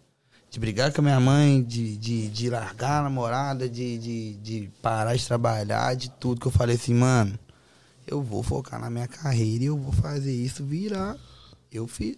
De 0.51 0.59
brigar 0.59 0.93
com 0.93 1.01
a 1.01 1.05
minha 1.05 1.21
mãe, 1.21 1.63
de, 1.63 1.97
de, 1.99 2.29
de 2.29 2.49
largar 2.51 3.01
a 3.01 3.03
namorada, 3.03 3.69
de, 3.69 3.99
de, 3.99 4.35
de 4.37 4.71
parar 4.81 5.15
de 5.15 5.27
trabalhar, 5.27 5.95
de 5.95 6.11
tudo. 6.11 6.41
Que 6.41 6.47
eu 6.47 6.53
falei 6.53 6.77
assim, 6.77 6.95
mano. 6.95 7.39
Eu 8.07 8.23
vou 8.23 8.43
focar 8.43 8.81
na 8.81 8.89
minha 8.89 9.07
carreira 9.07 9.65
e 9.65 9.67
eu 9.67 9.77
vou 9.77 9.93
fazer 9.93 10.33
isso 10.35 10.65
virar. 10.65 11.17
Eu 11.71 11.87
fiz. 11.87 12.17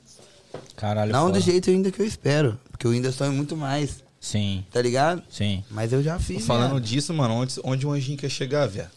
Caralho, 0.77 1.13
não 1.13 1.27
foda. 1.27 1.39
do 1.41 1.45
jeito 1.45 1.69
ainda 1.71 1.91
que 1.91 2.01
eu 2.01 2.07
espero. 2.07 2.59
Porque 2.71 2.87
eu 2.87 2.93
ainda 2.93 3.11
sonho 3.11 3.33
muito 3.33 3.57
mais. 3.57 4.05
Sim, 4.21 4.65
Tá 4.71 4.81
ligado? 4.83 5.23
sim. 5.31 5.65
Mas 5.71 5.93
eu 5.93 6.03
já 6.03 6.19
fiz. 6.19 6.45
Falando 6.47 6.73
viado. 6.73 6.83
disso, 6.85 7.13
mano, 7.13 7.35
onde, 7.35 7.55
onde 7.65 7.87
o 7.87 7.91
anjinho 7.91 8.19
quer 8.19 8.29
chegar, 8.29 8.67
velho? 8.69 8.89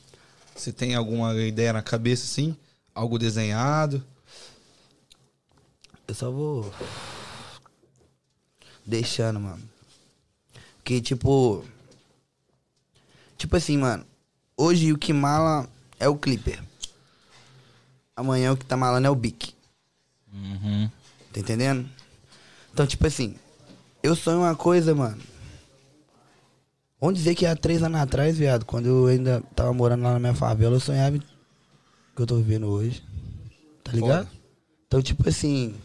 Você 0.56 0.72
tem 0.72 0.94
alguma 0.94 1.34
ideia 1.42 1.74
na 1.74 1.82
cabeça, 1.82 2.26
assim? 2.26 2.56
Algo 2.94 3.18
desenhado? 3.18 4.04
Eu 6.08 6.14
só 6.14 6.30
vou. 6.30 6.72
Deixando, 8.86 9.40
mano. 9.40 9.62
Porque, 10.78 11.02
tipo. 11.02 11.64
Tipo 13.38 13.56
assim, 13.56 13.78
mano. 13.78 14.06
Hoje 14.56 14.92
o 14.92 14.98
que 14.98 15.14
mala 15.14 15.68
é 16.00 16.08
o 16.08 16.18
Clipper. 16.18 16.62
Amanhã 18.16 18.52
o 18.52 18.58
que 18.58 18.66
tá 18.66 18.78
malando 18.78 19.08
é 19.08 19.10
o 19.10 19.16
Bic. 19.16 19.54
Uhum. 20.32 20.90
Tá 21.32 21.40
entendendo? 21.40 21.90
Então, 22.72 22.86
tipo 22.86 23.08
assim. 23.08 23.36
Eu 24.02 24.16
sonho 24.16 24.40
uma 24.40 24.56
coisa, 24.56 24.94
mano. 24.94 25.22
Vamos 27.00 27.18
dizer 27.18 27.36
que 27.36 27.46
há 27.46 27.56
três 27.56 27.82
anos 27.84 28.00
atrás, 28.00 28.38
viado, 28.38 28.66
quando 28.66 28.86
eu 28.88 29.08
ainda 29.08 29.42
tava 29.56 29.74
morando 29.74 30.04
lá 30.04 30.14
na 30.14 30.20
minha 30.20 30.34
favela, 30.34 30.76
eu 30.76 30.80
sonhava 30.80 31.18
que 31.18 32.22
eu 32.22 32.26
tô 32.26 32.36
vivendo 32.38 32.68
hoje. 32.68 33.04
Tá 33.84 33.92
ligado? 33.92 34.28
Então, 34.88 35.02
tipo 35.02 35.28
assim. 35.28 35.76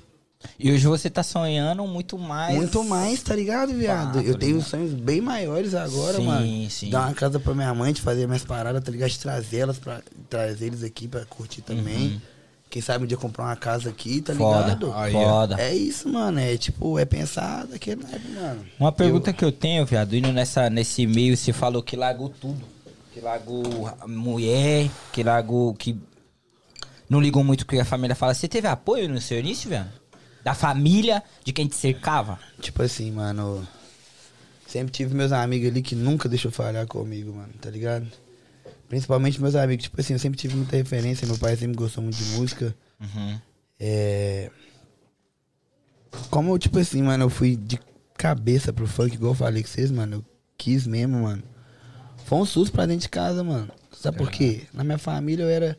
E 0.58 0.70
hoje 0.70 0.86
você 0.86 1.10
tá 1.10 1.22
sonhando 1.22 1.84
muito 1.86 2.16
mais. 2.16 2.54
Muito 2.56 2.82
mais, 2.84 3.22
tá 3.22 3.34
ligado, 3.34 3.72
viado? 3.74 4.20
Eu 4.20 4.36
tenho 4.38 4.56
ligado. 4.56 4.68
sonhos 4.70 4.92
bem 4.94 5.20
maiores 5.20 5.74
agora, 5.74 6.16
Sim, 6.18 6.26
mano. 6.26 6.70
sim. 6.70 6.90
Dar 6.90 7.06
uma 7.06 7.14
casa 7.14 7.40
pra 7.40 7.54
minha 7.54 7.74
mãe, 7.74 7.92
de 7.92 8.00
fazer 8.00 8.26
minhas 8.26 8.44
paradas, 8.44 8.82
tá 8.82 8.90
ligado? 8.90 9.10
De 9.10 9.18
trazer 9.18 9.58
elas 9.58 9.78
pra 9.78 10.00
trazer 10.30 10.66
eles 10.66 10.82
aqui 10.84 11.08
pra 11.08 11.24
curtir 11.24 11.62
também. 11.62 12.20
Quem 12.70 12.82
sabe 12.82 13.04
um 13.04 13.06
dia 13.06 13.16
comprar 13.16 13.44
uma 13.46 13.56
casa 13.56 13.88
aqui, 13.88 14.20
tá 14.20 14.32
Uhum. 14.32 14.38
Foda, 14.38 14.62
ligado? 14.64 14.92
Aí, 14.94 15.12
foda. 15.12 15.56
É 15.60 15.74
isso, 15.74 16.08
mano. 16.08 16.38
É 16.38 16.56
tipo, 16.56 16.98
é 16.98 17.04
pensar 17.04 17.66
daquele 17.66 18.02
naipe, 18.02 18.28
mano. 18.30 18.64
Uma 18.78 18.92
pergunta 18.92 19.32
que 19.32 19.44
eu 19.44 19.50
tenho, 19.50 19.84
viado, 19.86 20.14
indo 20.14 20.30
nessa, 20.32 20.68
nesse 20.70 21.06
meio, 21.06 21.36
você 21.36 21.52
falou 21.52 21.82
que 21.82 21.96
largou 21.96 22.28
tudo. 22.28 22.62
Que 23.12 23.20
largou 23.20 23.64
mulher, 24.06 24.88
que 25.12 25.22
largou. 25.22 25.74
que 25.74 25.96
não 27.08 27.20
ligou 27.20 27.42
muito 27.42 27.62
o 27.62 27.66
que 27.66 27.80
a 27.80 27.84
família 27.84 28.14
fala. 28.14 28.34
Você 28.34 28.46
teve 28.46 28.68
apoio 28.68 29.08
no 29.08 29.20
seu 29.20 29.38
início, 29.40 29.68
viado? 29.70 29.88
Da 30.48 30.54
família, 30.54 31.22
de 31.44 31.52
quem 31.52 31.68
te 31.68 31.76
cercava? 31.76 32.40
Tipo 32.58 32.82
assim, 32.82 33.12
mano. 33.12 33.68
Sempre 34.66 34.90
tive 34.90 35.14
meus 35.14 35.30
amigos 35.30 35.68
ali 35.68 35.82
que 35.82 35.94
nunca 35.94 36.26
deixou 36.26 36.50
falhar 36.50 36.86
comigo, 36.86 37.34
mano, 37.34 37.52
tá 37.60 37.68
ligado? 37.68 38.10
Principalmente 38.88 39.38
meus 39.42 39.54
amigos. 39.54 39.82
Tipo 39.82 40.00
assim, 40.00 40.14
eu 40.14 40.18
sempre 40.18 40.38
tive 40.38 40.56
muita 40.56 40.74
referência. 40.74 41.26
Meu 41.26 41.36
pai 41.36 41.54
sempre 41.54 41.76
gostou 41.76 42.02
muito 42.02 42.16
de 42.16 42.24
música. 42.30 42.74
Uhum. 42.98 43.38
É. 43.78 44.50
Como, 46.30 46.58
tipo 46.58 46.78
assim, 46.78 47.02
mano, 47.02 47.24
eu 47.24 47.30
fui 47.30 47.54
de 47.54 47.78
cabeça 48.16 48.72
pro 48.72 48.86
funk, 48.86 49.16
igual 49.16 49.32
eu 49.32 49.36
falei 49.36 49.62
com 49.62 49.68
vocês, 49.68 49.90
mano. 49.90 50.16
Eu 50.16 50.24
quis 50.56 50.86
mesmo, 50.86 51.24
mano. 51.24 51.42
Foi 52.24 52.38
um 52.38 52.46
susto 52.46 52.72
pra 52.72 52.86
dentro 52.86 53.02
de 53.02 53.10
casa, 53.10 53.44
mano. 53.44 53.68
Sabe 53.92 54.16
por 54.16 54.30
quê? 54.30 54.62
Na 54.72 54.82
minha 54.82 54.96
família 54.96 55.42
eu 55.42 55.50
era 55.50 55.76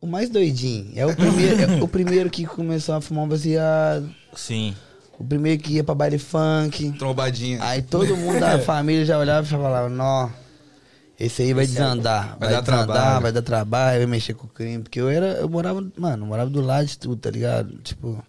o 0.00 0.06
mais 0.06 0.30
doidinho. 0.30 0.92
É 0.96 1.06
o 1.06 1.14
primeiro, 1.14 1.60
é 1.62 1.82
o 1.82 1.88
primeiro 1.88 2.30
que 2.30 2.46
começou 2.46 2.94
a 2.94 3.00
fumar 3.00 3.24
um 3.24 3.28
baseado. 3.28 4.08
Sim. 4.34 4.74
O 5.18 5.24
primeiro 5.24 5.60
que 5.62 5.72
ia 5.74 5.84
pra 5.84 5.94
baile 5.94 6.18
funk. 6.18 6.92
Trombadinha. 6.92 7.58
Aí 7.62 7.82
todo 7.82 8.16
mundo 8.16 8.38
da 8.38 8.58
família 8.62 9.04
já 9.04 9.18
olhava 9.18 9.44
e 9.46 9.50
falava, 9.50 9.88
nó, 9.88 10.30
esse 11.18 11.42
aí 11.42 11.52
vai 11.52 11.64
Esse 11.64 11.76
aí 11.76 11.82
desandar. 11.84 12.28
vai 12.38 12.38
Vai, 12.38 12.50
dar 12.50 12.60
desandar, 12.60 12.86
trabalho." 12.86 13.22
vai 13.22 13.32
dar 13.32 13.42
trabalho, 13.42 13.98
vai 13.98 14.06
mexer 14.06 14.34
com 14.34 14.46
o 14.46 14.50
crime. 14.50 14.82
Porque 14.82 15.00
eu 15.00 15.08
era, 15.08 15.26
eu 15.40 15.48
morava, 15.48 15.84
mano, 15.96 16.22
eu 16.22 16.26
morava 16.28 16.48
do 16.48 16.60
lado 16.60 16.86
de 16.86 16.96
tudo, 16.96 17.16
tá 17.16 17.30
ligado? 17.30 17.76
Tipo. 17.78 18.22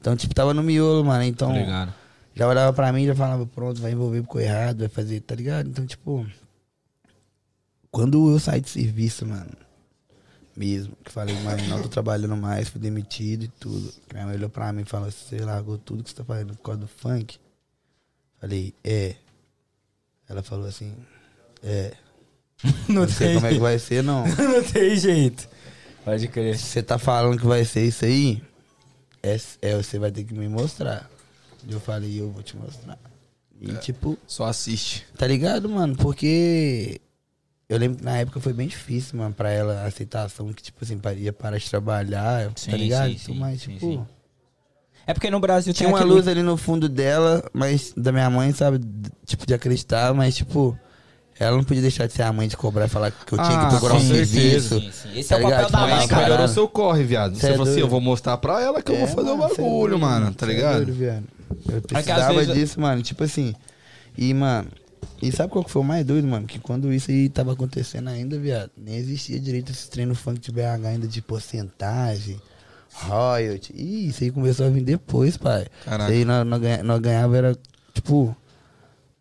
Então, 0.00 0.16
tipo, 0.16 0.34
tava 0.34 0.54
no 0.54 0.62
miolo, 0.62 1.04
mano. 1.04 1.24
Então, 1.24 1.50
Obrigado. 1.50 1.92
já 2.34 2.48
olhava 2.48 2.72
pra 2.72 2.90
mim 2.92 3.02
e 3.02 3.06
já 3.08 3.14
falava, 3.14 3.44
pronto, 3.44 3.80
vai 3.82 3.92
envolver 3.92 4.22
com 4.22 4.38
o 4.38 4.40
errado, 4.40 4.78
vai 4.78 4.88
fazer, 4.88 5.20
tá 5.20 5.34
ligado? 5.34 5.68
Então, 5.68 5.84
tipo. 5.84 6.24
Quando 7.90 8.30
eu 8.32 8.38
saí 8.38 8.60
de 8.60 8.68
serviço, 8.70 9.26
mano, 9.26 9.50
mesmo, 10.58 10.96
que 11.04 11.12
falei, 11.12 11.34
mano, 11.42 11.62
não 11.68 11.80
tô 11.80 11.88
trabalhando 11.88 12.36
mais, 12.36 12.68
fui 12.68 12.80
demitido 12.80 13.44
e 13.44 13.48
tudo. 13.48 13.94
Minha 14.12 14.26
mãe 14.26 14.34
olhou 14.34 14.50
pra 14.50 14.72
mim 14.72 14.82
e 14.82 14.84
falou, 14.84 15.08
você 15.08 15.38
largou 15.38 15.78
tudo 15.78 16.02
que 16.02 16.10
você 16.10 16.16
tá 16.16 16.24
fazendo 16.24 16.54
por 16.56 16.62
causa 16.64 16.80
do 16.80 16.88
funk? 16.88 17.38
Falei, 18.40 18.74
é. 18.82 19.14
Ela 20.28 20.42
falou 20.42 20.66
assim, 20.66 20.92
é. 21.62 21.92
Não 22.88 23.02
Não 23.02 23.08
sei 23.08 23.34
como 23.34 23.46
é 23.46 23.52
que 23.52 23.60
vai 23.60 23.78
ser, 23.78 24.02
não. 24.02 24.24
não 24.36 24.64
tem 24.64 24.96
jeito. 24.96 25.48
Pode 26.04 26.26
crer. 26.26 26.58
Se 26.58 26.64
você 26.64 26.82
tá 26.82 26.98
falando 26.98 27.38
que 27.38 27.46
vai 27.46 27.64
ser 27.64 27.84
isso 27.84 28.04
aí, 28.04 28.42
é, 29.22 29.38
é, 29.62 29.76
você 29.76 29.96
vai 29.98 30.10
ter 30.10 30.24
que 30.24 30.34
me 30.34 30.48
mostrar. 30.48 31.08
E 31.68 31.72
eu 31.72 31.78
falei, 31.78 32.20
eu 32.20 32.30
vou 32.30 32.42
te 32.42 32.56
mostrar. 32.56 32.98
E, 33.60 33.74
tipo, 33.76 34.18
Só 34.26 34.46
assiste. 34.46 35.06
tá 35.16 35.26
ligado, 35.26 35.68
mano? 35.68 35.96
Porque 35.96 37.00
eu 37.68 37.78
lembro 37.78 37.98
que 37.98 38.04
na 38.04 38.16
época 38.18 38.40
foi 38.40 38.52
bem 38.52 38.66
difícil, 38.68 39.18
mano, 39.18 39.34
pra 39.34 39.50
ela 39.50 39.82
a 39.82 39.86
aceitação 39.86 40.52
que, 40.52 40.62
tipo 40.62 40.82
assim, 40.84 40.98
ia 41.16 41.32
parar 41.32 41.58
de 41.58 41.68
trabalhar, 41.68 42.50
Sim, 42.56 42.70
tá 42.70 42.76
ligado? 42.76 43.10
sim, 43.10 43.18
sim, 43.18 43.34
mas, 43.38 43.60
sim, 43.60 43.74
tipo. 43.74 43.80
sim. 43.86 44.06
É 45.06 45.14
porque 45.14 45.30
no 45.30 45.40
Brasil 45.40 45.72
Tinha 45.72 45.86
tem 45.86 45.94
uma 45.94 46.00
aquele- 46.00 46.14
luz 46.14 46.28
ali 46.28 46.42
no 46.42 46.56
fundo 46.56 46.88
dela, 46.88 47.42
mas 47.52 47.92
da 47.96 48.12
minha 48.12 48.28
mãe, 48.28 48.52
sabe? 48.52 48.78
Tipo, 49.24 49.46
de 49.46 49.54
acreditar, 49.54 50.12
mas, 50.12 50.36
tipo, 50.36 50.78
ela 51.38 51.56
não 51.56 51.64
podia 51.64 51.80
deixar 51.80 52.06
de 52.06 52.12
ser 52.12 52.22
a 52.22 52.32
mãe 52.32 52.46
de 52.48 52.56
cobrar 52.58 52.86
e 52.86 52.88
falar 52.88 53.10
que 53.10 53.32
eu 53.32 53.38
tinha 53.38 53.58
Ah, 53.58 53.64
que 53.64 53.70
procurar 53.70 53.94
com 53.94 54.00
um 54.00 54.08
serviço. 54.08 54.80
Sim, 54.80 54.90
sim. 54.92 55.18
Esse 55.18 55.28
tá 55.30 55.36
é 55.36 55.38
o 55.38 55.42
papel 55.42 55.56
ligado? 55.58 55.60
da 55.60 55.78
Tipo, 55.78 55.80
mãe, 55.80 55.90
Mas 55.96 56.06
cara. 56.10 56.22
melhorou 56.24 56.48
seu 56.48 56.68
corre, 56.68 57.04
viado. 57.04 57.34
Cê 57.36 57.40
Você 57.40 57.46
é 57.46 57.50
falou 57.56 57.70
assim, 57.72 57.80
eu 57.80 57.88
vou 57.88 58.00
mostrar 58.02 58.36
pra 58.38 58.60
ela 58.60 58.82
que 58.82 58.90
eu 58.92 58.96
vou 58.96 59.04
É, 59.06 59.08
fazer 59.08 59.30
o 59.30 59.36
mano, 59.38 59.54
cê 59.54 59.60
é 59.60 59.64
bagulho, 59.64 59.98
mano. 59.98 60.34
Tá 60.34 60.46
é 60.46 60.48
ligado? 60.48 60.76
doido, 60.76 60.92
viado. 60.92 61.24
Eu 61.72 61.80
precisava 61.82 62.34
vezes- 62.34 62.54
disso, 62.54 62.80
mano. 62.80 63.02
Tipo 63.02 63.24
assim. 63.24 63.54
E, 64.16 64.34
mano. 64.34 64.68
E 65.22 65.32
sabe 65.32 65.52
qual 65.52 65.64
que 65.64 65.70
foi 65.70 65.82
o 65.82 65.84
mais 65.84 66.04
doido, 66.06 66.26
mano? 66.28 66.46
Que 66.46 66.58
quando 66.58 66.92
isso 66.92 67.10
aí 67.10 67.28
tava 67.28 67.52
acontecendo 67.52 68.08
ainda, 68.08 68.38
viado, 68.38 68.70
nem 68.76 68.96
existia 68.96 69.38
direito 69.40 69.72
esse 69.72 69.88
treino 69.90 70.14
funk 70.14 70.38
de 70.40 70.52
BH 70.52 70.86
ainda 70.86 71.06
de 71.08 71.20
porcentagem, 71.22 72.40
royalty. 72.92 73.72
Ih, 73.76 74.08
isso 74.08 74.24
aí 74.24 74.30
começou 74.30 74.66
a 74.66 74.70
vir 74.70 74.82
depois, 74.82 75.36
pai. 75.36 75.66
Caraca. 75.84 76.04
Isso 76.10 76.18
aí 76.20 76.24
nós, 76.24 76.46
nós, 76.46 76.60
ganha- 76.60 76.82
nós 76.82 77.00
ganhava 77.00 77.36
era, 77.36 77.58
tipo, 77.92 78.34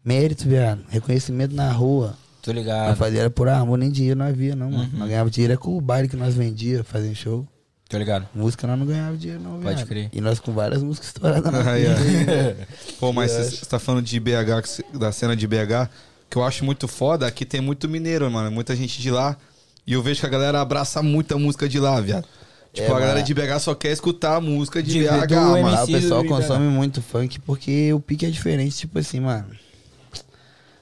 mérito, 0.03 0.47
viado. 0.47 0.83
Reconhecimento 0.89 1.55
na 1.55 1.71
rua. 1.71 2.15
Tô 2.41 2.53
Nós 2.53 2.59
ligado. 2.61 2.95
fazia 2.95 3.19
era 3.21 3.29
por 3.29 3.49
amor, 3.49 3.77
nem 3.77 3.91
dinheiro 3.91 4.17
nós 4.17 4.35
via, 4.35 4.55
não, 4.55 4.71
mano. 4.71 4.89
Uhum. 4.93 4.99
Nós 4.99 5.09
ganhava 5.09 5.29
dinheiro 5.29 5.53
é 5.53 5.57
com 5.57 5.75
o 5.77 5.81
baile 5.81 6.07
que 6.07 6.15
nós 6.15 6.33
vendia, 6.33 6.83
fazendo 6.83 7.13
show. 7.15 7.45
Tô 7.89 7.97
ligado. 7.97 8.27
Música 8.35 8.67
nós 8.67 8.77
não 8.77 8.85
ganhava 8.85 9.15
dinheiro, 9.15 9.41
não, 9.41 9.61
Pode 9.61 9.75
viado. 9.75 9.87
crer. 9.87 10.09
E 10.11 10.19
nós 10.19 10.39
com 10.39 10.51
várias 10.51 10.83
músicas 10.83 11.07
estouradas 11.09 11.51
na 11.51 11.59
Aí, 11.71 11.85
vida. 11.85 12.57
ó. 12.59 12.93
Pô, 12.99 13.13
mas 13.13 13.31
você 13.31 13.65
tá 13.65 13.79
falando 13.79 14.03
de 14.03 14.19
BH, 14.19 14.83
da 14.93 15.11
cena 15.11 15.35
de 15.35 15.47
BH, 15.47 15.89
que 16.29 16.37
eu 16.37 16.43
acho 16.43 16.65
muito 16.65 16.87
foda, 16.87 17.25
aqui 17.25 17.45
tem 17.45 17.61
muito 17.61 17.87
mineiro, 17.87 18.29
mano, 18.29 18.51
muita 18.51 18.75
gente 18.75 19.01
de 19.01 19.09
lá. 19.09 19.37
E 19.85 19.93
eu 19.93 20.03
vejo 20.03 20.19
que 20.19 20.25
a 20.25 20.29
galera 20.29 20.59
abraça 20.59 21.01
muita 21.01 21.37
música 21.37 21.69
de 21.69 21.79
lá, 21.79 22.01
viado. 22.01 22.25
Tipo, 22.73 22.91
É, 22.91 22.95
a 22.95 22.99
galera 22.99 23.23
de 23.23 23.33
BH 23.33 23.59
só 23.61 23.73
quer 23.73 23.93
escutar 23.93 24.35
a 24.35 24.41
música 24.41 24.83
de, 24.83 24.91
De- 24.91 25.03
BH, 25.07 25.33
mano. 25.61 25.83
O 25.83 25.87
pessoal 25.87 26.25
Ibra. 26.25 26.35
consome 26.35 26.67
muito 26.67 27.01
funk 27.01 27.39
porque 27.39 27.93
o 27.93 27.99
pique 28.01 28.25
é 28.25 28.29
diferente, 28.29 28.75
tipo 28.75 28.99
assim, 28.99 29.21
mano. 29.21 29.45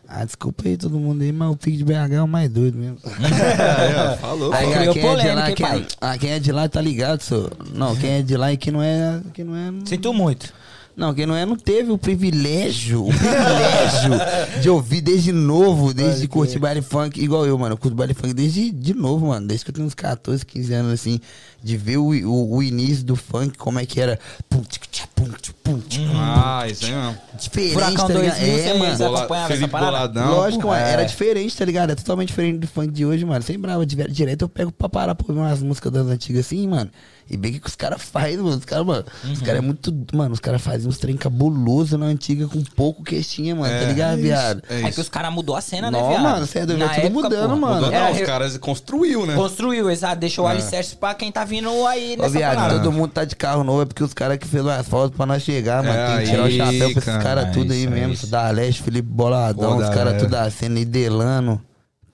Ah, 0.07 0.23
desculpa 0.23 0.67
aí 0.67 0.77
todo 0.77 0.99
mundo 0.99 1.21
aí, 1.23 1.31
mas 1.31 1.51
o 1.51 1.57
pique 1.57 1.77
de 1.77 1.83
BH 1.83 2.13
é 2.13 2.21
o 2.21 2.27
mais 2.27 2.49
doido 2.49 2.77
mesmo. 2.77 2.97
É, 3.05 4.13
ó, 4.13 4.17
falou. 4.17 4.53
Aí, 4.53 4.67
quem, 4.67 4.75
é 4.75 4.91
de 4.91 4.99
polêmica, 4.99 5.35
lá, 5.35 5.51
quem, 5.51 5.65
pai? 5.65 5.87
ah, 6.01 6.17
quem 6.17 6.29
é 6.31 6.39
de 6.39 6.51
lá 6.51 6.69
tá 6.69 6.81
ligado, 6.81 7.21
senhor. 7.21 7.51
Não, 7.73 7.95
quem 7.95 8.11
é 8.11 8.21
de 8.21 8.37
lá 8.37 8.53
e 8.53 8.57
quem 8.57 8.71
não 8.71 8.81
é. 8.81 9.21
Quem 9.33 9.45
não 9.45 9.55
é. 9.55 9.73
Sinto 9.85 10.13
muito. 10.13 10.53
Não, 10.95 11.13
quem 11.13 11.25
não 11.25 11.35
é 11.35 11.45
não 11.45 11.57
teve 11.57 11.91
o 11.91 11.97
privilégio, 11.97 13.03
o 13.05 13.09
privilégio 13.13 14.11
de 14.61 14.69
ouvir 14.69 15.01
desde 15.01 15.31
novo, 15.33 15.93
desde 15.93 16.25
curtir 16.27 16.57
baile 16.57 16.81
funk, 16.81 17.21
igual 17.21 17.45
eu, 17.45 17.57
mano. 17.57 17.73
Eu 17.73 17.77
curto 17.77 17.93
baile 17.95 18.13
funk 18.13 18.33
desde 18.33 18.71
de 18.71 18.93
novo, 18.93 19.27
mano. 19.27 19.45
Desde 19.45 19.65
que 19.65 19.71
eu 19.71 19.75
tenho 19.75 19.85
uns 19.87 19.93
14, 19.93 20.45
15 20.45 20.73
anos, 20.73 20.93
assim, 20.93 21.19
de 21.61 21.75
ver 21.75 21.97
o, 21.97 22.05
o, 22.29 22.55
o 22.55 22.63
início 22.63 23.03
do 23.03 23.15
funk, 23.17 23.57
como 23.57 23.77
é 23.77 23.85
que 23.85 23.99
era. 23.99 24.17
Pum, 24.49 24.61
tic, 24.61 24.83
tchac, 24.89 25.09
pum, 25.13 25.25
tchac, 25.41 25.53
pum, 25.61 25.79
tchac. 25.81 26.05
Ah, 26.15 26.65
isso 26.69 26.85
aí 26.85 26.91
mesmo. 26.93 27.17
Diferente, 27.39 27.73
Furacão 27.73 28.07
tá 28.07 28.13
ligado? 28.13 28.37
2000, 28.39 28.53
É, 28.57 28.57
você- 28.63 28.73
mano. 28.79 28.97
Bola- 28.97 29.19
acompanhava 29.19 29.47
Felipe 29.49 29.63
essa 29.65 29.71
parada? 29.71 29.91
Boladão. 30.21 30.35
Lógico, 30.37 30.67
mano, 30.67 30.85
É. 30.85 30.91
era 30.93 31.03
diferente, 31.03 31.57
tá 31.57 31.65
ligado? 31.65 31.89
É 31.91 31.95
totalmente 31.95 32.29
diferente 32.29 32.59
do 32.59 32.67
funk 32.67 32.87
de 32.93 33.05
hoje, 33.05 33.25
mano. 33.25 33.43
Sem 33.43 33.59
brava, 33.59 33.85
direto 33.85 34.43
eu 34.43 34.49
pego 34.49 34.71
pra 34.71 34.87
parar 34.87 35.13
pra 35.13 35.25
ouvir 35.27 35.41
umas 35.41 35.61
músicas 35.61 35.91
das 35.91 36.07
antigas 36.07 36.45
assim, 36.45 36.65
mano. 36.69 36.89
E 37.27 37.35
bem 37.37 37.53
que 37.53 37.67
os 37.67 37.75
caras 37.75 38.01
fazem, 38.03 38.37
mano. 38.37 38.57
Os 38.57 38.65
caras, 38.65 38.85
mano, 38.85 39.03
os 39.33 39.39
caras 39.39 39.55
é 39.55 39.59
Uhum. 39.59 39.65
muito. 39.65 39.93
Mano, 40.13 40.33
os 40.33 40.39
caras 40.39 40.61
fazem 40.61 40.87
uns 40.87 40.99
trem 40.99 41.17
cabuloso 41.17 41.97
na 41.97 42.05
antiga 42.05 42.47
com 42.47 42.61
pouco 42.63 43.03
que 43.03 43.19
tinha, 43.23 43.55
mano, 43.55 43.73
tá 43.79 43.85
ligado, 43.85 44.17
viado? 44.21 44.61
É 44.69 44.81
É 44.83 44.91
que 44.91 45.01
os 45.01 45.09
caras 45.09 45.33
mudou 45.33 45.55
a 45.55 45.61
cena, 45.61 45.89
né, 45.89 45.99
Não, 45.99 46.07
viado? 46.09 46.21
mano, 46.21 46.45
cê 46.45 46.59
é 46.59 46.65
doido, 46.67 46.83
é 46.83 46.87
tudo 46.87 46.99
época, 47.07 47.09
mudando, 47.23 47.49
pô, 47.49 47.55
mano. 47.57 47.75
Mudou, 47.77 47.91
não, 47.91 48.11
os 48.11 48.17
re- 48.17 48.25
caras 48.25 48.57
construiu, 48.59 49.25
né? 49.25 49.33
Construiu, 49.33 49.89
exato. 49.89 50.17
Deixou 50.19 50.45
o 50.45 50.47
alicerce 50.47 50.95
pra 50.95 51.15
quem 51.15 51.31
tá 51.31 51.43
vindo 51.43 51.69
aí 51.87 52.13
Ô, 52.13 52.21
nessa 52.21 52.29
viado, 52.37 52.55
parada. 52.57 52.79
todo 52.79 52.91
mundo 52.91 53.09
tá 53.11 53.25
de 53.25 53.35
carro 53.35 53.63
novo, 53.63 53.81
é 53.81 53.85
porque 53.85 54.03
os 54.03 54.13
caras 54.13 54.37
que 54.37 54.47
fez 54.47 54.63
o 54.63 54.69
asfalto 54.69 55.17
pra 55.17 55.25
nós 55.25 55.41
chegar, 55.41 55.81
mano. 55.83 55.95
É 55.97 56.15
Tem 56.17 56.25
que 56.25 56.31
tirar 56.31 56.43
o 56.43 56.51
chapéu 56.51 56.79
pra 56.79 56.87
esses 56.89 57.03
cara, 57.05 57.23
caras 57.23 57.45
é 57.47 57.51
tudo 57.51 57.73
aí 57.73 57.85
é 57.85 57.89
mesmo. 57.89 58.27
Da 58.27 58.49
Leste, 58.51 58.83
Felipe 58.83 59.07
Boladão, 59.09 59.77
Pô, 59.77 59.83
os 59.83 59.89
caras 59.89 60.17
tudo 60.21 60.29
da 60.29 60.49
cena 60.51 60.79
e 60.79 60.85
Delano. 60.85 61.59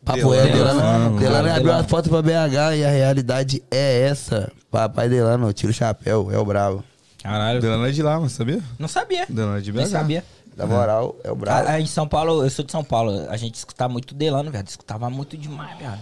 Papo 0.03 0.17
Delano, 0.17 0.35
é, 0.35 0.51
Delano. 0.51 0.79
Delano, 0.79 1.19
Delano 1.19 1.51
abriu 1.51 1.73
as 1.73 1.85
fotos 1.85 2.09
pra 2.09 2.21
BH 2.21 2.75
e 2.77 2.83
a 2.83 2.89
realidade 2.89 3.63
é 3.69 4.01
essa. 4.01 4.51
Papai 4.69 5.07
Delano, 5.07 5.53
tira 5.53 5.71
o 5.71 5.73
chapéu, 5.73 6.31
é 6.31 6.37
o 6.37 6.45
bravo. 6.45 6.83
Caralho. 7.21 7.61
Delano 7.61 7.85
é 7.85 7.91
de 7.91 8.01
lá, 8.01 8.19
mas 8.19 8.31
sabia? 8.31 8.61
Não 8.79 8.87
sabia. 8.87 9.27
Delano 9.29 9.57
é 9.57 9.61
de 9.61 9.71
BH. 9.71 9.77
Nem 9.77 9.85
sabia. 9.85 10.25
Da 10.55 10.65
moral, 10.65 11.15
é 11.23 11.31
o 11.31 11.35
bravo. 11.35 11.67
Ah, 11.69 11.79
em 11.79 11.85
São 11.85 12.07
Paulo, 12.07 12.43
eu 12.43 12.49
sou 12.49 12.65
de 12.65 12.71
São 12.71 12.83
Paulo. 12.83 13.29
A 13.29 13.37
gente 13.37 13.55
escutava 13.55 13.91
muito 13.93 14.13
Delano, 14.13 14.51
viado. 14.51 14.67
Escutava 14.67 15.09
muito 15.09 15.37
demais, 15.37 15.77
viado. 15.77 16.01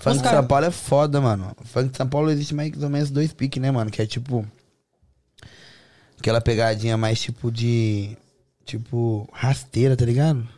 Funk 0.00 0.16
Os 0.16 0.22
de 0.22 0.28
São 0.28 0.46
Paulo 0.46 0.64
é 0.64 0.70
foda, 0.70 1.20
mano. 1.20 1.52
Funk 1.64 1.90
de 1.90 1.96
São 1.96 2.08
Paulo 2.08 2.30
existe 2.30 2.54
mais 2.54 2.82
ou 2.82 2.88
menos 2.88 3.10
dois 3.10 3.32
piques, 3.32 3.60
né, 3.60 3.70
mano? 3.70 3.90
Que 3.90 4.02
é 4.02 4.06
tipo. 4.06 4.44
Aquela 6.18 6.40
pegadinha 6.40 6.96
mais 6.96 7.20
tipo 7.20 7.52
de. 7.52 8.16
Tipo, 8.64 9.28
rasteira, 9.32 9.94
tá 9.94 10.06
ligado? 10.06 10.48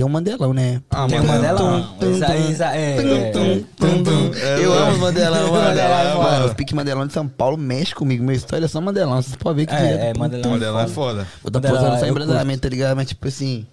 Tem 0.00 0.06
um 0.06 0.08
Mandelão, 0.08 0.54
né? 0.54 0.80
Ah, 0.88 1.06
Tem 1.06 1.20
mano. 1.20 1.30
Mandelão. 1.30 1.98
É, 2.72 2.96
é. 2.96 4.64
Eu 4.64 4.72
amo 4.72 4.92
os 4.92 4.98
Mandelão. 4.98 5.52
Mandelão 5.52 6.00
é. 6.00 6.14
Mano, 6.14 6.46
os 6.46 6.54
piques 6.54 6.72
Mandelão 6.72 7.06
de 7.06 7.12
São 7.12 7.28
Paulo 7.28 7.58
mexe 7.58 7.94
comigo. 7.94 8.24
Minha 8.24 8.34
história 8.34 8.64
é 8.64 8.68
só 8.68 8.80
Mandelão. 8.80 9.20
Vocês 9.20 9.36
podem 9.36 9.66
ver 9.66 9.70
que 9.70 9.74
É, 9.74 10.06
é, 10.08 10.12
tum, 10.14 10.20
Mandelão 10.52 10.80
é 10.80 10.88
foda. 10.88 11.28
Tô 11.42 11.50
Mandelão, 11.52 11.76
posando 11.76 12.00
só 12.00 12.06
embrasamento, 12.06 12.62
tá 12.62 12.68
ligado? 12.70 12.96
Mas 12.96 13.08
tipo 13.08 13.28
assim, 13.28 13.66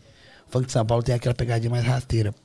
o 0.49 0.51
funk 0.51 0.65
de 0.65 0.73
São 0.73 0.85
Paulo 0.85 1.01
tem 1.01 1.15
aquela 1.15 1.33
pegadinha 1.33 1.69
mais 1.69 1.85
rasteira. 1.85 2.35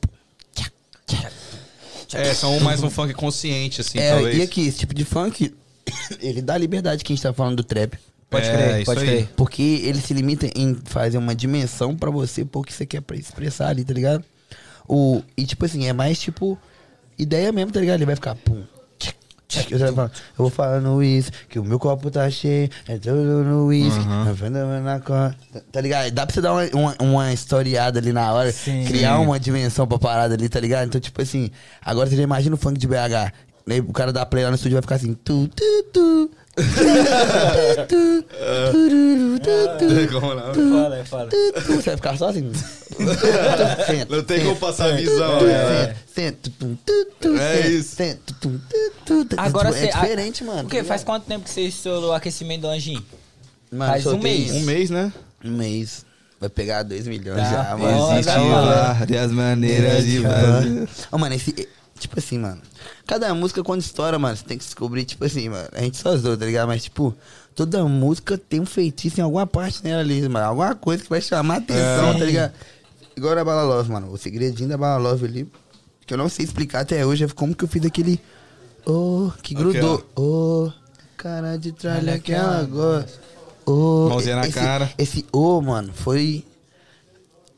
É, 2.12 2.35
são 2.35 2.61
mais 2.61 2.80
um 2.85 2.89
funk 2.89 3.12
consciente, 3.14 3.80
assim, 3.80 3.99
É, 3.99 4.12
talvez. 4.12 4.39
e 4.39 4.43
aqui, 4.43 4.64
esse 4.64 4.78
tipo 4.78 4.95
de 4.95 5.05
funk, 5.05 5.53
ele 6.22 6.41
dá 6.41 6.57
liberdade 6.57 7.03
que 7.03 7.12
a 7.12 7.16
gente 7.16 7.22
tá 7.24 7.33
falando 7.33 7.57
do 7.57 7.64
trap. 7.64 7.99
Pode 8.33 8.49
É, 8.49 8.53
crer, 8.57 8.85
pode 8.85 9.01
aí. 9.01 9.07
crer. 9.07 9.28
Porque 9.37 9.62
ele 9.85 10.01
se 10.01 10.12
limita 10.12 10.47
em 10.59 10.74
fazer 10.85 11.18
uma 11.18 11.35
dimensão 11.35 11.95
pra 11.97 12.11
você 12.11 12.45
pôr 12.45 12.61
o 12.61 12.64
que 12.64 12.72
você 12.72 12.85
quer 12.85 13.01
pra 13.03 13.16
expressar 13.16 13.68
ali, 13.68 13.85
tá 13.85 13.93
ligado? 13.95 14.24
O, 14.89 15.22
e 15.37 15.45
tipo 15.47 15.64
assim, 15.64 15.87
é 15.87 15.93
mais 15.93 16.18
tipo 16.18 16.59
ideia 17.18 17.53
mesmo, 17.53 17.70
tá 17.70 17.78
ligado? 17.80 17.97
Ele 17.99 18.07
vai 18.07 18.16
ficar 18.16 18.35
pum. 18.35 18.62
tchic, 18.99 19.14
tchic, 19.47 19.70
você 19.70 19.85
vai 19.85 19.93
falar, 19.93 20.09
eu 20.11 20.37
vou 20.39 20.51
falando 20.51 21.03
isso, 21.03 21.30
que 21.49 21.59
o 21.59 21.64
meu 21.64 21.78
copo 21.78 22.11
tá 22.11 22.28
cheio, 22.30 22.68
é 22.89 22.99
tudo 22.99 23.14
no 23.45 23.66
uísque, 23.66 24.01
Uhum. 24.01 24.80
na 24.83 24.99
costa. 25.01 25.37
Tá 25.70 25.80
ligado? 25.80 26.11
Dá 26.11 26.26
pra 26.26 26.35
você 26.35 26.41
dar 26.41 26.53
uma, 26.53 26.64
uma, 26.74 26.97
uma 27.01 27.33
historiada 27.33 27.99
ali 28.01 28.12
na 28.12 28.33
hora, 28.33 28.51
Sim. 28.51 28.85
criar 28.87 29.18
uma 29.20 29.39
dimensão 29.39 29.87
pra 29.87 29.99
parada 29.99 30.35
ali, 30.35 30.49
tá 30.49 30.59
ligado? 30.59 30.87
Então, 30.89 31.01
tipo 31.01 31.20
assim, 31.22 31.51
agora 31.85 32.09
você 32.11 32.16
já 32.16 32.22
imagina 32.22 32.55
o 32.55 32.59
funk 32.59 32.78
de 32.78 32.87
BH. 32.89 33.33
Né? 33.64 33.78
O 33.78 33.93
cara 33.93 34.12
dá 34.12 34.26
play 34.26 34.43
lá 34.43 34.51
no 34.51 34.57
estúdio 34.57 34.74
vai 34.74 34.83
ficar 34.83 34.97
assim, 34.97 35.14
tu, 35.14 35.49
tu, 35.55 35.83
tu. 35.93 36.30
Como 40.11 40.34
não? 40.34 40.53
Foda, 40.55 40.96
é 40.96 41.05
foda. 41.05 41.30
Você 41.66 41.82
vai 41.90 41.96
ficar 41.96 42.16
só 42.18 42.28
assim. 42.28 42.53
Senta, 43.86 44.16
Não 44.16 44.22
tem 44.22 44.44
como 44.44 44.57
passar 44.57 44.90
a 44.92 44.96
visão, 44.96 45.40
né? 45.42 45.53
É 45.53 45.96
senta, 46.14 46.50
isso. 47.68 47.96
Agora 49.36 49.70
é 49.76 49.86
diferente, 49.86 50.44
mano. 50.44 50.64
O 50.64 50.70
quê? 50.70 50.84
Faz 50.84 51.03
quanto 51.03 51.24
tempo 51.24 51.44
que 51.44 51.50
você 51.50 51.62
estourou 51.62 52.11
o 52.11 52.12
aquecimento 52.12 52.62
do 52.62 52.68
Anjinho? 52.68 53.03
Mano, 53.70 53.92
faz 53.92 54.07
um 54.07 54.18
mês. 54.18 54.50
Um 54.53 54.61
mês, 54.61 54.90
né? 54.90 55.12
Um 55.44 55.50
mês. 55.53 56.05
Vai 56.38 56.48
pegar 56.50 56.82
2 56.82 57.07
milhões 57.07 57.38
Tá, 57.40 57.50
já, 57.70 57.76
mano. 57.76 58.12
Existe 58.18 58.36
mano. 58.38 58.66
várias 58.98 59.30
maneiras 59.30 60.05
de 60.05 60.20
fazer. 60.20 60.88
Ô, 61.12 61.18
mano, 61.18 61.34
esse. 61.34 61.68
Tipo 62.03 62.18
assim, 62.18 62.38
mano. 62.38 62.61
Cada 63.07 63.32
música, 63.34 63.62
quando 63.62 63.80
estoura, 63.80 64.18
mano, 64.18 64.36
você 64.36 64.44
tem 64.44 64.59
que 64.59 64.64
descobrir, 64.64 65.05
tipo 65.05 65.24
assim, 65.24 65.48
mano. 65.48 65.68
A 65.72 65.80
gente 65.80 65.96
só 65.96 66.16
zoa, 66.16 66.36
tá 66.36 66.44
ligado? 66.44 66.68
Mas, 66.68 66.84
tipo, 66.84 67.14
toda 67.55 67.84
música 67.84 68.36
tem 68.36 68.61
um 68.61 68.66
feitiço 68.66 69.20
em 69.20 69.22
alguma 69.22 69.46
parte 69.46 69.82
nela 69.84 70.00
ali, 70.00 70.28
mano. 70.28 70.46
Alguma 70.46 70.74
coisa 70.74 71.03
que 71.03 71.09
vai 71.11 71.20
chamar 71.20 71.59
atenção, 71.59 72.11
É. 72.11 72.18
tá 72.18 72.24
ligado? 72.24 72.53
Igual 73.16 73.38
a 73.38 73.44
Bala 73.44 73.62
Love, 73.62 73.90
mano. 73.90 74.12
O 74.12 74.18
segredinho 74.18 74.68
da 74.68 74.76
Bala 74.76 75.11
Love 75.11 75.24
ali, 75.26 75.48
que 76.07 76.14
eu 76.14 76.18
não 76.18 76.28
sei 76.28 76.44
explicar 76.44 76.80
até 76.80 77.05
hoje, 77.07 77.24
é 77.24 77.28
como 77.28 77.55
que 77.55 77.64
eu 77.64 77.68
fiz 77.68 77.84
aquele. 77.84 78.20
Oh, 78.84 79.30
que 79.42 79.55
grudou. 79.55 80.05
Oh, 80.16 80.70
cara 81.16 81.57
de 81.57 81.72
tralha 81.72 82.18
que 82.18 82.32
ela 82.32 82.64
gosta. 82.64 83.20
Oh, 83.64 84.09
Mãozinha 84.09 84.36
na 84.36 84.42
esse, 84.42 84.53
cara. 84.53 84.90
Esse 84.98 85.24
oh, 85.32 85.61
mano, 85.61 85.92
foi. 85.94 86.44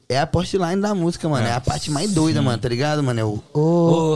É 0.09 0.19
a 0.19 0.27
postline 0.27 0.81
da 0.81 0.95
música, 0.95 1.29
mano. 1.29 1.47
É, 1.47 1.53
a 1.53 1.61
parte 1.61 1.91
mais 1.91 2.13
doida, 2.13 2.43
mano, 2.43 2.59
tá 2.59 2.69
ligado, 2.69 3.03
mano? 3.03 3.21
É 3.21 3.25
o 3.25 3.43
oh, 3.55 3.61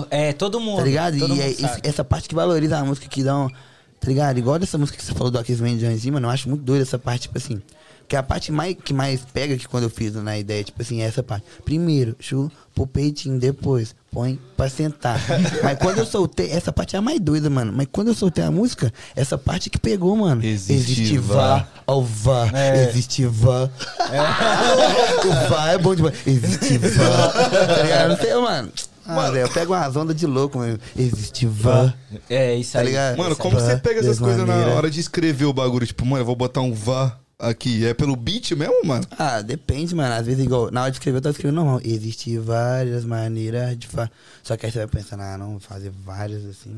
Ô, 0.01 0.07
é, 0.11 0.33
todo 0.33 0.61
mundo. 0.61 0.79
tá 0.79 0.85
ligado? 0.85 1.19
Todo 1.19 1.27
E 1.27 1.31
mundo 1.31 1.41
é 1.43 1.51
esse- 1.51 1.81
essa 1.83 2.05
parte 2.05 2.29
que 2.29 2.35
valoriza 2.35 2.79
a 2.79 2.85
música, 2.85 3.09
que 3.09 3.23
dá 3.23 3.37
um. 3.39 3.49
Tá 3.49 4.07
ligado? 4.07 4.39
Igual 4.39 4.59
dessa 4.59 4.77
música 4.79 4.97
que 4.99 5.05
você 5.05 5.13
falou 5.15 5.31
do 5.31 5.39
Aquecimento 5.39 5.79
de 5.79 5.87
Anjinho, 5.87 6.15
mano, 6.15 6.27
eu 6.27 6.31
acho 6.31 6.49
muito 6.49 6.63
doida 6.63 6.83
essa 6.83 6.99
parte, 6.99 7.23
tipo 7.23 7.39
assim. 7.39 7.61
Que 8.09 8.17
a 8.17 8.23
parte 8.23 8.51
mais, 8.51 8.75
que 8.83 8.95
mais 8.95 9.21
pega 9.35 9.55
que 9.59 9.69
quando 9.69 9.85
eu 9.85 9.91
fiz 9.91 10.15
na 10.15 10.39
ideia, 10.39 10.65
tipo 10.65 10.81
assim, 10.81 11.03
é 11.03 11.05
essa 11.05 11.23
parte. 11.23 11.45
Primeiro, 11.65 12.17
chupa 12.19 12.51
o 12.79 12.87
peitinho, 12.87 13.39
depois 13.39 13.95
põe 14.11 14.39
pra 14.57 14.69
sentar. 14.71 15.21
Mas 15.63 15.79
quando 15.79 15.99
eu 15.99 16.07
soltei, 16.07 16.51
essa 16.51 16.73
parte 16.73 16.97
é 16.97 16.99
a 16.99 17.03
mais 17.03 17.21
doida, 17.21 17.51
mano. 17.51 17.71
Mas 17.75 17.87
quando 17.93 18.09
eu 18.09 18.15
soltei 18.15 18.43
a 18.43 18.51
música, 18.51 18.91
essa 19.15 19.37
parte 19.37 19.69
que 19.69 19.79
pegou, 19.79 20.17
mano. 20.17 20.43
Existe 20.43 21.19
vá. 21.19 21.69
ó 21.87 22.01
vá, 22.01 22.49
É. 22.55 22.89
existe 22.89 23.27
vá. 23.27 23.69
o 25.25 25.49
vá 25.51 25.73
é 25.73 25.79
bom 25.79 25.95
demais. 25.95 26.15
Existe 26.27 26.79
vá. 26.79 27.29
Tá 27.67 27.83
ligado? 27.83 28.09
Não 28.09 28.17
sei, 28.17 28.35
mano. 28.35 28.73
Ah, 29.11 29.31
velho, 29.31 29.47
eu 29.47 29.49
pego 29.51 29.73
umas 29.73 29.97
ondas 29.97 30.15
de 30.17 30.27
louco, 30.27 30.59
mano. 30.59 30.79
Existe 30.97 31.47
vá. 31.47 31.93
É, 32.29 32.55
isso 32.55 32.73
Tá 32.73 32.81
aí. 32.81 32.87
ligado? 32.87 33.17
Mano, 33.17 33.33
isso 33.33 33.41
como 33.41 33.57
aí. 33.59 33.63
você 33.65 33.77
pega 33.77 34.01
essas 34.01 34.19
coisas 34.19 34.47
na 34.47 34.55
hora 34.69 34.91
de 34.91 35.01
escrever 35.01 35.47
o 35.47 35.53
bagulho? 35.53 35.87
Tipo, 35.87 36.05
mano, 36.05 36.23
eu 36.23 36.27
vou 36.27 36.37
botar 36.37 36.61
um 36.61 36.73
vá 36.75 37.17
aqui. 37.39 37.87
É 37.87 37.95
pelo 37.95 38.17
beat 38.17 38.51
mesmo, 38.53 38.85
mano? 38.85 39.05
Ah, 39.19 39.41
depende, 39.41 39.95
mano. 39.95 40.15
Às 40.15 40.27
vezes, 40.27 40.45
igual, 40.45 40.71
na 40.71 40.83
hora 40.83 40.91
de 40.91 40.97
escrever, 40.97 41.19
eu 41.19 41.23
tava 41.23 41.33
escrevendo 41.33 41.57
normal. 41.57 41.81
Existem 41.85 42.39
várias 42.39 43.05
maneiras 43.05 43.79
de 43.79 43.87
fazer. 43.87 44.11
Só 44.43 44.57
que 44.57 44.67
aí 44.67 44.73
você 44.73 44.79
vai 44.79 44.89
pensando, 44.89 45.23
ah, 45.23 45.39
não, 45.39 45.51
vou 45.53 45.61
fazer 45.61 45.91
várias 46.05 46.45
assim. 46.45 46.77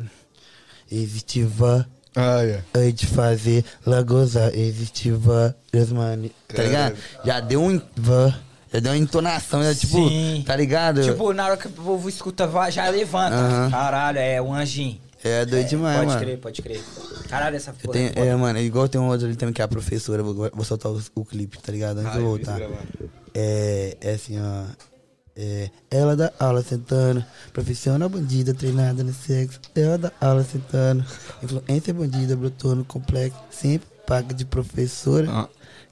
Existe 0.90 1.42
vá 1.44 1.86
Ah, 2.16 2.42
é. 2.44 2.62
aí 2.74 2.92
de 2.92 3.06
fazer 3.06 3.64
lagoza. 3.86 4.50
Existe 4.54 5.10
várias 5.12 5.90
maneiras. 5.92 6.36
Tá 6.48 6.62
ligado? 6.62 6.96
Já 7.24 7.40
deu 7.40 7.62
um 7.62 7.80
vá. 7.96 8.34
Já 8.72 8.78
deu 8.78 8.92
uma 8.92 8.98
entonação, 8.98 9.64
já, 9.64 9.74
tipo, 9.74 10.08
Sim. 10.08 10.44
tá 10.46 10.54
ligado? 10.54 11.02
Tipo, 11.02 11.32
na 11.32 11.44
hora 11.44 11.56
que 11.56 11.66
o 11.66 11.70
povo 11.70 12.08
escuta, 12.08 12.46
vai, 12.46 12.70
já 12.70 12.88
levanta. 12.88 13.68
Caralho, 13.68 14.18
é 14.18 14.40
o 14.40 14.52
anjinho. 14.52 14.96
É 15.22 15.44
doido 15.46 15.68
demais, 15.68 15.96
pode 15.98 16.08
mano. 16.08 16.20
crer, 16.20 16.38
pode 16.38 16.62
crer. 16.62 16.82
Caralho, 17.28 17.56
essa 17.56 17.70
Eu 17.70 17.74
porra. 17.74 17.92
tenho, 17.92 18.08
é 18.08 18.12
foda. 18.12 18.26
é, 18.26 18.36
mano, 18.36 18.58
igual 18.58 18.88
tem 18.88 19.00
um 19.00 19.08
outro 19.08 19.26
ali 19.26 19.36
também 19.36 19.52
que 19.52 19.60
é 19.60 19.64
a 19.64 19.68
professora, 19.68 20.22
vou, 20.22 20.34
vou 20.52 20.64
soltar 20.64 20.90
o, 20.90 21.00
o 21.14 21.24
clipe, 21.24 21.58
tá 21.58 21.70
ligado? 21.72 21.98
Antes 21.98 22.12
de 22.12 22.18
eu 22.18 22.24
voltar. 22.24 22.60
É, 23.34 23.96
é 24.00 24.10
assim, 24.12 24.38
ó. 24.40 24.64
É, 25.36 25.70
ela 25.90 26.16
dá 26.16 26.32
aula 26.38 26.62
sentando, 26.62 27.24
profissional 27.52 28.08
bandida 28.08 28.52
treinada 28.52 29.02
no 29.04 29.12
sexo. 29.14 29.60
Ela 29.74 29.96
dá 29.96 30.12
aula 30.20 30.42
sentando, 30.44 31.04
influência 31.42 31.94
bandida 31.94 32.36
brotou 32.36 32.74
no 32.74 32.84
complexo, 32.84 33.38
sempre 33.50 33.88
paga 34.06 34.34
de 34.34 34.44
professora. 34.44 35.26
Ah. 35.30 35.48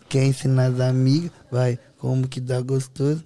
Quer 0.09 0.25
ensinar 0.25 0.67
as 0.67 0.81
amigas, 0.81 1.31
vai, 1.51 1.79
como 1.99 2.27
que 2.27 2.41
dá 2.41 2.61
gostoso. 2.61 3.23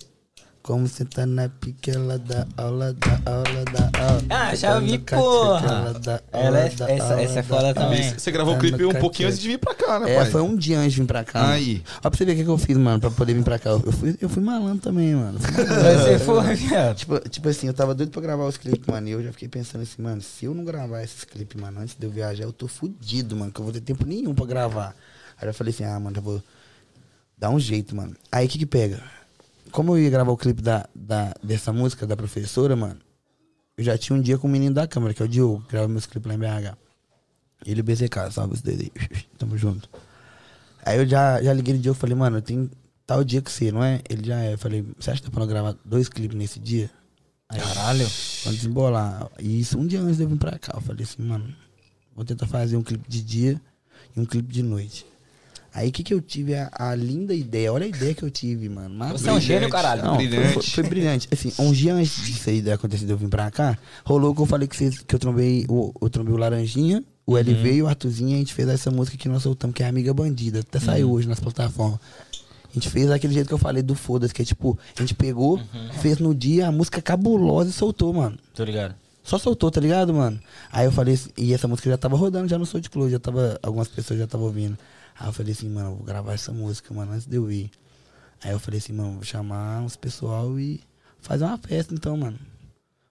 Como 0.63 0.87
sentar 0.87 1.27
na 1.27 1.49
pique, 1.49 1.91
ela 1.91 2.17
dá 2.21 2.47
aula, 2.57 2.93
dá 2.95 3.21
aula, 3.33 3.65
dá 3.65 3.91
aula. 4.01 4.23
Ah, 4.31 4.55
já 4.55 4.75
Tá 4.75 4.79
vi, 4.79 4.97
porra. 4.97 5.67
Ela, 5.67 5.93
dá 5.99 6.23
Ela 6.33 6.47
aula, 6.47 6.59
é- 6.61 6.69
dá 6.69 6.89
essa- 6.89 7.05
aula, 7.05 7.21
essa 7.23 7.39
é 7.41 7.43
foda 7.43 7.61
aula. 7.63 7.75
também. 7.75 8.13
Você 8.17 8.31
gravou 8.31 8.53
o 8.53 8.57
Tá 8.57 8.61
clipe 8.61 8.81
no 8.83 8.91
um 8.91 8.95
pouquinho 8.95 9.29
antes 9.29 9.41
de 9.41 9.49
vir 9.49 9.59
pra 9.59 9.75
cá, 9.75 9.99
né, 9.99 10.13
É, 10.13 10.21
pai? 10.21 10.31
foi 10.31 10.41
um 10.41 10.55
dia 10.57 10.79
antes 10.79 10.93
de 10.93 11.01
vir 11.01 11.07
pra 11.09 11.25
cá. 11.25 11.41
mano. 11.41 11.53
Aí. 11.55 11.83
Ó, 11.99 12.09
pra 12.09 12.17
você 12.17 12.25
ver 12.25 12.33
o 12.33 12.37
que, 12.37 12.45
que 12.45 12.49
eu 12.51 12.59
fiz, 12.59 12.77
mano, 12.77 13.01
pra 13.01 13.11
poder 13.11 13.35
vir 13.35 13.43
pra 13.43 13.59
cá. 13.59 13.71
Eu 13.71 13.91
fui, 13.93 14.17
eu 14.21 14.29
fui 14.29 14.41
malandro 14.41 14.79
também, 14.79 15.17
mano. 15.17 15.37
Você 15.43 16.19
tá 16.19 16.25
foi, 16.25 16.55
viado. 16.55 16.97
Tipo, 16.97 17.29
tipo 17.29 17.49
assim, 17.49 17.67
eu 17.67 17.75
tava 17.75 17.93
doido 17.93 18.11
pra 18.13 18.23
gravar 18.23 18.45
os 18.47 18.57
clipes, 18.57 18.87
mano. 18.87 19.09
E 19.09 19.11
eu 19.11 19.23
já 19.25 19.33
fiquei 19.33 19.49
pensando 19.49 19.83
assim, 19.83 20.01
mano, 20.01 20.23
se 20.23 20.45
eu 20.45 20.55
não 20.55 20.65
gravar 20.65 21.03
esses 21.03 21.25
clipes, 21.25 21.61
mano, 21.61 21.81
antes 21.81 21.97
de 21.99 22.07
eu 22.07 22.11
viajar, 22.13 22.45
eu 22.45 22.53
tô 22.53 22.69
fudido, 22.69 23.35
mano, 23.35 23.51
que 23.51 23.59
eu 23.61 23.65
vou 23.65 23.73
ter 23.73 23.81
tempo 23.81 24.07
nenhum 24.07 24.33
pra 24.33 24.47
gravar. 24.47 24.95
Aí 25.41 25.49
eu 25.49 25.53
falei 25.55 25.73
assim, 25.75 25.83
ah, 25.85 25.99
mano, 25.99 26.17
eu 26.19 26.23
vou 26.23 26.41
dar 27.37 27.51
um 27.51 27.59
jeito, 27.59 27.97
mano. 27.97 28.15
Aí 28.31 28.47
o 28.47 28.49
que 28.49 28.59
que 28.61 28.67
pega? 28.67 29.03
Como 29.73 29.97
eu 29.97 30.03
ia 30.03 30.11
gravar 30.11 30.31
o 30.31 30.37
clipe 30.37 30.63
da, 30.63 30.87
da, 30.95 31.35
dessa 31.43 31.73
música 31.73 32.07
da 32.07 32.17
professora, 32.17 32.77
mano, 32.77 33.01
eu 33.77 33.83
já 33.83 33.97
tinha 33.97 34.17
um 34.17 34.21
dia 34.21 34.37
com 34.39 34.47
o 34.47 34.51
menino 34.51 34.75
da 34.75 34.87
câmera, 34.87 35.15
que 35.15 35.23
é 35.23 35.25
o 35.25 35.29
Diogo, 35.29 35.63
que 35.63 35.73
grava 35.73 35.89
meus 35.89 36.07
clipes 36.07 36.29
lá 36.29 36.35
em 36.35 36.39
BH. 36.39 36.77
Ele 37.65 37.81
e 37.81 37.83
o 37.83 37.85
BZK, 37.85 38.31
salve 38.31 38.55
os 38.55 38.61
dois 38.61 38.81
aí. 38.81 38.93
Tamo 39.39 39.57
junto. 39.57 39.89
Aí 40.85 40.99
eu 40.99 41.07
já, 41.07 41.43
já 41.43 41.53
liguei 41.53 41.75
no 41.75 41.81
Diogo 41.81 41.97
e 41.97 42.01
falei, 42.01 42.15
mano, 42.15 42.39
eu 42.39 42.43
tenho 42.43 42.71
tal 43.07 43.25
dia 43.25 43.41
que 43.41 43.51
você, 43.51 43.73
não 43.73 43.83
é? 43.83 44.01
Ele 44.09 44.27
já 44.27 44.41
é. 44.41 44.55
Eu 44.55 44.59
falei, 44.59 44.85
você 44.99 45.11
acha 45.11 45.23
que 45.23 45.31
dá 45.31 45.35
pra 45.35 45.47
gravar 45.47 45.75
dois 45.85 46.09
clipes 46.09 46.37
nesse 46.37 46.61
dia? 46.61 46.91
Aí, 47.49 47.61
Caralho. 47.61 48.07
Vamos 48.45 48.59
desembolar. 48.59 49.31
E 49.39 49.61
isso 49.61 49.79
um 49.79 49.87
dia 49.87 50.01
antes 50.01 50.17
de 50.17 50.25
eu 50.25 50.29
vir 50.29 50.39
pra 50.39 50.59
cá. 50.59 50.73
Eu 50.75 50.81
falei 50.81 51.05
assim, 51.05 51.23
mano, 51.23 51.55
vou 52.15 52.25
tentar 52.25 52.47
fazer 52.47 52.77
um 52.77 52.83
clipe 52.83 53.09
de 53.09 53.23
dia 53.23 53.61
e 54.15 54.21
um 54.21 54.25
clipe 54.25 54.53
de 54.53 54.63
noite. 54.63 55.07
Aí 55.75 55.89
o 55.89 55.93
que 55.93 56.03
que 56.03 56.13
eu 56.13 56.21
tive? 56.21 56.55
A, 56.55 56.71
a 56.73 56.95
linda 56.95 57.35
ideia. 57.35 57.73
Olha 57.73 57.85
a 57.85 57.89
ideia 57.89 58.15
que 58.15 58.23
eu 58.23 58.31
tive, 58.31 58.69
mano. 58.69 58.95
Mas- 58.95 59.13
Você 59.13 59.29
é 59.29 59.33
um 59.33 59.41
gênio, 59.41 59.71
caralho. 59.71 60.05
não, 60.05 60.15
foi- 60.17 60.27
Brilhante. 60.29 60.53
Foi, 60.55 60.63
foi 60.63 60.83
brilhante. 60.85 61.29
Assim, 61.33 61.53
um 61.59 61.73
dia 61.73 61.95
antes 61.95 62.25
disso 62.27 62.51
aí 62.51 62.71
acontecer 62.71 63.07
de 63.07 63.11
eu 63.13 63.17
vir 63.17 63.29
pra 63.29 63.51
cá, 63.51 63.79
rolou 64.05 64.35
que 64.35 64.41
eu 64.43 64.47
falei 64.47 64.69
que, 64.69 64.77
vocês, 64.77 64.99
que 64.99 65.15
eu 65.15 65.19
trombei 65.19 65.65
o, 65.69 65.93
eu 66.03 66.11
trombei 66.11 66.35
o 66.35 66.37
Laranjinha, 66.37 67.03
o 67.27 67.37
LV 67.39 67.73
e 67.75 67.83
o 67.83 67.87
Artuzinho, 67.89 68.31
e 68.31 68.35
a 68.35 68.39
gente 68.39 68.53
fez 68.53 68.69
essa 68.69 68.91
música 68.91 69.17
que 69.17 69.29
nós 69.29 69.43
soltamos, 69.43 69.75
que 69.75 69.83
é 69.83 69.87
Amiga 69.87 70.13
Bandida. 70.13 70.61
Até 70.61 70.79
saiu 70.79 71.11
hoje 71.11 71.27
nas 71.29 71.41
plataformas. 71.41 71.99
A 72.71 72.75
gente 72.75 72.89
fez 72.91 73.09
daquele 73.09 73.35
jeito 73.35 73.49
que 73.49 73.55
eu 73.55 73.59
falei 73.59 73.83
do 73.83 73.95
Foda-se, 73.95 74.33
que 74.33 74.41
é 74.43 74.45
tipo, 74.45 74.79
a 74.97 75.01
gente 75.01 75.15
pegou, 75.15 75.61
fez 76.01 76.19
no 76.19 76.35
dia, 76.35 76.69
a 76.69 76.73
música 76.73 77.01
cabulosa 77.03 77.69
e 77.71 77.73
soltou, 77.73 78.13
mano. 78.15 78.39
Tô 78.55 78.65
ligado. 78.65 78.95
Só 79.23 79.39
soltou, 79.39 79.71
tá 79.71 79.81
ligado, 79.81 80.13
mano? 80.13 80.41
Aí 80.73 80.85
eu 80.87 80.91
falei 80.93 81.19
e 81.39 81.55
essa 81.55 81.69
música 81.69 81.89
já 81.89 81.97
tava 81.97 82.17
rodando 82.17 82.49
já 82.49 82.59
no 82.59 82.67
Soul 82.67 82.83
Club, 82.91 83.11
já 83.11 83.19
tava, 83.21 83.59
algumas 83.63 83.89
pessoas 83.89 84.19
já 84.19 84.25
estavam 84.25 84.47
ouvindo. 84.47 84.77
Aí 85.23 85.29
eu 85.29 85.33
falei 85.33 85.53
assim, 85.53 85.69
mano, 85.69 85.91
eu 85.91 85.95
vou 85.95 86.05
gravar 86.05 86.33
essa 86.33 86.51
música, 86.51 86.93
mano, 86.93 87.13
antes 87.13 87.29
de 87.29 87.37
eu 87.37 87.49
ir. 87.49 87.71
Aí 88.43 88.51
eu 88.51 88.59
falei 88.59 88.79
assim, 88.79 88.93
mano, 88.93 89.13
vou 89.13 89.23
chamar 89.23 89.81
uns 89.81 89.95
pessoal 89.95 90.59
e 90.59 90.81
fazer 91.21 91.45
uma 91.45 91.57
festa 91.57 91.95
então, 91.95 92.17
mano. 92.17 92.37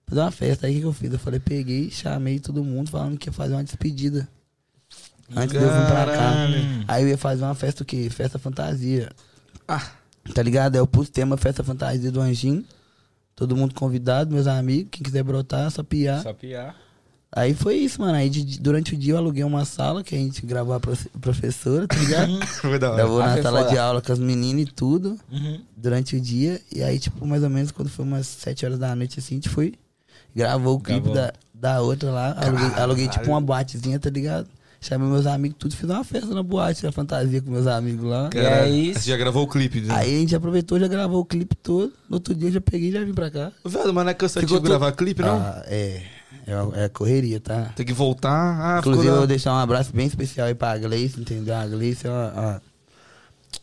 Fazer 0.06 0.20
uma 0.20 0.30
festa. 0.30 0.66
Aí 0.66 0.72
o 0.72 0.74
que, 0.74 0.80
que 0.82 0.86
eu 0.88 0.92
fiz? 0.92 1.10
Eu 1.10 1.18
falei, 1.18 1.40
peguei, 1.40 1.90
chamei 1.90 2.38
todo 2.38 2.62
mundo 2.62 2.90
falando 2.90 3.16
que 3.16 3.30
ia 3.30 3.32
fazer 3.32 3.54
uma 3.54 3.64
despedida. 3.64 4.28
Antes 5.34 5.52
de 5.52 5.56
eu 5.56 5.62
vir 5.62 5.86
pra 5.86 6.04
cá. 6.04 6.16
Caralho. 6.16 6.84
Aí 6.86 7.02
eu 7.02 7.08
ia 7.08 7.16
fazer 7.16 7.44
uma 7.44 7.54
festa 7.54 7.82
o 7.82 7.86
quê? 7.86 8.10
Festa 8.10 8.38
fantasia. 8.38 9.10
Tá 10.34 10.42
ligado? 10.42 10.74
Aí 10.74 10.80
eu 10.82 10.86
pus 10.86 11.08
tema 11.08 11.38
Festa 11.38 11.64
Fantasia 11.64 12.12
do 12.12 12.20
Anjinho. 12.20 12.62
Todo 13.34 13.56
mundo 13.56 13.74
convidado, 13.74 14.34
meus 14.34 14.46
amigos. 14.46 14.90
Quem 14.90 15.02
quiser 15.02 15.22
brotar, 15.22 15.70
só 15.70 15.82
piar. 15.82 16.22
Só 16.22 16.34
piar. 16.34 16.76
Aí 17.34 17.54
foi 17.54 17.76
isso, 17.76 18.00
mano. 18.00 18.14
Aí 18.14 18.28
de- 18.28 18.44
de- 18.44 18.60
durante 18.60 18.94
o 18.94 18.96
dia 18.98 19.14
eu 19.14 19.16
aluguei 19.16 19.42
uma 19.42 19.64
sala 19.64 20.04
que 20.04 20.14
a 20.14 20.18
gente 20.18 20.44
gravou 20.44 20.74
a 20.74 20.80
profe- 20.80 21.08
professora, 21.20 21.86
tá 21.88 21.96
ligado? 21.96 22.30
Foi 22.60 22.78
da 22.78 22.88
hora. 22.90 22.96
Gravou 22.98 23.18
na 23.20 23.42
sala 23.42 23.60
foda. 23.60 23.70
de 23.70 23.78
aula 23.78 24.02
com 24.02 24.12
as 24.12 24.18
meninas 24.18 24.62
e 24.64 24.66
tudo. 24.66 25.18
Uhum. 25.32 25.60
Durante 25.76 26.14
o 26.16 26.20
dia. 26.20 26.60
E 26.70 26.82
aí, 26.82 26.98
tipo, 26.98 27.26
mais 27.26 27.42
ou 27.42 27.48
menos 27.48 27.70
quando 27.70 27.88
foi 27.88 28.04
umas 28.04 28.26
7 28.26 28.66
horas 28.66 28.78
da 28.78 28.94
noite, 28.94 29.18
assim, 29.18 29.34
a 29.34 29.38
gente 29.38 29.48
foi. 29.48 29.72
Gravou 30.36 30.76
o 30.76 30.80
clipe 30.80 31.00
Gravou. 31.08 31.14
da, 31.14 31.32
da 31.54 31.80
outra 31.80 32.10
lá. 32.10 32.36
Aluguei, 32.38 32.66
aluguei, 32.82 33.08
tipo 33.08 33.26
uma 33.30 33.40
boatezinha, 33.40 33.98
tá 33.98 34.10
ligado? 34.10 34.46
Chamei 34.80 35.08
meus 35.08 35.26
amigos, 35.26 35.56
tudo. 35.58 35.74
Fiz 35.76 35.88
uma 35.88 36.04
festa 36.04 36.34
na 36.34 36.42
boate, 36.42 36.86
a 36.86 36.92
fantasia 36.92 37.40
com 37.40 37.50
meus 37.50 37.66
amigos 37.66 38.04
lá. 38.04 38.28
Caralho. 38.28 38.64
é 38.66 38.68
isso. 38.70 39.00
Você 39.00 39.10
já 39.10 39.16
gravou 39.16 39.44
o 39.44 39.46
clipe? 39.48 39.80
né? 39.80 39.94
Aí 39.94 40.16
a 40.16 40.18
gente 40.18 40.34
aproveitou, 40.36 40.78
já 40.78 40.88
gravou 40.88 41.20
o 41.20 41.24
clipe 41.24 41.54
todo. 41.56 41.92
No 42.10 42.16
outro 42.16 42.34
dia 42.34 42.48
eu 42.48 42.52
já 42.52 42.60
peguei 42.60 42.88
e 42.90 42.92
já 42.92 43.02
vim 43.04 43.14
pra 43.14 43.30
cá. 43.30 43.52
Velho, 43.64 43.94
mas 43.94 44.04
não 44.04 44.10
é 44.10 44.14
cansativo 44.14 44.54
Ficou 44.54 44.60
gravar 44.68 44.92
clipe, 44.92 45.22
não? 45.22 45.36
Ah, 45.38 45.62
é. 45.66 46.02
É, 46.46 46.84
é 46.84 46.88
correria, 46.88 47.40
tá? 47.40 47.72
Tem 47.76 47.86
que 47.86 47.92
voltar. 47.92 48.30
Ah, 48.30 48.78
Inclusive, 48.80 49.06
eu 49.08 49.16
vou 49.18 49.26
deixar 49.26 49.52
um 49.52 49.58
abraço 49.58 49.92
bem 49.94 50.06
especial 50.06 50.46
aí 50.48 50.54
pra 50.54 50.76
Gleice, 50.78 51.20
entendeu? 51.20 51.54
A 51.54 51.66
Gleice 51.66 52.06
é 52.06 52.10
uma. 52.10 52.32
uma- 52.32 52.62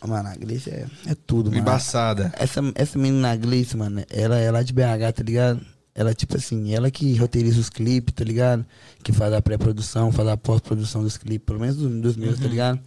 Mano, 0.08 0.30
a 0.30 0.36
Gleice 0.36 0.70
é, 0.70 0.86
é 1.08 1.16
tudo, 1.28 1.50
mano. 1.50 1.62
Embaçada. 1.62 2.32
Essa, 2.38 2.62
essa 2.76 2.98
menina 2.98 3.36
Gleice, 3.36 3.76
mano, 3.76 4.02
ela 4.10 4.38
é 4.38 4.50
lá 4.50 4.64
de 4.64 4.72
BH, 4.72 5.12
tá 5.14 5.24
ligado? 5.24 5.60
Ela, 5.94 6.14
tipo 6.14 6.38
assim, 6.38 6.74
ela 6.74 6.90
que 6.90 7.16
roteiriza 7.18 7.60
os 7.60 7.70
clipes, 7.70 8.14
tá 8.16 8.24
ligado? 8.24 8.66
Que 9.04 9.12
faz 9.12 9.34
a 9.34 9.42
pré-produção, 9.42 10.12
faz 10.12 10.30
a 10.30 10.38
pós-produção 10.38 11.04
dos 11.04 11.18
clipes, 11.18 11.46
pelo 11.46 11.60
menos 11.60 11.76
dos, 11.76 11.92
dos 12.02 12.16
meus, 12.16 12.40
tá 12.40 12.48
ligado? 12.48 12.80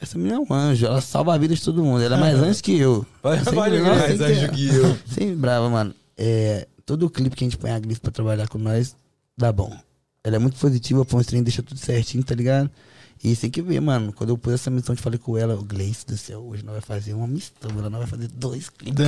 Essa 0.00 0.18
menina 0.18 0.36
é 0.36 0.38
um 0.40 0.54
anjo, 0.54 0.84
ela 0.86 1.00
salva 1.00 1.34
a 1.34 1.38
vida 1.38 1.54
de 1.54 1.62
todo 1.62 1.82
mundo. 1.82 2.02
Ela 2.02 2.16
é 2.16 2.20
mais 2.20 2.34
anjo 2.38 2.62
que 2.62 2.78
eu. 2.78 3.06
Pode 3.22 3.42
nossa, 3.44 3.54
Mais 3.54 4.20
anjo 4.20 4.48
que 4.50 4.68
eu. 4.68 4.98
Sempre 5.10 5.34
brava, 5.36 5.70
mano. 5.70 5.94
É, 6.16 6.68
todo 6.88 7.10
clipe 7.10 7.36
que 7.36 7.44
a 7.44 7.46
gente 7.46 7.58
põe 7.58 7.70
a 7.70 7.78
Gleice 7.78 8.00
pra 8.00 8.10
trabalhar 8.10 8.48
com 8.48 8.56
nós, 8.56 8.96
dá 9.36 9.52
bom. 9.52 9.76
Ela 10.24 10.36
é 10.36 10.38
muito 10.38 10.58
positiva, 10.58 11.04
põe 11.04 11.20
os 11.20 11.26
trem, 11.26 11.42
deixa 11.42 11.62
tudo 11.62 11.78
certinho, 11.78 12.24
tá 12.24 12.34
ligado? 12.34 12.70
E 13.22 13.36
tem 13.36 13.50
que 13.50 13.60
ver, 13.60 13.78
mano. 13.80 14.10
Quando 14.10 14.30
eu 14.30 14.38
pus 14.38 14.54
essa 14.54 14.70
missão, 14.70 14.94
eu 14.94 14.98
falei 15.00 15.18
com 15.18 15.36
ela, 15.36 15.54
o 15.54 15.62
Gleice 15.62 16.06
do 16.06 16.16
céu, 16.16 16.40
hoje 16.40 16.64
nós 16.64 16.72
vai 16.72 16.80
fazer 16.80 17.12
uma 17.12 17.26
missão, 17.26 17.52
ela 17.76 17.90
nós 17.90 18.00
vai 18.00 18.06
fazer 18.08 18.28
dois 18.28 18.70
clipes. 18.70 19.04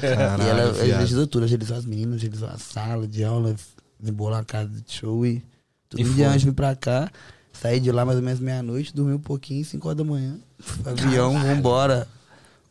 Caralho, 0.00 0.44
E 0.44 0.48
ela 0.48 0.70
agilizou 0.70 1.26
tudo, 1.26 1.44
agilizou 1.44 1.76
as 1.76 1.84
meninas, 1.84 2.16
agilizou 2.16 2.48
a 2.48 2.56
sala 2.58 3.08
de 3.08 3.24
aula, 3.24 3.56
embolou 4.02 4.34
a 4.38 4.44
casa 4.44 4.68
de 4.68 4.92
show 4.92 5.26
e 5.26 5.42
tudo 5.88 6.00
E 6.00 6.04
foi. 6.04 6.14
dia 6.14 6.28
antes 6.28 6.40
de 6.42 6.46
vir 6.46 6.54
pra 6.54 6.76
cá. 6.76 7.10
Saí 7.52 7.80
de 7.80 7.90
lá 7.90 8.04
mais 8.04 8.18
ou 8.18 8.24
menos 8.24 8.38
meia-noite, 8.40 8.94
dormi 8.94 9.14
um 9.14 9.18
pouquinho, 9.18 9.64
5 9.64 9.88
horas 9.88 9.98
da 9.98 10.04
manhã. 10.04 10.36
Avião, 10.84 11.40
vambora. 11.40 12.06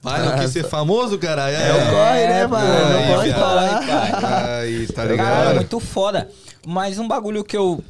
Vai, 0.04 0.26
não 0.26 0.38
quis 0.38 0.52
ser 0.52 0.66
famoso, 0.66 1.18
caralho. 1.18 1.56
É 1.56 1.72
o 1.72 1.90
corre, 1.90 2.28
né, 2.28 2.46
mano? 2.46 2.68
Não 2.68 3.00
Aí, 3.00 3.08
pode 3.08 3.34
falar. 3.34 4.60
Aí, 4.60 4.88
tá 4.88 4.94
Caralho, 4.94 5.10
é 5.10 5.16
ligado? 5.16 5.56
muito 5.56 5.80
foda. 5.80 6.30
Mas 6.68 7.00
um 7.00 7.08
bagulho 7.08 7.42
que 7.42 7.56
eu 7.56 7.82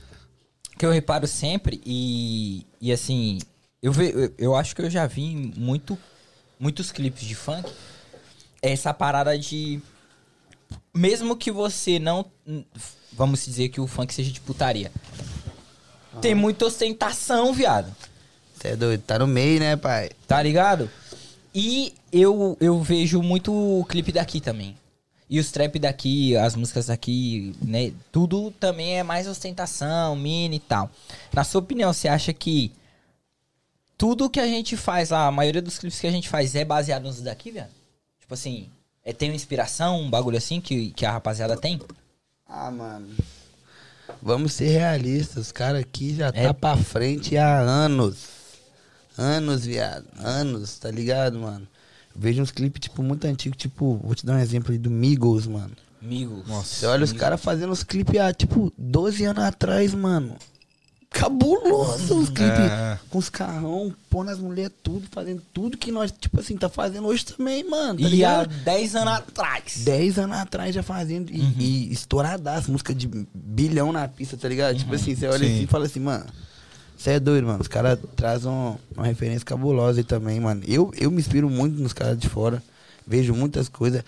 que 0.77 0.85
eu 0.85 0.91
reparo 0.91 1.25
sempre 1.25 1.81
e, 1.85 2.65
e 2.79 2.91
assim, 2.91 3.39
eu, 3.81 3.91
ve, 3.91 4.31
eu, 4.37 4.55
acho 4.55 4.75
que 4.75 4.81
eu 4.81 4.89
já 4.89 5.07
vi 5.07 5.53
muito 5.55 5.97
muitos 6.59 6.91
clipes 6.91 7.23
de 7.23 7.35
funk 7.35 7.71
é 8.61 8.71
essa 8.71 8.93
parada 8.93 9.37
de 9.37 9.79
mesmo 10.93 11.35
que 11.35 11.51
você 11.51 11.97
não 11.97 12.25
vamos 13.11 13.43
dizer 13.43 13.69
que 13.69 13.81
o 13.81 13.87
funk 13.87 14.13
seja 14.13 14.31
de 14.31 14.39
putaria. 14.39 14.91
Tem 16.21 16.35
muita 16.35 16.65
ostentação, 16.65 17.53
viado. 17.53 17.93
Você 18.55 18.69
é 18.69 18.75
doido, 18.75 19.01
tá 19.01 19.17
no 19.17 19.25
meio, 19.25 19.59
né, 19.59 19.75
pai? 19.75 20.11
Tá 20.27 20.41
ligado? 20.41 20.89
E 21.53 21.93
eu, 22.13 22.55
eu 22.61 22.81
vejo 22.81 23.21
muito 23.21 23.51
o 23.51 23.83
clipe 23.85 24.11
daqui 24.11 24.39
também. 24.39 24.77
E 25.29 25.39
os 25.39 25.51
trap 25.51 25.79
daqui, 25.79 26.35
as 26.37 26.55
músicas 26.55 26.85
daqui, 26.87 27.55
né? 27.61 27.91
Tudo 28.11 28.51
também 28.59 28.99
é 28.99 29.03
mais 29.03 29.27
ostentação, 29.27 30.15
mini 30.15 30.57
e 30.57 30.59
tal. 30.59 30.91
Na 31.33 31.43
sua 31.43 31.59
opinião, 31.59 31.91
você 31.91 32.07
acha 32.07 32.31
que 32.31 32.71
tudo 33.97 34.29
que 34.29 34.39
a 34.39 34.45
gente 34.47 34.75
faz 34.77 35.09
lá, 35.09 35.27
a 35.27 35.31
maioria 35.31 35.61
dos 35.61 35.79
clipes 35.79 35.99
que 35.99 36.07
a 36.07 36.11
gente 36.11 36.29
faz 36.29 36.53
é 36.55 36.63
baseado 36.63 37.03
nos 37.03 37.21
daqui, 37.21 37.51
velho? 37.51 37.67
Tipo 38.19 38.33
assim, 38.33 38.69
é, 39.03 39.11
tem 39.13 39.29
uma 39.29 39.35
inspiração, 39.35 40.01
um 40.01 40.09
bagulho 40.09 40.37
assim 40.37 40.61
que, 40.61 40.91
que 40.91 41.05
a 41.05 41.11
rapaziada 41.11 41.57
tem? 41.57 41.81
Ah, 42.47 42.69
mano. 42.69 43.07
Vamos 44.21 44.53
ser 44.53 44.67
realistas. 44.67 45.47
Os 45.47 45.51
caras 45.51 45.81
aqui 45.81 46.15
já 46.15 46.27
É. 46.27 46.43
tá 46.47 46.53
pra 46.53 46.77
frente 46.77 47.37
há 47.37 47.59
anos. 47.59 48.27
Anos, 49.17 49.65
viado. 49.65 50.05
Anos, 50.19 50.77
tá 50.77 50.91
ligado, 50.91 51.39
mano? 51.39 51.67
Vejo 52.15 52.41
uns 52.41 52.51
clipes, 52.51 52.81
tipo, 52.81 53.01
muito 53.01 53.25
antigos, 53.25 53.57
tipo, 53.57 53.99
vou 54.03 54.13
te 54.15 54.25
dar 54.25 54.33
um 54.35 54.39
exemplo 54.39 54.71
aí 54.71 54.77
do 54.77 54.89
Migos, 54.91 55.47
mano. 55.47 55.71
Amigo. 56.01 56.43
Você 56.45 56.85
olha 56.85 57.03
os 57.03 57.13
caras 57.13 57.41
fazendo 57.41 57.71
os 57.71 57.83
clipes 57.83 58.19
há, 58.19 58.33
tipo, 58.33 58.71
12 58.77 59.23
anos 59.25 59.43
atrás, 59.43 59.93
mano. 59.93 60.35
Cabuloso 61.09 62.17
os 62.19 62.29
clipes. 62.29 62.59
É. 62.59 62.97
Com 63.09 63.19
os 63.19 63.29
carrão, 63.29 63.93
pondo 64.09 64.31
as 64.31 64.39
mulheres 64.39 64.73
tudo, 64.81 65.05
fazendo 65.11 65.41
tudo 65.53 65.77
que 65.77 65.91
nós, 65.91 66.11
tipo 66.11 66.39
assim, 66.39 66.57
tá 66.57 66.67
fazendo 66.67 67.07
hoje 67.07 67.23
também, 67.25 67.63
mano. 67.69 67.99
Tá 67.99 68.01
E 68.01 68.05
há 68.05 68.09
ligado? 68.09 68.63
10 68.63 68.95
anos 68.95 69.13
atrás. 69.13 69.81
10 69.85 70.17
anos 70.19 70.37
atrás 70.37 70.73
já 70.73 70.81
fazendo 70.83 71.31
e, 71.31 71.39
Uhum. 71.39 71.53
e 71.59 71.91
estouradaço, 71.93 72.71
música 72.71 72.93
de 72.95 73.07
bilhão 73.33 73.91
na 73.91 74.07
pista, 74.07 74.35
tá 74.35 74.49
ligado? 74.49 74.75
Tipo 74.77 74.95
assim, 74.95 75.15
você 75.15 75.27
olha 75.27 75.39
Sim. 75.47 75.53
assim 75.53 75.63
e 75.63 75.67
fala 75.67 75.85
assim, 75.85 75.99
mano, 75.99 76.25
você 77.03 77.11
é 77.11 77.19
doido, 77.19 77.47
mano. 77.47 77.59
Os 77.61 77.67
caras 77.67 77.99
trazem 78.15 78.49
um- 78.49 78.77
uma 78.95 79.05
referência 79.05 79.45
cabulosa 79.45 79.99
aí 79.99 80.03
também, 80.03 80.39
mano. 80.39 80.61
Eu, 80.67 80.91
eu 80.97 81.11
me 81.11 81.19
inspiro 81.19 81.49
muito 81.49 81.79
nos 81.81 81.91
caras 81.93 82.17
de 82.17 82.29
fora, 82.29 82.63
vejo 83.05 83.33
muitas 83.33 83.67
coisas. 83.67 84.03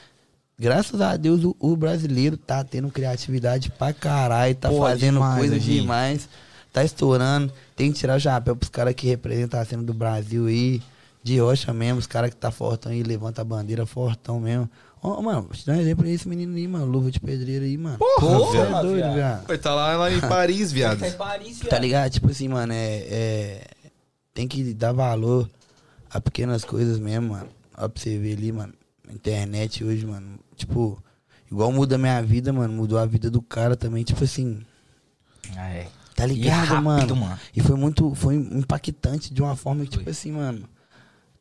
Graças 0.58 1.02
a 1.02 1.18
Deus 1.18 1.44
o, 1.44 1.56
o 1.60 1.76
brasileiro 1.76 2.38
tá 2.38 2.64
tendo 2.64 2.90
criatividade 2.90 3.70
pra 3.72 3.92
caralho, 3.92 4.56
tá 4.56 4.70
Pô, 4.70 4.80
fazendo 4.80 5.16
demais, 5.16 5.38
coisas 5.40 5.62
Gi. 5.62 5.82
demais, 5.82 6.30
tá 6.72 6.84
estourando. 6.84 7.52
Tem 7.76 7.92
que 7.92 8.00
tirar 8.00 8.16
o 8.16 8.20
chapéu 8.20 8.56
pros 8.56 8.70
caras 8.70 8.94
que 8.94 9.08
representam 9.08 9.60
a 9.60 9.66
cena 9.66 9.84
do 9.84 9.94
Brasil 9.94 10.46
aí. 10.48 10.82
De 11.22 11.40
rocha 11.40 11.74
mesmo, 11.74 11.98
os 12.00 12.06
caras 12.08 12.30
que 12.30 12.36
tá 12.38 12.52
fortão 12.52 12.92
aí, 12.92 13.02
levanta 13.04 13.42
a 13.42 13.44
bandeira 13.44 13.86
fortão 13.86 14.40
mesmo. 14.40 14.70
Ó, 15.08 15.22
mano, 15.22 15.44
vou 15.44 15.52
te 15.52 15.66
dar 15.66 15.74
um 15.74 15.80
exemplo 15.82 16.04
aí, 16.06 16.14
esse 16.14 16.28
menino 16.28 16.56
aí, 16.56 16.68
mano. 16.68 16.86
Luva 16.86 17.12
de 17.12 17.20
pedreiro 17.20 17.64
aí, 17.64 17.78
mano. 17.78 17.98
Porra, 18.00 18.52
Cê 18.52 18.58
é 18.58 18.82
doido, 18.82 19.14
viado. 19.14 19.46
Vai 19.48 19.58
tá 19.60 19.76
lá, 19.76 19.96
lá 19.98 20.12
em 20.12 20.20
Paris, 20.20 20.72
viado. 20.72 21.00
Tá 21.00 21.08
em 21.08 21.12
Paris, 21.12 21.60
Tá 21.60 21.68
viado. 21.70 21.82
ligado? 21.82 22.12
Tipo 22.12 22.32
assim, 22.32 22.48
mano, 22.48 22.74
é, 22.74 22.96
é- 23.10 23.68
Tem 24.34 24.48
que 24.48 24.74
dar 24.74 24.92
valor 24.94 25.50
a 26.10 26.20
pequenas 26.20 26.64
coisas 26.66 26.98
mesmo, 27.00 27.30
mano. 27.34 27.48
Ó, 27.78 27.88
pra 27.88 28.02
você 28.02 28.18
ver 28.18 28.36
ali, 28.38 28.52
mano. 28.52 28.74
Internet 29.10 29.84
hoje, 29.84 30.06
mano. 30.08 30.40
Tipo, 30.56 31.02
igual 31.52 31.72
muda 31.72 31.96
a 31.96 31.98
minha 32.00 32.22
vida, 32.22 32.52
mano. 32.52 32.74
Mudou 32.74 32.98
a 32.98 33.06
vida 33.06 33.30
do 33.30 33.42
cara 33.42 33.76
também. 33.78 34.04
Tipo 34.04 34.24
assim, 34.24 34.62
Ah, 35.56 35.70
é. 35.70 35.88
tá 36.16 36.26
E 36.26 36.30
ligado, 36.34 36.66
rápido, 36.68 36.84
mano? 36.84 37.16
mano. 37.16 37.40
E 37.56 37.62
foi 37.62 37.76
muito. 37.78 38.14
Foi 38.16 38.36
impactante 38.36 39.34
de 39.34 39.42
uma 39.42 39.56
forma 39.56 39.84
que, 39.86 39.92
tipo 40.00 40.10
assim, 40.10 40.32
mano. 40.32 40.68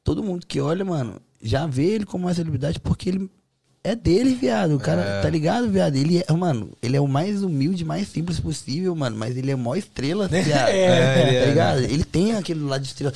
Todo 0.05 0.23
mundo 0.23 0.47
que 0.47 0.61
olha, 0.61 0.85
mano, 0.85 1.21
já 1.43 1.67
vê 1.67 1.87
ele 1.87 2.05
como 2.05 2.27
uma 2.27 2.35
celebridade 2.35 2.79
porque 2.79 3.09
ele. 3.09 3.31
É 3.87 3.95
dele, 3.95 4.35
viado. 4.35 4.77
O 4.77 4.81
cara, 4.81 5.03
É. 5.03 5.21
tá 5.21 5.29
ligado, 5.29 5.69
viado? 5.71 5.95
Ele 5.95 6.25
é, 6.27 6.33
mano, 6.33 6.71
ele 6.83 6.97
é 6.97 7.01
o 7.01 7.07
mais 7.07 7.43
humilde, 7.43 7.85
mais 7.85 8.09
simples 8.09 8.41
possível, 8.41 8.97
mano. 8.97 9.15
Mas 9.17 9.37
ele 9.37 9.51
é 9.51 9.55
mó 9.55 9.75
estrela, 9.75 10.27
viado. 10.33 10.71
É, 10.71 10.87
é, 10.87 11.41
tá 11.41 11.47
ligado? 11.51 11.79
Ele 11.81 12.03
tem 12.05 12.35
aquele 12.35 12.61
lado 12.61 12.81
de 12.81 12.89
estrela. 12.89 13.13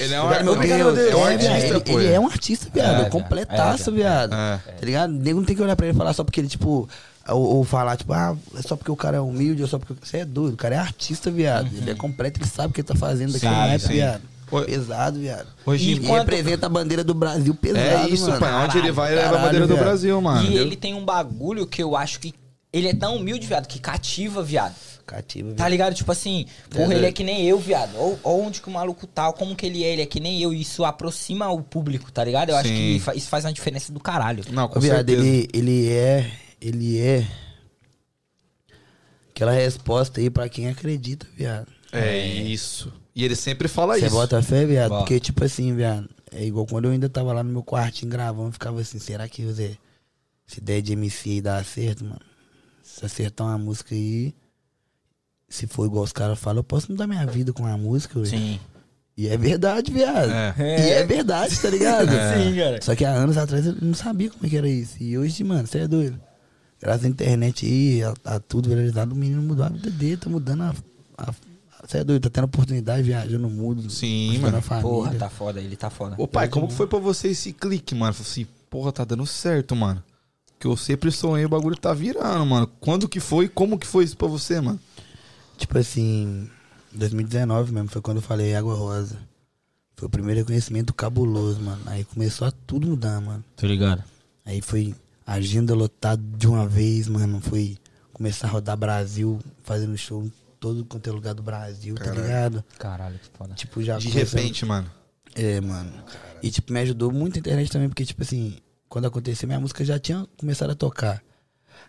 Ele 0.00 0.14
é 0.14 0.20
um 0.20 0.48
Obrigado, 0.48 0.78
meu 0.78 0.94
Deus. 0.94 0.96
Deus. 0.96 1.12
É 1.12 1.16
um 1.16 1.28
É, 1.28 1.32
artista, 1.34 1.68
viado, 1.68 1.88
ele, 1.88 1.94
ele 2.04 2.12
é 2.14 2.20
um 2.20 2.26
artista, 2.26 2.66
viado. 2.72 3.02
É, 3.02 3.06
É, 3.06 3.10
completaço, 3.10 3.90
É, 3.90 3.92
viado. 3.92 4.34
É. 4.34 4.56
Tá 4.72 4.84
ligado? 4.86 5.12
Nego 5.12 5.38
não 5.38 5.46
tem 5.46 5.54
que 5.54 5.62
olhar 5.62 5.76
pra 5.76 5.86
ele 5.86 5.94
e 5.94 5.98
falar 5.98 6.12
só 6.14 6.24
porque 6.24 6.40
ele, 6.40 6.48
tipo. 6.48 6.88
Ou, 7.28 7.56
ou 7.58 7.64
falar, 7.64 7.96
tipo, 7.96 8.12
ah, 8.12 8.36
é 8.58 8.62
só 8.62 8.74
porque 8.74 8.90
o 8.90 8.96
cara 8.96 9.18
é 9.18 9.20
humilde, 9.20 9.62
ou 9.62 9.68
só 9.68 9.78
porque. 9.78 9.94
Você 10.04 10.18
é 10.18 10.24
doido, 10.24 10.54
o 10.54 10.56
cara 10.56 10.74
é 10.74 10.78
artista, 10.78 11.30
viado. 11.30 11.68
Ele 11.72 11.90
é 11.90 11.94
completo, 11.94 12.40
ele 12.40 12.48
sabe 12.48 12.70
o 12.70 12.72
que 12.74 12.80
ele 12.80 12.88
tá 12.88 12.96
fazendo 12.96 13.38
naipe, 13.40 13.84
sim. 13.84 13.92
viado. 13.92 14.22
Pesado, 14.66 15.18
viado. 15.18 15.48
Hoje 15.64 15.92
e 15.92 16.00
quando- 16.00 16.18
representa 16.20 16.66
a 16.66 16.68
bandeira 16.68 17.02
do 17.02 17.14
Brasil 17.14 17.54
pesado, 17.54 18.06
É 18.06 18.08
isso, 18.10 18.26
mano. 18.28 18.40
pai. 18.40 18.64
Onde 18.66 18.78
ele 18.78 18.92
vai, 18.92 19.08
ele 19.12 19.16
leva 19.16 19.28
a 19.28 19.30
caralho, 19.30 19.46
bandeira 19.46 19.66
do 19.66 19.74
viado. 19.74 19.84
Brasil, 19.84 20.20
mano. 20.20 20.50
E 20.50 20.56
ele 20.56 20.76
tem 20.76 20.94
um 20.94 21.04
bagulho 21.04 21.66
que 21.66 21.82
eu 21.82 21.96
acho 21.96 22.20
que. 22.20 22.34
Ele 22.72 22.88
é 22.88 22.94
tão 22.94 23.16
humilde, 23.16 23.46
viado, 23.46 23.66
que 23.66 23.78
cativa, 23.78 24.42
viado. 24.42 24.74
Cativa, 25.04 25.50
Tá 25.50 25.54
viado. 25.56 25.70
ligado? 25.70 25.94
Tipo 25.94 26.10
assim, 26.10 26.46
porra, 26.70 26.94
É, 26.94 26.96
ele 26.96 27.04
é 27.04 27.08
é. 27.10 27.12
que 27.12 27.22
nem 27.22 27.44
eu, 27.46 27.58
viado. 27.58 27.94
Ou, 27.96 28.18
ou 28.22 28.42
onde 28.46 28.62
que 28.62 28.68
o 28.68 28.70
maluco 28.72 29.06
tá, 29.06 29.26
ou 29.26 29.34
como 29.34 29.54
que 29.54 29.66
ele 29.66 29.84
é, 29.84 29.92
ele 29.92 30.00
é 30.02 30.06
que 30.06 30.18
nem 30.20 30.40
eu. 30.40 30.54
E 30.54 30.62
isso 30.62 30.82
aproxima 30.84 31.50
o 31.50 31.60
público, 31.62 32.10
tá 32.10 32.24
ligado? 32.24 32.48
Eu 32.48 32.56
acho 32.56 32.68
Sim. 32.68 32.74
que 32.94 33.00
fa- 33.00 33.14
isso 33.14 33.28
faz 33.28 33.44
uma 33.44 33.52
diferença 33.52 33.92
do 33.92 34.00
caralho. 34.00 34.42
Não, 34.50 34.68
com 34.68 34.78
Ô, 34.78 34.80
viado, 34.80 34.96
certeza. 34.96 35.22
ele, 35.26 35.48
ele 35.52 35.90
é. 35.90 36.30
Ele 36.62 36.98
é. 36.98 37.26
Aquela 39.34 39.52
resposta 39.52 40.20
aí 40.20 40.30
pra 40.30 40.48
quem 40.48 40.68
acredita, 40.68 41.26
viado. 41.36 41.66
É 41.92 42.24
isso. 42.26 42.92
E 43.14 43.24
ele 43.24 43.36
sempre 43.36 43.68
fala 43.68 43.94
Você 43.98 44.06
isso. 44.06 44.14
bota 44.14 44.42
fé, 44.42 44.64
viado? 44.64 44.90
Bota. 44.90 45.00
Porque, 45.02 45.20
tipo 45.20 45.44
assim, 45.44 45.74
viado, 45.74 46.08
é 46.30 46.44
igual 46.44 46.66
quando 46.66 46.86
eu 46.86 46.92
ainda 46.92 47.08
tava 47.08 47.32
lá 47.32 47.42
no 47.42 47.52
meu 47.52 47.62
quartinho 47.62 48.10
gravando, 48.10 48.48
eu 48.48 48.52
ficava 48.52 48.80
assim, 48.80 48.98
será 48.98 49.28
que 49.28 49.44
você, 49.44 49.76
essa 50.48 50.58
ideia 50.60 50.80
de 50.80 50.92
MC 50.92 51.30
aí 51.30 51.40
dá 51.40 51.62
certo, 51.62 52.04
mano? 52.04 52.20
Se 52.82 53.04
acertar 53.04 53.46
uma 53.46 53.58
música 53.58 53.94
aí, 53.94 54.34
se 55.48 55.66
for 55.66 55.84
igual 55.86 56.04
os 56.04 56.12
caras 56.12 56.38
falam, 56.38 56.60
eu 56.60 56.64
posso 56.64 56.90
mudar 56.90 57.06
minha 57.06 57.26
vida 57.26 57.52
com 57.52 57.66
a 57.66 57.76
música, 57.76 58.18
ué. 58.18 58.24
Sim. 58.26 58.60
E 59.14 59.28
é 59.28 59.36
verdade, 59.36 59.92
viado. 59.92 60.30
É. 60.32 60.54
E 60.58 60.90
é 60.92 61.04
verdade, 61.04 61.60
tá 61.60 61.68
ligado? 61.68 62.08
Sim, 62.34 62.56
cara. 62.56 62.80
Só 62.80 62.96
que 62.96 63.04
há 63.04 63.10
anos 63.12 63.36
atrás 63.36 63.66
eu 63.66 63.76
não 63.82 63.92
sabia 63.92 64.30
como 64.30 64.46
é 64.46 64.48
que 64.48 64.56
era 64.56 64.68
isso. 64.68 64.96
E 65.02 65.18
hoje, 65.18 65.44
mano, 65.44 65.66
você 65.66 65.80
é 65.80 65.86
doido. 65.88 66.18
Graças 66.80 67.04
à 67.04 67.08
internet 67.08 67.66
aí, 67.66 68.02
a, 68.02 68.14
a 68.24 68.40
tudo 68.40 68.70
viralizado, 68.70 69.14
o 69.14 69.16
menino 69.18 69.42
mudou 69.42 69.66
a 69.66 69.68
vida 69.68 69.90
dele, 69.90 70.16
tá 70.16 70.30
mudando 70.30 70.62
a. 70.62 70.74
a 71.18 71.34
você 71.84 71.98
é 71.98 72.04
doido, 72.04 72.22
tá 72.22 72.30
tendo 72.30 72.44
oportunidade 72.44 73.02
viajando 73.02 73.40
no 73.40 73.50
mundo. 73.50 73.90
Sim, 73.90 74.38
mano. 74.38 74.56
a 74.58 74.62
família. 74.62 74.88
Porra, 74.88 75.14
tá 75.14 75.28
foda, 75.28 75.60
ele 75.60 75.76
tá 75.76 75.90
foda. 75.90 76.14
Ô 76.16 76.28
pai, 76.28 76.48
como 76.48 76.68
que 76.68 76.74
foi 76.74 76.86
pra 76.86 76.98
você 76.98 77.28
esse 77.28 77.52
clique, 77.52 77.94
mano? 77.94 78.14
Falei 78.14 78.30
assim, 78.30 78.46
porra, 78.70 78.92
tá 78.92 79.04
dando 79.04 79.26
certo, 79.26 79.74
mano. 79.74 80.02
Que 80.60 80.66
eu 80.66 80.76
sempre 80.76 81.10
sonhei, 81.10 81.44
o 81.44 81.48
bagulho 81.48 81.76
tá 81.76 81.92
virando, 81.92 82.46
mano. 82.46 82.68
Quando 82.80 83.08
que 83.08 83.18
foi? 83.18 83.48
Como 83.48 83.78
que 83.78 83.86
foi 83.86 84.04
isso 84.04 84.16
pra 84.16 84.28
você, 84.28 84.60
mano? 84.60 84.78
Tipo 85.58 85.76
assim, 85.76 86.48
2019 86.92 87.72
mesmo, 87.72 87.88
foi 87.88 88.00
quando 88.00 88.18
eu 88.18 88.22
falei 88.22 88.54
Água 88.54 88.74
Rosa. 88.74 89.18
Foi 89.96 90.06
o 90.06 90.10
primeiro 90.10 90.40
reconhecimento 90.40 90.94
cabuloso, 90.94 91.60
mano. 91.60 91.82
Aí 91.86 92.04
começou 92.04 92.46
a 92.46 92.52
tudo 92.66 92.86
mudar, 92.86 93.20
mano. 93.20 93.44
Tô 93.56 93.66
ligado. 93.66 94.04
Aí 94.44 94.60
foi 94.60 94.94
agenda 95.26 95.74
lotada 95.74 96.22
de 96.36 96.46
uma 96.46 96.66
vez, 96.66 97.08
mano. 97.08 97.40
Foi 97.40 97.76
começar 98.12 98.46
a 98.46 98.50
rodar 98.50 98.76
Brasil, 98.76 99.40
fazendo 99.64 99.96
show 99.96 100.28
todo 100.62 100.84
quanto 100.84 101.08
é 101.08 101.12
lugar 101.12 101.34
do 101.34 101.42
Brasil, 101.42 101.96
tá 101.96 102.04
Caralho. 102.04 102.22
ligado? 102.22 102.64
Caralho, 102.78 103.18
que 103.18 103.28
foda. 103.36 103.52
Tipo, 103.54 103.82
já 103.82 103.98
De 103.98 104.08
começando- 104.08 104.38
repente, 104.40 104.64
mano. 104.64 104.88
É, 105.34 105.60
mano. 105.60 105.92
E, 106.40 106.50
tipo, 106.52 106.72
me 106.72 106.78
ajudou 106.80 107.10
muito 107.10 107.36
a 107.36 107.40
internet 107.40 107.68
também, 107.70 107.88
porque, 107.88 108.04
tipo 108.04 108.22
assim, 108.22 108.58
quando 108.88 109.06
aconteceu, 109.06 109.48
minha 109.48 109.58
música 109.58 109.84
já 109.84 109.98
tinha 109.98 110.24
começado 110.36 110.70
a 110.70 110.74
tocar. 110.76 111.20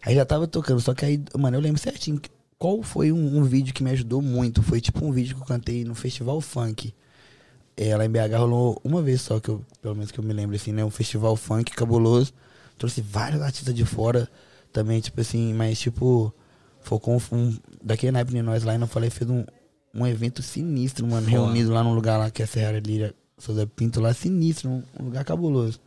Aí 0.04 0.16
já 0.16 0.26
tava 0.26 0.48
tocando, 0.48 0.82
só 0.82 0.94
que 0.96 1.06
aí, 1.06 1.24
mano, 1.38 1.56
eu 1.58 1.62
lembro 1.62 1.80
certinho 1.80 2.20
qual 2.58 2.82
foi 2.82 3.12
um, 3.12 3.38
um 3.38 3.44
vídeo 3.44 3.74
que 3.74 3.84
me 3.84 3.92
ajudou 3.92 4.22
muito. 4.22 4.64
Foi, 4.64 4.82
tipo, 4.82 5.06
um 5.06 5.12
vídeo 5.12 5.36
que 5.36 5.42
eu 5.44 5.46
cantei 5.46 5.84
no 5.86 5.94
Festival 5.94 6.42
Funk. 6.42 6.94
É, 7.78 7.96
lá 7.96 8.06
em 8.06 8.10
BH 8.10 8.38
rolou 8.38 8.80
uma 8.84 9.02
vez 9.04 9.22
só, 9.22 9.40
que 9.40 9.50
eu, 9.50 9.64
pelo 9.82 9.94
menos 9.96 10.12
que 10.12 10.20
eu 10.20 10.24
me 10.24 10.34
lembro, 10.34 10.56
assim, 10.56 10.72
né? 10.72 10.84
Um 10.84 10.90
festival 10.92 11.36
funk 11.36 11.72
cabuloso. 11.74 12.34
Trouxe 12.78 13.02
vários 13.02 13.42
artistas 13.42 13.74
de 13.74 13.86
fora 13.86 14.28
também, 14.72 15.00
tipo 15.00 15.20
assim, 15.22 15.54
mas, 15.54 15.80
tipo, 15.80 16.34
focou 16.84 17.16
um, 17.16 17.36
um 17.38 17.58
daquele 17.84 18.12
naipe 18.12 18.32
de 18.32 18.42
nós 18.42 18.64
lá 18.64 18.76
e 18.76 18.78
não 18.78 18.88
falei, 18.88 19.10
fez 19.10 19.30
um, 19.30 19.44
um 19.94 20.06
evento 20.08 20.42
sinistro, 20.42 21.06
mano, 21.08 21.26
Foda. 21.26 21.32
reunido 21.32 21.72
lá 21.72 21.84
num 21.84 21.94
lugar 21.94 22.18
lá 22.18 22.30
que 22.30 22.42
é 22.42 22.46
a 22.46 22.48
Serra 22.48 22.80
Líria 22.80 23.14
Souza 23.38 23.66
Pinto, 23.68 24.00
lá 24.00 24.14
sinistro, 24.14 24.70
um, 24.70 24.84
um 25.00 25.06
lugar 25.06 25.24
cabuloso. 25.26 25.80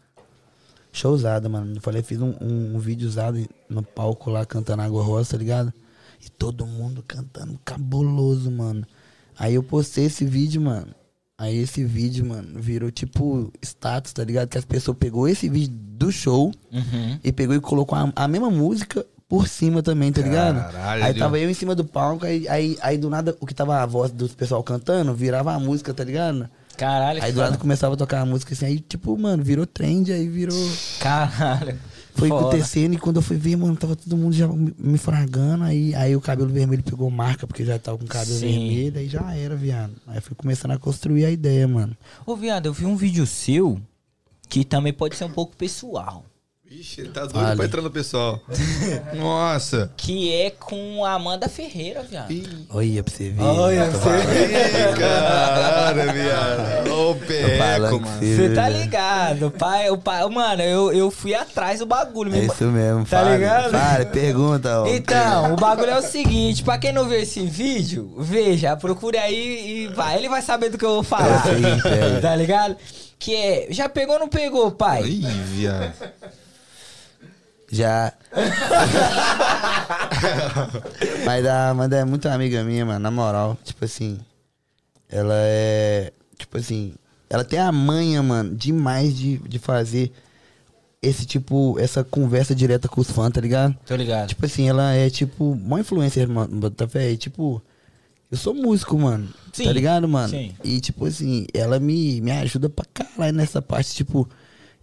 Showzada, 0.93 1.49
mano. 1.49 1.77
Eu 1.77 1.81
falei, 1.81 2.03
fiz 2.03 2.21
um, 2.21 2.35
um, 2.41 2.77
um 2.77 2.79
vídeo 2.79 3.07
usado 3.07 3.39
no 3.69 3.83
palco 3.83 4.31
lá 4.31 4.47
cantando 4.47 4.83
Água 4.83 5.03
Rosa, 5.03 5.33
tá 5.33 5.37
ligado? 5.37 5.73
E 6.25 6.31
todo 6.31 6.67
mundo 6.67 7.05
cantando 7.07 7.59
cabuloso, 7.65 8.51
mano. 8.51 8.87
Aí 9.39 9.55
eu 9.55 9.63
postei 9.63 10.07
esse 10.07 10.25
vídeo, 10.25 10.61
mano. 10.63 10.89
Aí 11.37 11.59
esse 11.59 11.85
vídeo, 11.85 12.25
mano, 12.25 12.59
virou 12.61 12.91
tipo 12.91 13.53
status, 13.63 14.15
tá 14.15 14.25
ligado? 14.25 14.49
Que 14.49 14.57
as 14.57 14.65
pessoas 14.65 14.97
pegou 14.97 15.29
esse 15.29 15.49
vídeo 15.51 15.77
do 15.77 16.11
show 16.11 16.51
Uhum. 16.73 17.19
e 17.23 17.31
pegou 17.31 17.55
e 17.55 17.61
colocou 17.61 17.97
a, 17.99 18.11
a 18.17 18.27
mesma 18.27 18.51
música 18.51 19.05
por 19.29 19.49
cima 19.49 19.83
também, 19.83 20.13
tá 20.13 20.23
ligado? 20.23 20.61
Caralho, 20.73 21.05
aí 21.05 21.15
tava 21.15 21.39
eu 21.39 21.51
em 21.51 21.55
cima 21.55 21.75
do 21.75 21.85
palco, 21.85 22.25
aí, 22.25 22.47
aí, 22.49 22.79
aí 22.81 22.97
do 22.97 23.11
nada 23.11 23.37
o 23.41 23.47
que 23.47 23.55
tava 23.55 23.83
a 23.83 23.87
voz 23.87 24.11
do 24.13 24.29
pessoal 24.29 24.63
cantando 24.63 25.15
virava 25.15 25.53
a 25.53 25.59
música, 25.59 25.93
tá 25.93 26.05
ligado? 26.05 26.49
Caralho, 26.77 27.23
Aí 27.23 27.33
do 27.33 27.41
nada 27.41 27.57
começava 27.57 27.95
a 27.95 27.97
tocar 27.97 28.21
a 28.21 28.27
música 28.27 28.53
assim, 28.53 28.67
aí 28.67 28.79
tipo, 28.81 29.17
mano, 29.17 29.43
virou 29.43 29.67
trend, 29.67 30.13
aí 30.13 30.29
virou. 30.29 30.57
Caralho. 31.01 31.79
Foi 32.15 32.31
Foda. 32.31 32.47
acontecendo 32.47 32.95
e 32.95 32.99
quando 32.99 33.17
eu 33.17 33.23
fui 33.23 33.37
ver, 33.37 33.57
mano, 33.57 33.77
tava 33.77 33.95
todo 33.95 34.17
mundo 34.17 34.35
já 34.35 34.49
me 34.49 34.97
fragando. 34.97 35.65
Aí, 35.65 35.95
aí 35.95 36.17
o 36.17 36.21
cabelo 36.21 36.49
vermelho 36.49 36.83
pegou 36.83 37.11
marca, 37.11 37.47
porque 37.47 37.63
já 37.63 37.79
tava 37.79 37.99
com 37.99 38.05
o 38.05 38.09
cabelo 38.09 38.39
Sim. 38.39 38.47
vermelho. 38.47 38.99
Aí 38.99 39.09
já 39.09 39.35
era, 39.35 39.55
viado. 39.55 39.93
Aí 40.07 40.21
fui 40.23 40.35
começando 40.35 40.71
a 40.71 40.79
construir 40.79 41.27
a 41.27 41.31
ideia, 41.31 41.69
mano. 41.69 41.95
Ô, 42.25 42.35
viado, 42.35 42.67
eu 42.67 42.73
vi 42.73 42.87
um 42.87 42.97
vídeo 42.97 43.27
seu 43.27 43.79
que 44.49 44.65
também 44.65 44.95
pode 44.95 45.15
ser 45.15 45.25
um 45.25 45.31
pouco 45.31 45.55
pessoal. 45.57 46.25
Ixi, 46.69 47.03
ele 47.03 47.11
tá 47.11 47.21
doido 47.21 47.33
Vale. 47.45 47.57
pra 47.57 47.65
entrar 47.65 47.81
no 47.81 47.91
pessoal. 47.93 48.41
Nossa. 49.15 49.89
Que 49.97 50.33
é 50.35 50.51
com 50.51 51.05
a 51.05 51.13
Amanda 51.13 51.49
Ferreira, 51.49 52.03
viado. 52.03 52.35
Olha 52.71 53.05
pra 53.05 53.15
você 53.15 53.31
ver. 53.31 53.41
Olha 53.43 53.87
pra 53.87 53.99
você 53.99 54.93
Ih, 54.93 54.99
caralho, 54.99 56.13
viado. 56.13 56.91
Ô, 56.93 57.15
peco, 57.15 58.01
mano. 58.01 58.19
Você 58.21 58.53
tá 58.53 58.69
ver. 58.69 58.79
ligado, 58.81 59.51
pai, 59.53 59.91
o 59.91 59.97
pai, 59.99 60.29
mano, 60.29 60.61
eu, 60.61 60.93
eu 60.93 61.09
fui 61.11 61.35
atrás 61.35 61.79
do 61.79 61.87
bagulho. 61.87 62.35
É 62.35 62.41
isso 62.41 62.65
mesmo, 62.65 63.05
Tá 63.05 63.19
fala, 63.19 63.37
ligado? 63.37 63.71
Fala, 63.71 64.07
pergunta, 64.07 64.83
ó. 64.83 64.87
Então, 64.89 65.55
o 65.55 65.57
bagulho 65.57 65.91
é 65.91 65.99
o 65.99 66.03
seguinte, 66.03 66.65
pra 66.65 66.79
quem 66.79 66.93
não 66.93 67.09
viu 67.09 67.21
esse 67.21 67.47
vídeo, 67.47 68.13
veja, 68.19 68.77
procure 68.77 69.17
aí 69.19 69.85
e 69.85 69.87
vai. 69.95 70.17
Ele 70.19 70.29
vai 70.29 70.43
saber 70.43 70.71
do 70.71 70.79
que 70.79 70.85
eu 70.85 70.95
vou 70.95 71.03
falar. 71.05 71.45
É 71.47 72.17
é. 72.17 72.21
Tá 72.21 72.35
ligado? 72.35 72.77
Que 73.21 73.37
é, 73.37 73.67
já 73.71 73.89
pegou 73.89 74.15
ou 74.15 74.21
não 74.21 74.29
pegou, 74.29 74.73
pai? 74.73 75.05
Ih, 75.05 75.21
viado. 75.55 75.93
Já. 77.77 78.13
Mas 81.25 81.47
a 81.47 81.71
Amanda 81.71 81.97
é 81.97 82.05
muito 82.05 82.29
amiga 82.29 82.63
minha, 82.65 82.85
mano, 82.87 82.99
na 82.99 83.11
moral. 83.11 83.57
Tipo 83.63 83.85
assim, 83.85 84.19
ela 85.09 85.35
é. 85.37 86.13
Tipo 86.39 86.59
assim, 86.59 86.95
ela 87.29 87.45
tem 87.45 87.59
a 87.59 87.71
manha, 87.71 88.23
mano, 88.23 88.55
demais 88.55 89.17
de, 89.17 89.39
de 89.39 89.59
fazer 89.59 90.13
esse 91.03 91.27
tipo, 91.27 91.79
essa 91.79 92.03
conversa 92.03 92.55
direta 92.55 92.89
com 92.89 93.01
os 93.01 93.11
fãs, 93.11 93.31
tá 93.31 93.41
ligado? 93.41 93.77
Tô 93.87 93.95
ligado. 93.95 94.29
Tipo 94.29 94.47
assim, 94.47 94.69
ela 94.69 94.93
é 94.95 95.09
tipo, 95.11 95.53
uma 95.53 95.81
influencer, 95.81 96.29
mano, 96.29 96.59
Botafé. 96.59 97.13
E, 97.13 97.17
tipo, 97.17 97.63
eu 98.31 98.37
sou 98.37 98.55
músico, 98.55 98.99
mano. 98.99 99.29
Sim, 99.53 99.65
tá 99.65 99.73
ligado, 99.73 100.09
mano? 100.09 100.29
sim. 100.29 100.55
E, 100.65 100.81
tipo 100.81 101.07
assim, 101.07 101.47
ela 101.55 101.79
me, 101.79 102.21
me 102.21 102.33
ajuda 102.33 102.69
pra 102.69 102.85
caralho 102.93 103.37
nessa 103.37 103.63
parte, 103.63 103.95
tipo, 103.95 104.29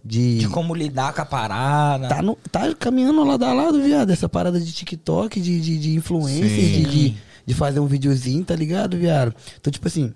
de. 0.04 0.38
De 0.38 0.48
como 0.48 0.74
lidar 0.74 1.12
com 1.14 1.22
a 1.22 1.24
parada. 1.24 2.08
Tá, 2.08 2.20
no, 2.22 2.36
tá 2.50 2.74
caminhando 2.74 3.24
lado 3.24 3.44
a 3.44 3.52
lado, 3.52 3.82
viado. 3.82 4.10
Essa 4.10 4.28
parada 4.28 4.60
de 4.60 4.70
TikTok, 4.72 5.40
de, 5.40 5.60
de, 5.60 5.78
de 5.78 5.94
influencer, 5.96 6.44
de, 6.48 6.84
de, 6.84 7.16
de 7.46 7.54
fazer 7.54 7.80
um 7.80 7.86
videozinho, 7.86 8.44
tá 8.44 8.54
ligado, 8.54 8.96
viado? 8.96 9.34
Então, 9.60 9.72
tipo 9.72 9.86
assim, 9.88 10.12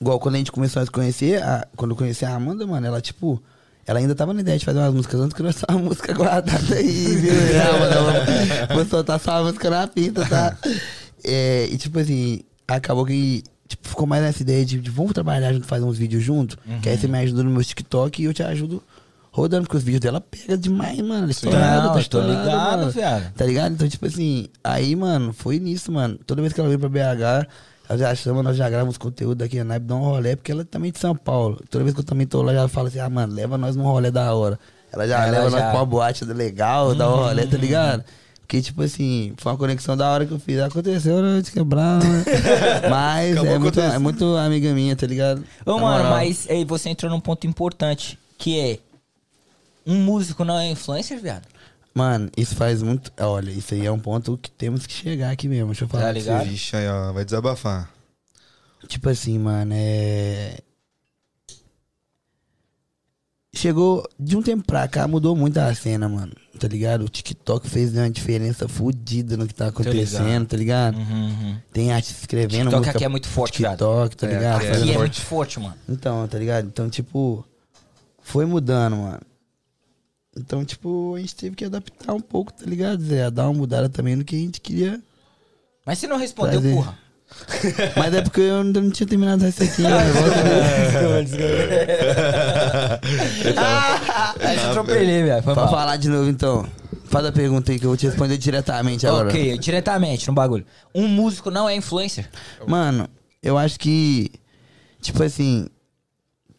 igual 0.00 0.18
quando 0.18 0.34
a 0.34 0.38
gente 0.38 0.50
começou 0.52 0.82
a 0.82 0.84
se 0.84 0.90
conhecer, 0.90 1.42
a- 1.42 1.66
quando 1.76 1.92
eu 1.92 1.96
conheci 1.96 2.24
a 2.24 2.34
Amanda, 2.34 2.66
mano, 2.66 2.86
ela, 2.86 3.00
tipo, 3.00 3.40
ela 3.86 3.98
ainda 4.00 4.14
tava 4.14 4.34
na 4.34 4.40
ideia 4.40 4.58
de 4.58 4.64
fazer 4.64 4.78
umas 4.80 4.92
músicas 4.94 5.20
antes 5.20 5.34
que 5.34 5.42
nós 5.42 5.56
uma 5.70 5.78
música 5.78 6.12
guardada 6.12 6.74
aí, 6.74 7.16
viu? 7.16 7.32
Não, 7.54 7.76
Amanda, 7.76 8.74
vou 8.74 8.84
soltar 8.86 9.20
só 9.20 9.32
a 9.38 9.42
música 9.44 9.70
na 9.70 9.86
pinta, 9.86 10.24
tá? 10.26 10.56
É, 11.24 11.68
e, 11.70 11.78
tipo 11.78 11.98
assim, 11.98 12.40
acabou 12.66 13.04
que. 13.06 13.42
Tipo, 13.68 13.88
ficou 13.88 14.06
mais 14.06 14.22
nessa 14.22 14.42
ideia 14.42 14.64
de, 14.64 14.78
de 14.80 14.90
vamos 14.90 15.12
trabalhar 15.12 15.52
junto, 15.52 15.66
fazer 15.66 15.84
uns 15.84 15.98
vídeos 15.98 16.22
juntos. 16.22 16.56
Que 16.82 16.88
aí 16.88 16.96
você 16.96 17.08
me 17.08 17.18
ajuda 17.18 17.42
no 17.42 17.50
meu 17.50 17.64
TikTok 17.64 18.22
e 18.22 18.24
eu 18.26 18.32
te 18.32 18.40
ajudo 18.42 18.80
rodando, 19.36 19.64
porque 19.64 19.76
os 19.76 19.82
vídeos 19.82 20.00
dela 20.00 20.20
pegam 20.20 20.56
demais, 20.56 20.98
mano. 21.00 21.26
Não, 21.26 21.50
tá 21.52 21.90
tô 21.92 21.98
estourada, 21.98 22.32
ligado, 22.32 22.90
viado. 22.90 23.32
Tá 23.34 23.44
ligado? 23.44 23.72
Então, 23.74 23.88
tipo 23.88 24.06
assim, 24.06 24.48
aí, 24.64 24.96
mano, 24.96 25.32
foi 25.32 25.58
nisso, 25.58 25.92
mano. 25.92 26.18
Toda 26.26 26.40
vez 26.40 26.52
que 26.54 26.60
ela 26.60 26.68
vem 26.70 26.78
pra 26.78 26.88
BH, 26.88 27.46
ela 27.88 27.98
já 27.98 28.14
chama, 28.14 28.42
nós 28.42 28.56
já 28.56 28.68
gravamos 28.70 28.96
conteúdo 28.96 29.36
daqui 29.38 29.58
na 29.58 29.64
Naipe, 29.64 29.86
dá 29.86 29.94
um 29.94 30.00
rolê, 30.00 30.36
porque 30.36 30.50
ela 30.50 30.62
é 30.62 30.64
também 30.64 30.90
de 30.90 30.98
São 30.98 31.14
Paulo. 31.14 31.60
Toda 31.70 31.84
vez 31.84 31.94
que 31.94 32.00
eu 32.00 32.04
também 32.04 32.26
tô 32.26 32.40
lá, 32.42 32.52
ela 32.52 32.68
fala 32.68 32.88
assim, 32.88 32.98
ah, 32.98 33.10
mano, 33.10 33.34
leva 33.34 33.58
nós 33.58 33.76
num 33.76 33.84
rolê 33.84 34.10
da 34.10 34.34
hora. 34.34 34.58
Ela 34.92 35.06
já 35.06 35.22
Ela 35.26 35.30
leva 35.38 35.50
já- 35.50 35.56
nós 35.58 35.70
pra 35.70 35.78
uma 35.80 35.86
boate 35.86 36.24
legal, 36.24 36.94
dá 36.94 37.08
um 37.08 37.16
rolê, 37.16 37.46
tá 37.46 37.58
ligado? 37.58 38.04
Porque, 38.40 38.62
tipo 38.62 38.80
assim, 38.80 39.34
foi 39.36 39.50
uma 39.52 39.58
conexão 39.58 39.96
da 39.96 40.08
hora 40.08 40.24
que 40.24 40.32
eu 40.32 40.38
fiz. 40.38 40.60
Aconteceu, 40.60 41.20
né? 41.20 41.40
De 41.42 41.50
quebrar, 41.50 41.98
né? 41.98 42.24
Mas 42.88 43.36
é 43.36 43.58
muito, 43.58 43.80
é 43.80 43.98
muito 43.98 44.36
amiga 44.36 44.72
minha, 44.72 44.94
tá 44.94 45.04
ligado? 45.06 45.42
Ô, 45.66 45.78
mano, 45.80 46.10
mas 46.10 46.46
aí 46.48 46.64
você 46.64 46.88
entrou 46.88 47.10
num 47.10 47.18
ponto 47.18 47.44
importante, 47.44 48.16
que 48.38 48.58
é 48.60 48.78
um 49.86 49.96
músico 50.02 50.44
não 50.44 50.58
é 50.58 50.70
influencer, 50.70 51.20
viado? 51.20 51.46
Mano, 51.94 52.30
isso 52.36 52.54
faz 52.54 52.82
muito. 52.82 53.10
Olha, 53.18 53.50
isso 53.50 53.72
aí 53.72 53.86
é 53.86 53.90
um 53.92 53.98
ponto 53.98 54.36
que 54.36 54.50
temos 54.50 54.86
que 54.86 54.92
chegar 54.92 55.30
aqui 55.30 55.48
mesmo. 55.48 55.68
Deixa 55.68 55.84
eu 55.84 55.88
falar. 55.88 56.04
Tá 56.04 56.12
ligado? 56.12 56.44
você. 56.44 56.50
Vixe, 56.50 56.76
aí, 56.76 56.86
ó, 56.88 57.12
vai 57.12 57.24
desabafar. 57.24 57.90
Tipo 58.86 59.08
assim, 59.08 59.38
mano, 59.38 59.72
é. 59.74 60.58
Chegou 63.54 64.06
de 64.20 64.36
um 64.36 64.42
tempo 64.42 64.62
pra 64.66 64.86
cá, 64.86 65.08
mudou 65.08 65.34
muito 65.34 65.56
a 65.56 65.74
cena, 65.74 66.06
mano. 66.08 66.32
Tá 66.60 66.68
ligado? 66.68 67.06
O 67.06 67.08
TikTok 67.08 67.68
fez 67.70 67.94
uma 67.96 68.10
diferença 68.10 68.68
fodida 68.68 69.34
no 69.36 69.46
que 69.46 69.54
tá 69.54 69.68
acontecendo, 69.68 70.46
tá 70.46 70.56
ligado? 70.56 70.98
Uhum, 70.98 71.58
Tem 71.72 71.90
artista 71.92 72.20
escrevendo 72.20 72.64
TikTok 72.64 72.76
música 72.76 72.90
aqui 72.96 73.04
é 73.04 73.08
muito 73.08 73.28
forte. 73.28 73.62
TikTok, 73.62 74.16
tá 74.16 74.26
É, 74.26 74.30
ligado? 74.34 74.56
aqui 74.56 74.66
é 74.66 74.70
Aqui 74.72 74.82
é 74.82 74.84
forte. 74.86 74.98
muito 74.98 75.20
forte, 75.22 75.60
mano. 75.60 75.74
Então, 75.88 76.28
tá 76.28 76.38
ligado? 76.38 76.66
Então, 76.66 76.90
tipo, 76.90 77.42
foi 78.20 78.44
mudando, 78.44 78.96
mano. 78.96 79.20
Então, 80.38 80.64
tipo, 80.64 81.14
a 81.16 81.20
gente 81.20 81.34
teve 81.34 81.56
que 81.56 81.64
adaptar 81.64 82.12
um 82.12 82.20
pouco, 82.20 82.52
tá 82.52 82.64
ligado, 82.66 83.02
Zé? 83.02 83.30
Dar 83.30 83.44
uma 83.44 83.54
mudada 83.54 83.88
também 83.88 84.14
no 84.16 84.24
que 84.24 84.36
a 84.36 84.38
gente 84.38 84.60
queria. 84.60 85.00
Mas 85.84 85.98
você 85.98 86.06
não 86.06 86.16
respondeu, 86.18 86.60
Prazer. 86.60 86.74
porra. 86.76 86.98
Mas 87.96 88.14
é 88.14 88.22
porque 88.22 88.40
eu 88.40 88.60
ainda 88.60 88.80
não 88.80 88.90
tinha 88.90 89.06
terminado 89.06 89.44
essa 89.44 89.64
aqui, 89.64 89.82
né? 89.82 89.88
Aí 89.98 90.12
você 94.52 94.66
atropelei, 94.70 95.22
velho. 95.24 95.42
Foi 95.42 95.54
Pra 95.54 95.68
falar 95.68 95.96
de 95.96 96.08
novo, 96.08 96.28
então. 96.28 96.66
Faz 97.06 97.24
a 97.24 97.32
pergunta 97.32 97.70
aí 97.70 97.78
que 97.78 97.84
eu 97.86 97.90
vou 97.90 97.96
te 97.96 98.06
responder 98.06 98.36
diretamente 98.36 99.06
agora. 99.06 99.28
Ok, 99.28 99.58
diretamente 99.58 100.26
no 100.26 100.34
bagulho. 100.34 100.66
Um 100.94 101.06
músico 101.06 101.50
não 101.50 101.68
é 101.68 101.74
influencer? 101.74 102.28
Mano, 102.66 103.08
eu 103.42 103.56
acho 103.56 103.78
que, 103.78 104.30
tipo 105.00 105.22
assim, 105.22 105.68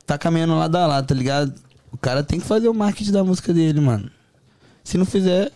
tá 0.05 0.17
caminhando 0.17 0.55
lado 0.57 0.75
a 0.77 0.87
lado, 0.87 1.05
tá 1.07 1.13
ligado? 1.13 1.53
O 1.91 1.97
cara 1.97 2.23
tem 2.23 2.39
que 2.39 2.45
fazer 2.45 2.67
o 2.69 2.73
marketing 2.73 3.11
da 3.11 3.23
música 3.23 3.53
dele, 3.53 3.79
mano. 3.79 4.09
Se 4.83 4.97
não 4.97 5.05
fizer, 5.05 5.51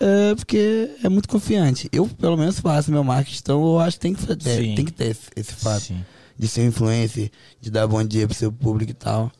é 0.00 0.34
porque 0.34 0.90
é 1.02 1.08
muito 1.08 1.28
confiante. 1.28 1.88
Eu, 1.92 2.06
pelo 2.06 2.36
menos, 2.36 2.60
faço 2.60 2.90
meu 2.90 3.02
marketing, 3.04 3.38
então 3.42 3.62
eu 3.64 3.78
acho 3.80 3.96
que 3.96 4.00
tem 4.02 4.14
que, 4.14 4.22
fa- 4.22 4.32
é, 4.32 4.56
Sim. 4.56 4.74
tem 4.74 4.84
que 4.84 4.92
ter 4.92 5.06
esse, 5.10 5.30
esse 5.34 5.52
fato. 5.54 5.82
Sim. 5.84 6.04
De 6.38 6.46
ser 6.48 6.62
um 6.62 6.66
influencer, 6.66 7.30
de 7.60 7.70
dar 7.70 7.86
bom 7.86 8.04
dia 8.04 8.26
pro 8.26 8.36
seu 8.36 8.52
público 8.52 8.90
e 8.90 8.94
tal. 8.94 9.32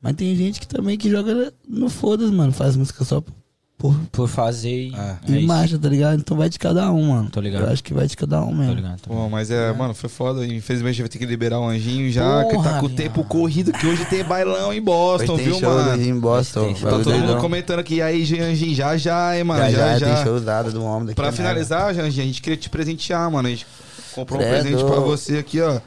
Mas 0.00 0.14
tem 0.14 0.34
gente 0.36 0.60
que 0.60 0.68
também 0.68 0.96
que 0.96 1.10
joga 1.10 1.52
no 1.66 1.90
foda-se, 1.90 2.30
mano. 2.32 2.52
Faz 2.52 2.76
música 2.76 3.04
só 3.04 3.20
por, 3.78 3.94
Por 4.10 4.28
fazer 4.28 4.88
e... 4.88 4.92
Ah. 4.96 5.16
é 5.26 5.30
e 5.30 5.38
isso. 5.38 5.46
marcha, 5.46 5.78
tá 5.78 5.88
ligado? 5.88 6.18
Então 6.18 6.36
vai 6.36 6.48
de 6.48 6.58
cada 6.58 6.90
um, 6.92 7.10
mano. 7.10 7.30
Tô 7.30 7.40
ligado. 7.40 7.62
Eu 7.64 7.72
acho 7.72 7.84
que 7.84 7.94
vai 7.94 8.08
de 8.08 8.16
cada 8.16 8.40
um 8.42 8.48
Tô 8.48 8.54
mesmo. 8.54 8.74
ligado, 8.74 9.00
tô 9.00 9.10
ligado. 9.10 9.22
Pô, 9.24 9.28
mas 9.30 9.50
é, 9.52 9.72
mano, 9.72 9.94
foi 9.94 10.08
foda. 10.10 10.44
Infelizmente 10.44 10.88
a 10.90 10.92
gente 10.94 11.02
vai 11.02 11.08
ter 11.08 11.18
que 11.18 11.26
liberar 11.26 11.60
o 11.60 11.68
anjinho 11.68 12.10
já, 12.10 12.44
que 12.44 12.54
Porra, 12.54 12.72
tá 12.72 12.80
com 12.80 12.86
o 12.86 12.90
tempo 12.90 13.22
corrido, 13.24 13.72
que 13.72 13.86
hoje 13.86 14.04
tem 14.06 14.24
bailão 14.24 14.72
em 14.72 14.82
Boston, 14.82 15.34
Hoje 15.34 15.42
tem 15.44 15.52
viu, 15.52 15.60
show 15.60 15.72
mano? 15.74 16.02
em 16.02 16.18
Boston. 16.18 16.60
Hoje 16.60 16.66
tem 16.68 16.76
show. 16.76 16.90
Tá 16.90 16.96
todo 16.98 17.12
mundo 17.12 17.24
doidão. 17.26 17.40
comentando 17.40 17.78
aqui, 17.78 18.02
aí, 18.02 18.22
Anjinho, 18.22 18.74
já 18.74 18.96
já, 18.96 19.36
hein, 19.38 19.44
mano? 19.44 19.60
Já, 19.62 19.70
Já, 19.70 19.78
já. 19.92 19.98
já, 20.00 20.14
tem 20.16 20.24
show 20.24 20.34
usado 20.34 20.72
do 20.72 20.82
homem 20.82 21.06
daqui. 21.06 21.14
Pra 21.16 21.30
finalizar, 21.30 21.94
Janjinho, 21.94 22.24
a 22.24 22.26
gente 22.26 22.42
queria 22.42 22.56
te 22.56 22.68
presentear, 22.68 23.30
mano. 23.30 23.46
A 23.46 23.50
gente 23.52 23.64
comprou 24.12 24.40
um 24.40 24.42
Credo. 24.42 24.60
presente 24.62 24.84
pra 24.84 24.98
você 25.00 25.38
aqui, 25.38 25.60
ó. 25.60 25.78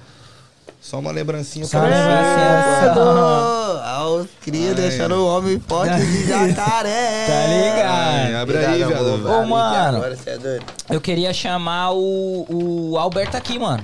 Só 0.82 0.97
uma 0.99 1.11
lembrancinha 1.11 1.63
Só 1.65 1.79
pra 1.79 1.89
você. 1.89 1.95
lembrancinha. 1.95 2.93
Credo! 2.93 3.82
Aos 3.84 4.27
cria 4.41 4.73
deixando 4.73 5.15
o 5.15 5.27
homem 5.27 5.59
forte 5.67 5.95
de 6.05 6.27
jacaré. 6.27 7.27
Tá 7.27 7.47
ligado? 7.47 7.91
Ai, 7.91 8.36
abre 8.36 8.57
aí, 8.65 8.84
amor. 8.84 9.25
Ô, 9.29 9.45
mano. 9.45 9.97
Agora 9.97 10.15
você 10.15 10.32
é 10.32 10.38
doido. 10.38 10.65
Eu 10.89 10.99
queria 10.99 11.32
chamar 11.34 11.91
o, 11.91 12.45
o 12.49 12.97
Alberto 12.97 13.38
aqui, 13.38 13.59
mano. 13.59 13.84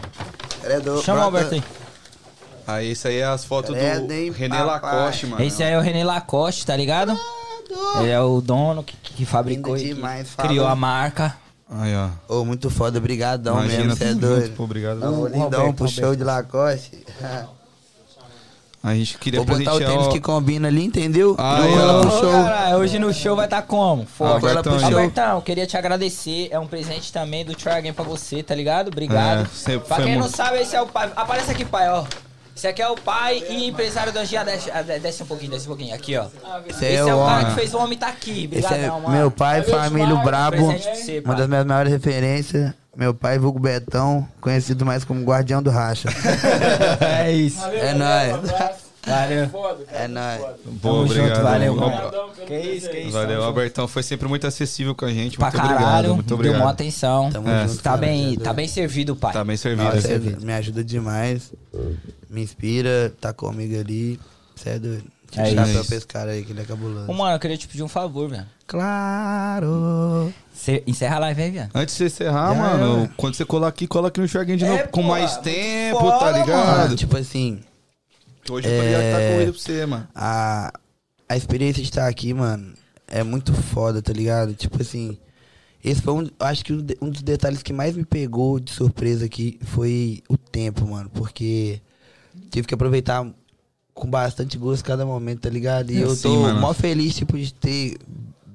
Credo, 0.62 1.02
Chama 1.04 1.22
o. 1.22 1.24
Alberto 1.26 1.54
aí. 1.56 1.64
Aí, 2.66 2.92
isso 2.92 3.08
aí 3.08 3.20
é 3.20 3.26
as 3.26 3.46
fotos 3.46 3.74
Credo, 3.76 4.08
do 4.08 4.14
hein, 4.14 4.32
René 4.32 4.58
papai. 4.58 4.96
Lacoste, 4.96 5.26
mano. 5.28 5.44
Esse 5.44 5.64
aí 5.64 5.74
é 5.74 5.78
o 5.78 5.82
René 5.82 6.04
Lacoste, 6.04 6.66
tá 6.66 6.76
ligado? 6.76 7.18
Ele 8.00 8.10
é 8.10 8.20
o 8.20 8.42
dono 8.42 8.84
que, 8.84 8.96
que 8.98 9.26
fabricou 9.26 9.76
Lindo 9.76 9.92
e 9.92 9.94
demais, 9.94 10.30
criou 10.36 10.66
falou. 10.66 10.68
a 10.72 10.76
marca. 10.76 11.36
Aí, 11.70 11.94
ó. 11.96 12.10
Ô, 12.34 12.46
muito 12.46 12.70
foda, 12.70 12.98
obrigadão 12.98 13.56
Imagina, 13.56 13.84
mesmo, 13.84 13.96
você 13.98 14.04
é 14.06 14.14
doido. 14.14 14.42
junto, 14.46 14.56
pô, 14.56 14.64
obrigado. 14.64 15.04
Ô, 15.04 15.22
O 15.24 15.28
lindão 15.28 15.42
Roberto, 15.44 15.76
pro 15.76 15.88
show 15.90 16.16
de 16.16 16.24
Lacoste. 16.24 17.06
A 18.82 18.94
gente 18.96 19.18
queria 19.18 19.42
Vou 19.44 19.58
botar 19.58 19.74
o 19.74 19.80
tênis 19.80 20.08
ó, 20.08 20.10
que 20.10 20.22
combina 20.22 20.70
ali, 20.70 20.86
entendeu? 20.86 21.36
Ah, 21.38 21.60
é, 21.60 22.02
pro 22.02 22.08
Ô, 22.08 22.20
show. 22.22 22.32
caralho, 22.32 22.78
hoje 22.78 23.00
no 23.00 23.14
show 23.14 23.36
vai 23.36 23.46
estar 23.46 23.64
como? 23.64 24.06
Foda. 24.06 24.34
Albertão, 24.36 24.58
Albertão, 24.74 24.80
show. 24.80 24.98
Albertão, 25.00 25.42
queria 25.42 25.68
te 25.68 25.76
agradecer. 25.76 26.48
É 26.52 26.60
um 26.60 26.68
presente 26.68 27.12
também 27.12 27.44
do 27.44 27.54
Try 27.54 27.72
Again 27.72 27.92
pra 27.94 28.06
você, 28.06 28.42
tá 28.42 28.56
ligado? 28.56 28.88
Obrigado. 28.88 29.50
É, 29.68 29.78
pra 29.80 29.98
quem 29.98 30.14
não 30.14 30.22
muito. 30.22 30.38
sabe, 30.38 30.60
esse 30.62 30.74
é 30.74 30.82
o 30.82 30.88
pai. 30.88 31.12
Aparece 31.18 31.52
aqui, 31.52 31.66
pai, 31.66 31.90
ó. 31.90 32.06
Esse 32.58 32.68
aqui 32.68 32.82
é 32.82 32.90
o 32.90 32.96
pai 32.96 33.44
e 33.50 33.68
empresário 33.68 34.12
do 34.12 34.18
Angia. 34.18 34.44
Desce, 34.44 34.72
ah, 34.72 34.82
desce 34.82 35.22
um 35.22 35.28
pouquinho, 35.28 35.52
desce 35.52 35.66
um 35.66 35.68
pouquinho. 35.68 35.94
Aqui, 35.94 36.18
ó. 36.18 36.26
Esse 36.68 36.86
Esse 36.86 36.86
é 36.86 36.96
é 36.96 37.04
o 37.04 37.08
cara 37.24 37.42
homem. 37.42 37.46
que 37.46 37.52
fez 37.54 37.74
o 37.76 37.78
homem 37.78 37.98
tá 38.00 38.08
aqui. 38.08 38.50
Esse 38.52 38.66
é 38.66 38.68
Obrigadão, 38.70 39.02
mano. 39.02 39.16
meu 39.16 39.30
pai, 39.30 39.62
família 39.62 40.16
brabo. 40.16 40.72
Você, 40.74 41.22
Uma 41.24 41.36
das 41.36 41.48
minhas 41.48 41.66
maiores 41.68 41.94
referências. 41.94 42.74
Meu 42.96 43.14
pai, 43.14 43.38
vulgo 43.38 43.60
Betão, 43.60 44.28
conhecido 44.42 44.84
mais 44.84 45.06
como 45.06 45.24
Guardião 45.24 45.62
do 45.62 45.70
Racha. 45.70 46.10
É 47.00 47.32
isso. 47.32 47.64
É 47.64 47.94
nóis. 47.94 48.52
Valeu. 49.06 49.50
É 49.94 50.08
nóis. 50.08 50.42
Tamo 50.82 51.08
junto, 51.08 51.22
obrigado. 51.22 51.44
valeu, 51.44 51.74
Ó, 51.74 51.90
mano. 51.90 52.30
Que 52.48 52.58
isso, 52.58 52.90
que 52.90 52.98
isso. 52.98 53.12
Valeu, 53.12 53.36
junto. 53.36 53.46
Albertão. 53.46 53.88
Foi 53.88 54.02
sempre 54.02 54.28
muito 54.28 54.48
acessível 54.48 54.96
com 54.96 55.06
a 55.06 55.12
gente. 55.14 55.38
Pra 55.38 55.46
Muito 55.52 55.58
caralho, 55.62 55.76
obrigado. 55.76 56.14
Muito 56.16 56.28
deu 56.28 56.36
obrigado. 56.38 56.60
mó 56.64 56.68
atenção. 56.70 57.30
Tamo 57.32 57.48
É. 57.50 57.68
junto, 57.68 57.78
Tá 57.84 57.92
cara, 57.92 57.98
bem, 58.02 58.36
tá 58.36 58.44
tá 58.46 58.54
bem 58.54 58.68
servido, 58.68 59.16
pai. 59.16 59.32
Tá 59.34 59.44
bem 59.44 59.56
servido. 59.58 59.94
Nossa, 59.96 60.12
é, 60.12 60.18
vídeo. 60.18 60.40
me 60.42 60.54
ajuda 60.54 60.84
demais. 60.84 61.54
Me 62.30 62.42
inspira, 62.44 63.14
tá 63.22 63.32
comigo 63.34 63.80
ali. 63.80 64.20
Cê 64.56 64.72
é 64.72 64.80
doido. 64.80 65.04
Tira 65.30 65.48
É 65.48 65.54
chapéu 65.56 65.84
pra 65.86 65.96
esse 65.98 66.08
cara 66.08 66.32
aí, 66.32 66.44
que 66.46 66.52
ele 66.54 66.62
é 66.62 66.64
cabuloso. 66.64 67.12
Ô, 67.12 67.14
mano, 67.14 67.36
eu 67.36 67.40
queria 67.40 67.58
te 67.58 67.68
pedir 67.68 67.84
um 67.84 67.88
favor, 67.90 68.30
velho. 68.30 68.46
Claro! 68.66 70.34
Cê 70.54 70.84
encerra 70.88 71.18
a 71.18 71.20
live 71.20 71.42
aí, 71.42 71.52
velho. 71.52 71.70
Antes 71.74 71.96
de 71.96 71.98
você 72.00 72.06
encerrar, 72.06 72.54
Já 72.54 72.62
mano, 72.62 73.04
é. 73.06 73.10
quando 73.18 73.36
você 73.36 73.46
colar 73.46 73.68
aqui, 73.68 73.88
cola 73.88 74.08
aqui 74.08 74.20
no 74.20 74.26
Enxerguinho 74.26 74.58
de 74.58 74.66
É, 74.66 74.70
novo. 74.70 74.84
Com 74.90 75.02
pô, 75.04 75.08
mais 75.10 75.38
tempo, 75.38 76.00
foda, 76.00 76.20
tá 76.20 76.32
ligado? 76.32 76.96
Tipo 76.96 77.18
assim, 77.18 77.60
Hoje 78.50 78.68
eu 78.68 78.78
tô 78.80 78.86
ligado 78.86 79.02
que 79.04 79.12
tá 79.12 79.20
É. 79.20 79.34
corrido 79.34 79.52
pra 79.54 79.62
você, 79.62 79.86
mano. 79.86 80.08
a, 80.16 80.74
a 81.30 81.38
experiência 81.38 81.82
de 81.84 81.90
estar 81.90 82.08
aqui, 82.08 82.34
mano, 82.34 82.74
é 83.08 83.22
muito 83.24 83.54
foda, 83.54 84.02
tá 84.02 84.14
ligado? 84.14 84.54
Tipo 84.54 84.82
assim, 84.82 85.18
esse 85.84 86.02
foi 86.02 86.14
um, 86.14 86.30
acho 86.40 86.64
que 86.64 86.72
um, 86.74 86.78
de- 86.82 86.98
um 87.02 87.10
dos 87.10 87.22
detalhes 87.22 87.62
que 87.62 87.74
mais 87.74 87.96
me 87.96 88.06
pegou 88.06 88.60
de 88.60 88.72
surpresa 88.72 89.26
aqui 89.26 89.60
foi 89.64 90.24
o 90.30 90.38
tempo, 90.38 90.88
mano, 90.88 91.10
porque 91.14 91.82
tive 92.50 92.68
que 92.68 92.74
aproveitar 92.74 93.26
com 93.94 94.10
bastante 94.10 94.58
gosto 94.58 94.86
cada 94.86 95.06
momento, 95.06 95.42
tá 95.42 95.50
ligado? 95.50 95.92
E 95.92 96.00
eu 96.00 96.16
Sim, 96.16 96.24
tô 96.24 96.42
mano. 96.42 96.62
mó 96.62 96.74
feliz, 96.74 97.16
tipo, 97.16 97.38
de 97.38 97.54
ter 97.54 97.98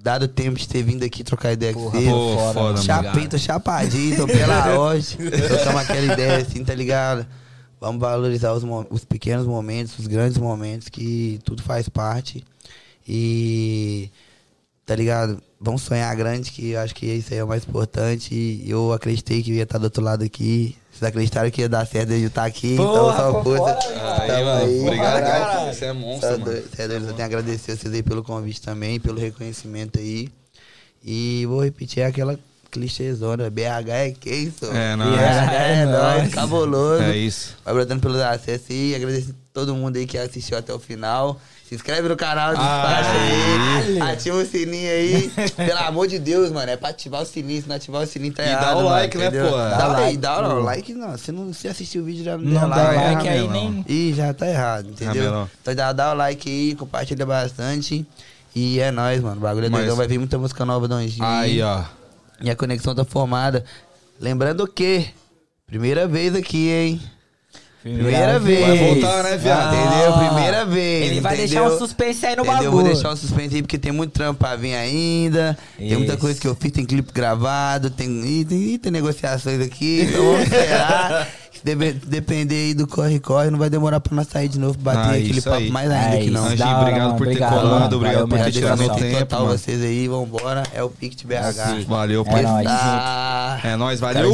dado 0.03 0.26
tempo 0.26 0.59
de 0.59 0.68
ter 0.68 0.83
vindo 0.83 1.05
aqui 1.05 1.22
trocar 1.22 1.53
ideia 1.53 1.72
com 1.72 1.91
você. 1.91 2.05
Pô, 2.05 2.53
foda. 2.53 2.83
Chapei, 2.83 3.28
tô 3.28 3.39
chapadinho, 3.39 4.16
tô 4.16 4.26
pela 4.26 4.78
hoje. 4.78 5.16
Trocamos 5.16 5.83
aquela 5.83 6.12
ideia 6.12 6.39
assim, 6.39 6.64
tá 6.64 6.74
ligado? 6.74 7.26
Vamos 7.80 8.01
valorizar 8.01 8.53
os, 8.53 8.64
os 8.91 9.05
pequenos 9.05 9.47
momentos, 9.47 9.99
os 9.99 10.07
grandes 10.07 10.39
momentos, 10.39 10.89
que 10.89 11.41
tudo 11.45 11.62
faz 11.62 11.89
parte. 11.89 12.45
E. 13.07 14.11
Tá 14.85 14.97
ligado? 14.97 15.41
Vamos 15.61 15.83
sonhar 15.83 16.14
grande, 16.16 16.51
que 16.51 16.70
eu 16.70 16.80
acho 16.80 16.95
que 16.95 17.07
isso 17.07 17.33
aí 17.33 17.39
é 17.39 17.45
o 17.45 17.49
mais 17.49 17.64
importante. 17.64 18.35
E 18.35 18.68
eu 18.68 18.93
acreditei 18.93 19.43
que 19.43 19.53
ia 19.53 19.62
estar 19.62 19.78
do 19.78 19.85
outro 19.85 20.03
lado 20.03 20.24
aqui. 20.24 20.76
Vocês 21.03 21.09
acreditaram 21.11 21.50
que 21.50 21.61
ia 21.62 21.68
dar 21.68 21.84
certo 21.84 22.11
de 22.11 22.24
estar 22.24 22.44
aqui, 22.44 22.74
então 22.74 22.86
Porra, 22.86 23.16
só 23.16 23.32
pô, 23.42 23.57
força. 23.57 23.78
Aí, 24.20 24.44
mano, 24.44 24.64
aí, 24.64 24.80
obrigado, 24.82 25.20
cara. 25.22 25.72
Você 25.74 25.84
é 25.86 25.92
monstro, 25.92 26.20
Cê 26.20 26.26
é 26.26 26.30
mano. 26.38 26.44
doido, 26.44 26.68
cê 26.76 26.82
é 26.82 26.88
doido. 26.88 27.03
Eu 27.03 27.07
tenho 27.07 27.16
que 27.16 27.22
agradecer 27.22 27.76
vocês 27.76 27.92
aí 27.94 28.03
pelo 28.05 28.22
convite 28.22 28.62
também, 28.62 29.00
pelo 29.00 29.18
reconhecimento 29.18 29.98
aí. 29.98 30.28
E 31.05 31.44
vou 31.48 31.64
repetir 31.64 32.05
aquela 32.05 32.38
clichêzona. 32.70 33.50
BH 33.50 33.88
é 33.90 34.11
quem, 34.12 34.53
só? 34.57 34.72
É, 34.72 34.94
nóis. 34.94 35.11
BH 35.11 35.18
é 35.18 35.72
É 35.82 35.84
nóis, 35.86 36.18
nóis. 36.22 36.34
cabuloso. 36.34 37.03
É 37.03 37.16
isso. 37.16 37.57
Vai 37.64 37.74
brotando 37.74 38.00
pelos 38.00 38.20
acessos 38.20 38.70
aí. 38.70 38.94
Agradecer 38.94 39.34
todo 39.53 39.74
mundo 39.74 39.96
aí 39.96 40.07
que 40.07 40.16
assistiu 40.16 40.57
até 40.57 40.72
o 40.72 40.78
final. 40.78 41.40
Se 41.73 41.77
inscreve 41.77 42.07
no 42.07 42.16
canal, 42.18 42.51
despacha 42.51 43.11
aí. 43.12 44.01
Ativa 44.12 44.37
o 44.37 44.45
sininho 44.45 44.91
aí. 44.91 45.33
Pelo 45.57 45.79
amor 45.79 46.07
de 46.07 46.18
Deus, 46.18 46.53
mano. 46.53 46.70
É 46.70 46.77
pra 46.77 46.91
ativar 46.91 47.23
o 47.23 47.25
sininho. 47.25 47.62
Se 47.62 47.66
não 47.68 47.77
ativar 47.77 48.03
o 48.03 48.07
sininho, 48.07 48.35
tá 48.35 48.43
E 48.43 48.47
dá 48.47 48.53
errado. 48.53 48.73
o 48.73 48.77
mano, 48.77 48.89
like, 48.91 49.16
né, 49.16 49.27
entendeu? 49.29 49.49
pô? 49.51 49.57
Dá, 49.57 49.77
Dá 49.79 49.87
like. 49.87 50.16
Dá 50.18 50.43
não, 50.43 50.59
like 50.61 50.93
não. 50.93 51.16
Se 51.16 51.33
não 51.33 51.55
se 51.55 51.68
assistiu 51.68 52.03
o 52.03 52.05
vídeo, 52.05 52.23
já 52.25 52.37
não, 52.37 52.45
Não 52.45 52.68
dá 52.68 52.77
like. 52.93 53.14
like 53.14 53.29
aí, 53.29 53.49
nem... 53.49 53.85
Ih, 53.89 54.12
já 54.12 54.35
tá 54.35 54.47
errado, 54.47 54.91
entendeu? 54.91 55.49
Então 55.62 55.75
dá, 55.75 55.93
dá 55.95 56.12
o 56.12 56.14
like 56.14 56.47
aí, 56.51 56.75
compartilha 56.75 57.25
bastante. 57.25 58.05
E 58.55 58.79
é 58.79 58.91
nóis, 58.91 59.23
mano. 59.23 59.39
O 59.39 59.41
bagulho 59.41 59.64
é 59.64 59.68
Mas- 59.70 59.81
doidão. 59.81 59.97
Vai 59.97 60.07
vir 60.07 60.18
muita 60.18 60.37
música 60.37 60.66
nova 60.66 60.87
do 60.87 60.93
Anjinho. 60.95 61.25
Aí, 61.25 61.62
ó. 61.62 61.85
E 62.43 62.51
a 62.51 62.55
conexão 62.55 62.95
tá 62.95 63.03
formada. 63.03 63.64
Lembrando 64.20 64.68
que, 64.68 65.07
primeira 65.66 66.07
vez 66.07 66.35
aqui, 66.35 66.68
hein? 66.68 67.03
Primeira 67.83 68.39
vez. 68.39 68.66
Vai 68.66 68.78
voltar, 68.78 69.22
né, 69.24 69.37
viado? 69.37 69.74
Entendeu? 69.74 70.12
Primeira 70.28 70.64
vez. 70.64 71.11
Ele 71.11 71.20
vai 71.20 71.35
entendeu? 71.35 71.49
deixar 71.64 71.74
um 71.74 71.78
suspense 71.78 72.24
aí 72.26 72.37
no 72.37 72.43
Entendeu? 72.43 72.62
bagulho. 72.62 72.70
Vou 72.72 72.83
deixar 72.85 73.11
um 73.12 73.16
suspense 73.16 73.57
aí 73.57 73.62
porque 73.62 73.78
tem 73.78 73.91
muito 73.93 74.12
trampo 74.12 74.39
pra 74.39 74.55
vir 74.55 74.74
ainda. 74.74 75.59
Tem 75.76 75.97
muita 75.97 76.12
Isso. 76.12 76.20
coisa 76.20 76.41
que 76.41 76.47
eu 76.47 76.55
fiz, 76.55 76.70
tem 76.70 76.85
clipe 76.85 77.12
gravado, 77.12 77.91
tem, 77.91 78.09
e 78.24 78.45
tem, 78.45 78.59
e 78.74 78.78
tem 78.78 78.93
negociações 78.93 79.61
aqui. 79.61 80.07
Então 80.09 80.24
vamos 80.24 80.43
esperar. 80.43 81.28
Se 81.53 81.62
deve- 81.66 81.93
depender 81.93 82.55
aí 82.57 82.74
do 82.74 82.87
corre-corre, 82.89 83.51
não 83.51 83.59
vai 83.59 83.68
demorar 83.68 84.01
pra 84.01 84.16
nós 84.16 84.26
sair 84.26 84.49
de 84.49 84.59
novo, 84.59 84.76
bater 84.78 84.99
Ah, 84.99 85.11
aquele 85.12 85.39
isso 85.39 85.43
papo 85.51 85.57
aí. 85.62 85.70
mais 85.70 85.91
ainda 85.91 86.16
É 86.16 86.20
que 86.20 86.30
não. 86.30 86.45
isso. 86.45 86.53
Anjinho, 86.55 86.78
obrigado 86.80 87.03
mano. 87.05 87.16
por 87.18 87.24
ter 87.26 87.30
Obrigado, 87.33 87.51
colado, 87.51 87.70
mano. 87.70 87.85
obrigado 87.97 88.14
Valeu 88.14 88.28
por 88.28 88.39
ter 88.39 88.53
tirado 88.53 88.72
Agradeço 88.83 88.99
tempo, 89.07 89.18
total 89.20 89.41
mano. 89.45 89.59
vocês 89.59 89.83
aí, 89.83 90.09
vambora. 90.09 90.62
É 90.74 90.83
o 90.83 90.89
Pict 90.89 91.26
BH. 91.26 91.33
Assim. 91.35 91.85
Valeu, 91.85 92.24
É 92.26 92.30
pai. 92.33 92.43
nóis. 92.43 93.64
É 93.64 93.76
nóis, 93.76 94.01
valeu. 94.01 94.33